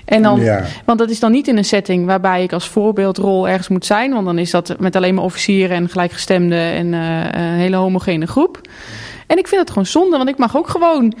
[0.05, 0.63] En dan, ja.
[0.85, 4.13] Want dat is dan niet in een setting waarbij ik als voorbeeldrol ergens moet zijn.
[4.13, 8.25] Want dan is dat met alleen maar officieren en gelijkgestemden en uh, een hele homogene
[8.25, 8.61] groep.
[9.27, 11.13] En ik vind het gewoon zonde, want ik mag ook gewoon.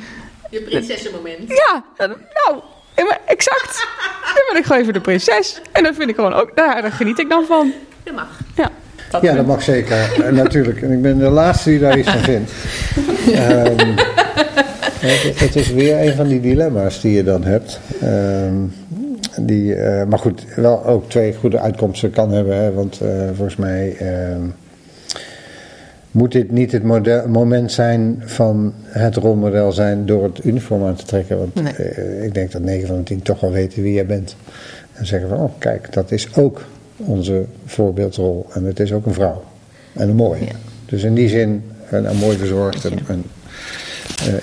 [0.49, 1.47] Je prinsessenmoment.
[1.47, 2.61] Ja, nou,
[3.25, 3.87] exact.
[4.23, 5.61] dan ben ik gewoon even de prinses.
[5.71, 7.73] En dat vind ik gewoon ook, daar geniet ik dan van.
[8.03, 8.27] Dat mag.
[8.55, 8.71] Ja.
[9.09, 10.31] Dat ja, dat mag zeker.
[10.33, 10.81] Natuurlijk.
[10.81, 12.51] En ik ben de laatste die daar iets van vindt.
[13.27, 13.95] um,
[15.05, 17.79] het, het, is weer een van die dilemma's die je dan hebt.
[18.03, 18.73] Um,
[19.41, 22.55] die, uh, maar goed, wel ook twee goede uitkomsten kan hebben.
[22.55, 23.97] Hè, want uh, volgens mij
[24.31, 24.53] um,
[26.11, 30.95] moet dit niet het model, moment zijn van het rolmodel zijn door het uniform aan
[30.95, 31.37] te trekken.
[31.37, 31.73] Want nee.
[31.97, 34.35] uh, ik denk dat 9 van de 10 toch wel weten wie jij bent.
[34.93, 36.65] En zeggen van, oh kijk, dat is ook
[36.97, 38.45] onze voorbeeldrol.
[38.53, 39.43] En het is ook een vrouw.
[39.93, 40.45] En een mooie.
[40.45, 40.51] Ja.
[40.85, 43.23] Dus in die zin, een, een mooi verzorgd en, en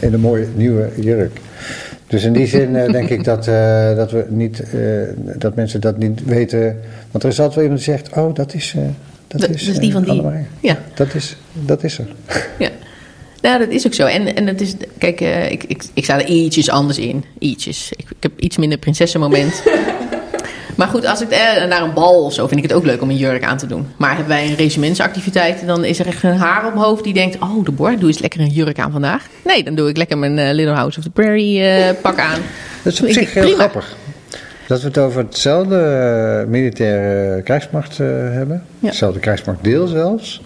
[0.00, 1.40] in een mooie nieuwe jurk.
[2.06, 4.62] Dus in die zin uh, denk ik dat, uh, dat, we niet,
[5.38, 6.80] dat mensen dat niet weten.
[7.10, 8.74] Want er is altijd wel iemand die zegt: Oh, dat is.
[9.26, 10.22] dat, dat is, is die van die.
[10.60, 10.78] Ja.
[10.94, 12.06] Dat is, dat is er.
[12.58, 12.70] Ja.
[13.40, 14.06] Nou, dat is ook zo.
[14.06, 17.24] En, en het is, kijk, ik, ik, ik sta er ietsjes anders in.
[17.38, 17.92] Ietsjes.
[17.96, 19.62] Ik, ik heb iets minder prinsessenmoment.
[20.82, 23.02] Maar goed, als ik eh, naar een bal of zo vind ik het ook leuk
[23.02, 23.86] om een jurk aan te doen.
[23.96, 27.14] Maar hebben wij een regimentsactiviteit, dan is er echt een haar op mijn hoofd die
[27.14, 29.26] denkt: Oh, de Bor, doe eens lekker een jurk aan vandaag.
[29.44, 32.40] Nee, dan doe ik lekker mijn uh, Little House of the Prairie uh, pak aan.
[32.82, 33.58] Dat is op zich heel prima.
[33.58, 33.96] grappig.
[34.66, 38.62] Dat we het over hetzelfde militaire krijgsmacht hebben.
[38.78, 38.88] Ja.
[38.88, 40.42] Hetzelfde krijgsmachtdeel zelfs.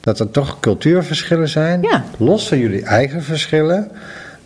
[0.00, 1.82] Dat er toch cultuurverschillen zijn.
[1.82, 2.04] Ja.
[2.18, 3.90] Los van jullie eigen verschillen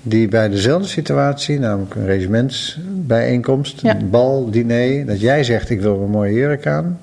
[0.02, 3.96] die bij dezelfde situatie, namelijk een regimentsbijeenkomst, ja.
[3.96, 7.00] een bal, diner, dat jij zegt ik wil een mooie jurk aan.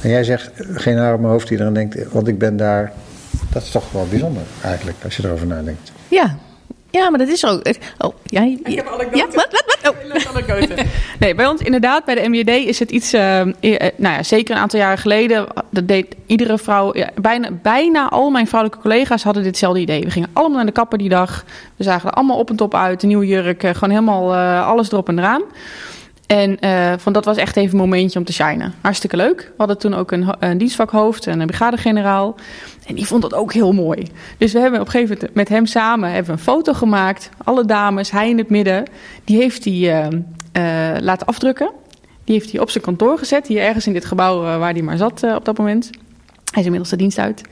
[0.00, 2.92] En jij zegt geen haar op mijn hoofd die eraan denkt, want ik ben daar.
[3.52, 5.92] Dat is toch wel bijzonder eigenlijk, als je erover nadenkt.
[6.08, 6.38] Ja,
[6.90, 7.62] ja, maar dat is ook.
[7.98, 8.58] Oh, jij.
[8.64, 9.16] Ik heb anekdote.
[9.16, 9.92] Ja, wat, wat, wat?
[9.92, 10.76] Oh.
[11.20, 13.14] nee, bij ons inderdaad, bij de MJD is het iets.
[13.14, 15.46] Uh, nou ja, zeker een aantal jaren geleden.
[15.70, 16.96] Dat deed iedere vrouw.
[16.96, 20.00] Ja, bijna, bijna al mijn vrouwelijke collega's hadden ditzelfde idee.
[20.00, 21.44] We gingen allemaal naar de kapper die dag.
[21.76, 23.02] We zagen er allemaal op en top uit.
[23.02, 23.60] Een nieuwe jurk.
[23.60, 25.42] Gewoon helemaal alles erop en eraan.
[26.28, 28.74] En uh, van dat was echt even een momentje om te shinen.
[28.80, 29.38] Hartstikke leuk.
[29.38, 32.34] We hadden toen ook een, dienstvakhoofd en een brigadegeneraal.
[32.86, 34.06] En die vond dat ook heel mooi.
[34.38, 37.30] Dus we hebben op een gegeven moment met hem samen hebben een foto gemaakt.
[37.44, 38.84] Alle dames, hij in het midden.
[39.24, 41.70] Die heeft hij uh, uh, laten afdrukken.
[42.24, 43.46] Die heeft hij op zijn kantoor gezet.
[43.46, 45.90] Hier ergens in dit gebouw waar hij maar zat op dat moment.
[46.50, 47.42] Hij is inmiddels de dienst uit.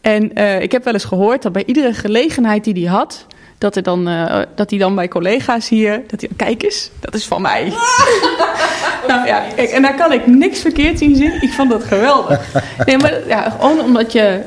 [0.00, 3.26] En ik heb wel eens gehoord dat bij iedere gelegenheid die hij had
[3.58, 7.14] dat, er dan, uh, dat hij dan bij collega's hier, dat hij, kijk eens, dat
[7.14, 7.64] is van mij.
[9.08, 11.42] nou ja, kijk, en daar kan ik niks verkeerd in zien.
[11.42, 12.40] Ik vond dat geweldig.
[12.86, 14.40] Nee, maar ja, gewoon omdat je,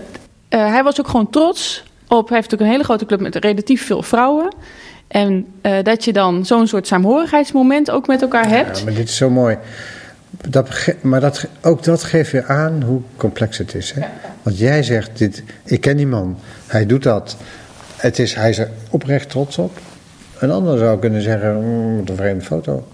[0.50, 3.36] uh, hij was ook gewoon trots op, hij heeft ook een hele grote club met
[3.36, 4.56] relatief veel vrouwen.
[5.08, 8.78] En uh, dat je dan zo'n soort saamhorigheidsmoment ook met elkaar hebt.
[8.78, 9.58] Ja, maar dit is zo mooi.
[10.48, 10.70] Dat,
[11.02, 13.92] maar dat, ook dat geeft weer aan hoe complex het is.
[13.92, 14.00] Hè?
[14.00, 14.12] Ja.
[14.44, 16.38] Want jij zegt, dit, ik ken die man,
[16.68, 17.38] hij doet dat.
[18.00, 19.80] Het is, hij is er oprecht trots op.
[20.40, 22.88] Een ander zou kunnen zeggen, mm, wat een vreemde foto.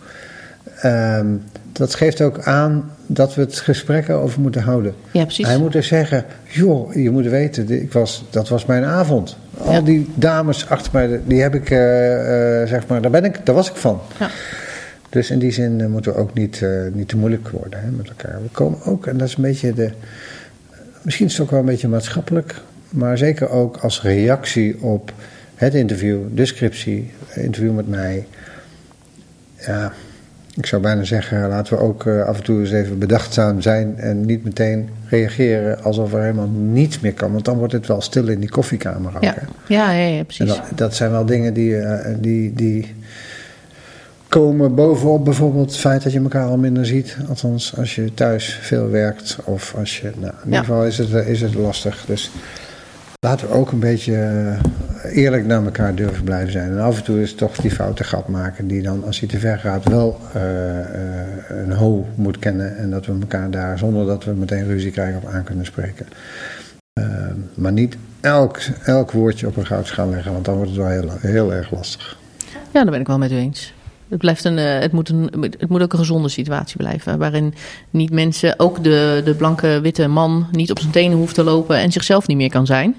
[0.83, 4.95] Um, dat geeft ook aan dat we het gesprek erover moeten houden.
[5.11, 5.47] Ja, precies.
[5.47, 9.37] Hij moet er zeggen, joh, je moet weten, ik was, dat was mijn avond.
[9.57, 9.81] Al ja.
[9.81, 13.55] die dames achter mij, die heb ik, uh, uh, zeg maar, daar, ben ik, daar
[13.55, 14.01] was ik van.
[14.19, 14.29] Ja.
[15.09, 18.07] Dus in die zin uh, moeten we ook niet, niet te moeilijk worden hè, met
[18.07, 18.41] elkaar.
[18.41, 19.91] We komen ook, en dat is een beetje de,
[21.01, 22.61] misschien is het ook wel een beetje maatschappelijk,
[22.95, 25.13] maar zeker ook als reactie op
[25.55, 28.27] het interview, de scriptie, interview met mij.
[29.59, 29.93] Ja,
[30.55, 33.97] ik zou bijna zeggen, laten we ook uh, af en toe eens even bedachtzaam zijn
[33.97, 37.31] en niet meteen reageren alsof er helemaal niets meer kan.
[37.31, 39.23] Want dan wordt het wel stil in die koffiekamer ook.
[39.23, 39.35] Ja,
[39.67, 40.47] ja, ja, ja, precies.
[40.47, 42.95] Dat, dat, zijn wel dingen die, uh, die, die
[44.27, 47.17] komen bovenop bijvoorbeeld het feit dat je elkaar al minder ziet.
[47.29, 50.11] Althans, als je thuis veel werkt of als je...
[50.19, 52.03] Nou, in ieder geval is het, is het lastig.
[52.07, 52.31] Dus
[53.25, 54.57] laten we ook een beetje
[55.03, 56.71] eerlijk naar elkaar durven blijven zijn.
[56.71, 59.39] En af en toe is toch die foute grap maken die dan, als hij te
[59.39, 62.77] ver gaat, wel uh, uh, een ho moet kennen.
[62.77, 66.05] En dat we elkaar daar, zonder dat we meteen ruzie krijgen, op aan kunnen spreken.
[67.53, 71.11] Maar niet elk, elk woordje op een goudschaal leggen, want dan wordt het wel heel,
[71.19, 72.17] heel erg lastig.
[72.47, 73.73] Ja, daar ben ik wel met u eens.
[74.09, 75.29] Het, blijft een, eh, het, moet een,
[75.59, 77.17] het moet ook een gezonde situatie blijven.
[77.17, 77.53] Waarin
[77.89, 81.77] niet mensen, ook de, de blanke witte man, niet op zijn tenen hoeft te lopen
[81.77, 82.95] en zichzelf niet meer kan zijn.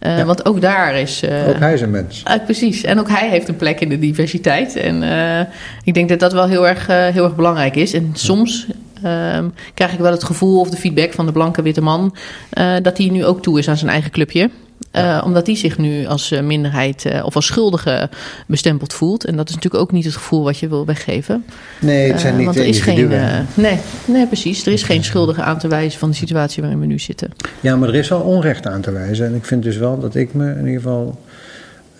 [0.00, 0.24] Uh, Ja.
[0.24, 1.22] Want ook daar is.
[1.22, 2.22] eh, Ook hij is een mens.
[2.44, 2.84] Precies.
[2.84, 4.76] En ook hij heeft een plek in de diversiteit.
[4.76, 5.46] En eh,
[5.84, 7.92] ik denk dat dat wel heel erg, eh, heel erg belangrijk is.
[7.92, 8.66] En soms
[9.02, 12.14] ehm, krijg ik wel het gevoel of de feedback van de blanke witte man...
[12.50, 14.50] eh, dat hij nu ook toe is aan zijn eigen clubje.
[14.90, 18.08] Eh, omdat hij zich nu als eh, minderheid eh, of als schuldige
[18.46, 19.24] bestempeld voelt.
[19.24, 21.44] En dat is natuurlijk ook niet het gevoel wat je wil weggeven.
[21.80, 22.96] Nee, het zijn niet want de er is geen.
[22.96, 23.46] individuen.
[23.54, 24.66] nee, nee, precies.
[24.66, 27.30] Er is geen schuldige aan te wijzen van de situatie waarin we nu zitten.
[27.60, 29.26] Ja, maar er is wel onrecht aan te wijzen.
[29.26, 31.20] En ik vind dus wel dat ik me in ieder geval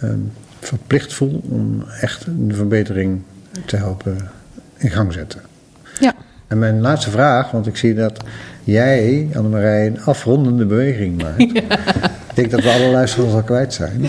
[0.01, 0.19] ehm,
[0.61, 3.23] verplicht voel om echt een verbetering
[3.67, 4.31] te helpen
[4.77, 5.41] in gang zetten.
[6.01, 6.15] Ja.
[6.47, 8.21] En mijn laatste vraag, want ik zie dat
[8.65, 11.53] jij, Annemarij, een afrondende beweging maakt.
[12.30, 14.01] Ik denk dat we alle luisteraars al kwijt zijn.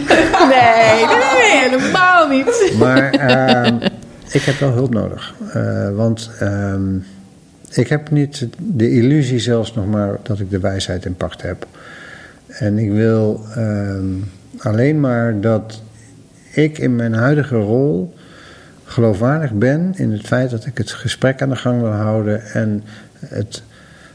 [0.49, 2.73] Nee, nee, helemaal niet.
[2.79, 3.75] Maar ehm,
[4.31, 5.33] ik heb wel hulp nodig.
[5.53, 6.95] Eh, want ehm,
[7.71, 11.67] ik heb niet de illusie zelfs nog maar dat ik de wijsheid in pacht heb.
[12.47, 14.05] En ik wil ehm,
[14.57, 15.81] alleen maar dat
[16.51, 18.13] ik in mijn huidige rol
[18.85, 22.83] geloofwaardig ben in het feit dat ik het gesprek aan de gang wil houden en
[23.19, 23.63] het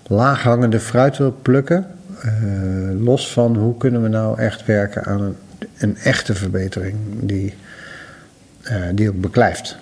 [0.07, 1.87] laaghangende fruit wil plukken.
[2.27, 5.37] Eh, los van hoe kunnen we nou echt werken aan een,
[5.79, 7.55] een echte verbetering die,
[8.63, 9.77] eh, die ook beklijft.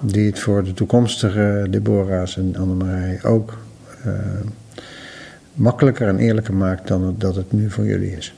[0.00, 3.58] Die het voor de toekomstige Deborah's en Annemarij ook
[4.04, 4.12] eh,
[5.54, 8.34] makkelijker en eerlijker maakt dan het, dat het nu voor jullie is.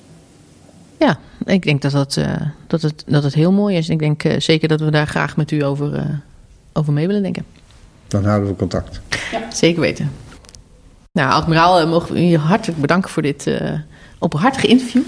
[0.98, 3.88] Ja, ik denk dat, dat, eh, dat, het, dat het heel mooi is.
[3.88, 6.04] Ik denk eh, zeker dat we daar graag met u over, eh,
[6.72, 7.44] over mee willen denken.
[8.08, 9.00] Dan houden we contact.
[9.52, 10.10] Zeker weten.
[11.16, 13.70] Nou, admiraal, eh, mogen we u hartelijk bedanken voor dit eh,
[14.18, 15.02] openhartige interview.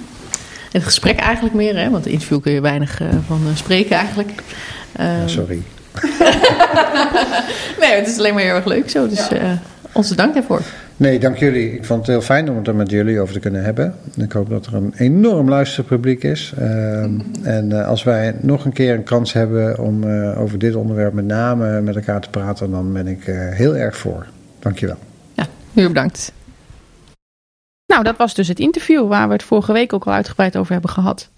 [0.72, 4.30] Het gesprek eigenlijk meer, hè, want de interview kun je weinig eh, van spreken eigenlijk.
[4.92, 5.62] Eh, Ja, sorry.
[7.80, 9.52] nee, het is alleen maar heel erg leuk zo, dus eh,
[9.92, 10.60] onze dank daarvoor.
[10.96, 11.72] Nee, dank jullie.
[11.74, 13.94] Ik vond het heel fijn om het er met jullie over te kunnen hebben.
[14.16, 16.52] Ik hoop dat er een enorm luisterpubliek is.
[16.58, 17.10] Ehm,
[17.56, 21.12] en eh, als wij nog een keer een kans hebben om eh, over dit onderwerp
[21.12, 24.26] met name met elkaar te praten, dan ben ik eh, heel erg voor.
[24.58, 24.96] Dankjewel.
[25.78, 26.32] Heel bedankt.
[27.86, 30.72] Nou, dat was dus het interview waar we het vorige week ook al uitgebreid over
[30.72, 31.30] hebben gehad.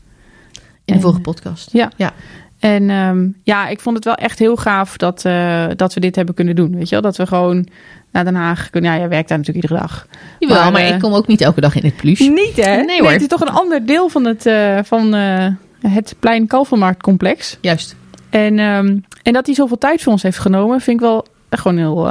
[0.55, 1.73] In de En- vorige podcast.
[1.73, 1.91] Ja.
[1.97, 2.13] Ja.
[2.59, 6.17] En ehm, ja, ik vond het wel echt heel gaaf dat, eh, dat we dit
[6.17, 6.77] hebben kunnen doen.
[6.77, 7.01] Weet je wel?
[7.01, 7.69] Dat we gewoon
[8.13, 8.91] naar Den Haag kunnen.
[8.93, 10.07] Ja, jij werkt daar natuurlijk iedere dag.
[10.39, 12.19] Jawel, maar, Maar, eh, ik kom ook niet elke dag in het plus.
[12.19, 12.77] Niet hè?
[12.83, 13.11] Nee, hoor.
[13.11, 15.47] het is toch een ander deel van het, eh, van, eh,
[15.81, 17.59] het Plein Kalvermarktcomplex.
[17.61, 17.97] Juist.
[18.31, 21.63] En, ehm, en dat hij zoveel tijd voor ons heeft genomen, vind ik wel echt
[21.63, 22.09] gewoon heel...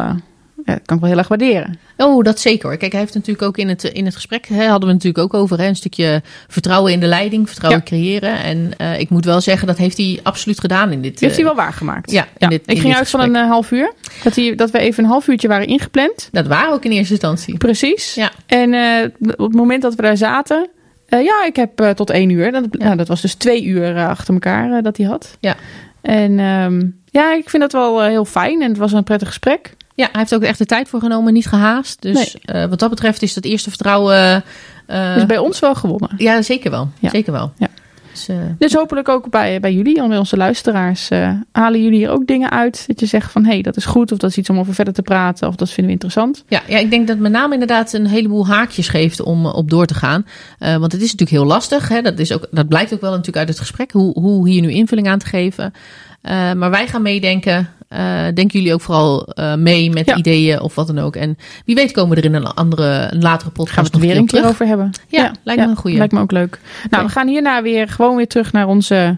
[0.65, 1.80] ja, dat kan ik wel heel erg waarderen.
[1.98, 2.77] Oh, dat zeker hoor.
[2.77, 5.34] Kijk, hij heeft natuurlijk ook in het, in het gesprek, hè, hadden we natuurlijk ook
[5.34, 7.90] over, hè, een stukje vertrouwen in de leiding, vertrouwen Ja.
[7.90, 8.44] creëren.
[8.44, 11.18] En eh, ik moet wel zeggen, dat heeft hij absoluut gedaan in dit.
[11.18, 12.11] Die heeft hij eh, wel waargemaakt.
[12.11, 13.94] ja, dit- ik in ging uit van een eh, half uur.
[14.23, 16.30] Dat, hij, dat we even een half uurtje waren ingepland.
[16.31, 17.57] Dat waren ook in eerste instantie.
[17.57, 18.14] Precies.
[18.15, 18.31] Ja.
[18.45, 18.73] En
[19.22, 20.69] op het moment dat we daar zaten...
[21.07, 22.52] ja, ik heb tot één uur.
[22.52, 22.84] Dat, Ja.
[22.86, 25.38] nou, dat was dus twee uur achter elkaar dat hij had.
[25.40, 25.56] Ja.
[26.02, 28.61] En ehm, ja, ik vind dat wel heel fijn.
[28.61, 29.76] En het was een prettig gesprek.
[29.99, 32.01] Ja, hij heeft ook echt de tijd voor genomen, niet gehaast.
[32.01, 34.43] Dus eh, wat dat betreft is dat eerste vertrouwen.
[34.85, 36.09] eh, Dus bij ons wel gewonnen.
[36.17, 36.89] Ja, zeker wel.
[36.99, 37.09] Ja.
[37.09, 37.51] Zeker wel.
[37.57, 37.67] Ja.
[38.11, 41.09] Dus, eh, Dus hopelijk ook bij, bij jullie en bij onze luisteraars.
[41.51, 42.84] halen jullie hier ook dingen uit?
[42.88, 44.11] Dat je zegt van, hé, hey, dat is goed.
[44.11, 45.47] Of dat is iets om over verder te praten.
[45.47, 46.43] Of dat vinden we interessant.
[46.47, 49.85] Ja, ja, ik denk dat met name inderdaad een heleboel haakjes geeft om op door
[49.85, 50.26] te gaan.
[50.59, 51.88] Want het is natuurlijk heel lastig.
[51.88, 52.01] Hè?
[52.01, 54.71] Dat, is ook, dat blijkt ook wel natuurlijk uit het gesprek, hoe, hoe hier nu
[54.71, 55.73] invulling aan te geven.
[56.21, 57.69] Eh, maar wij gaan meedenken.
[57.87, 60.15] Eh denken jullie ook vooral eh, mee met Ja.
[60.15, 61.15] ideeën of wat dan ook.
[61.15, 63.93] En wie weet komen we er in een andere, een latere podcast Gaan we het
[63.93, 64.53] nog er weer een keer terug.
[64.53, 64.91] over hebben.
[65.07, 65.97] Ja, lijkt me een goeie.
[65.97, 66.59] Lijkt me ook leuk.
[66.89, 69.17] Nou, we gaan hierna weer gewoon weer terug naar onze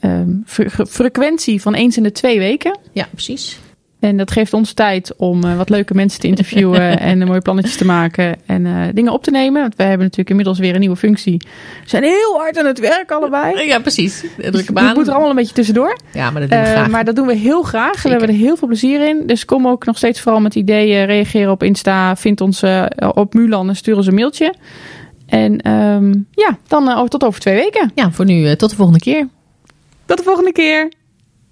[0.00, 2.78] ehm, fre- frequentie van eens in de twee weken.
[2.92, 3.58] Ja, precies.
[4.04, 7.40] En dat geeft ons tijd om eh, wat leuke mensen te interviewen en eh, mooie
[7.40, 9.60] plannetjes te maken en eh, dingen op te nemen.
[9.60, 11.36] Want wij hebben natuurlijk inmiddels weer een nieuwe functie.
[11.82, 13.52] We zijn heel hard aan het werk allebei.
[13.74, 14.20] Ja, precies.
[14.20, 14.94] Dus hem het aan.
[14.94, 15.98] moet er allemaal een beetje tussendoor.
[16.12, 16.88] Ja, maar dat doen we graag.
[16.88, 17.94] maar dat doen we heel graag.
[17.94, 18.02] Zeker.
[18.02, 19.26] We hebben er heel veel plezier in.
[19.26, 21.04] Dus kom ook nog steeds vooral met ideeën.
[21.04, 22.16] Reageer op Insta.
[22.16, 22.62] Vind ons
[23.14, 24.54] op Mulan en stuur ons een mailtje.
[25.26, 27.90] En ehm, ja, dan tot over twee weken.
[27.94, 29.28] Ja, voor nu tot de volgende keer.
[30.06, 30.92] Tot de volgende keer.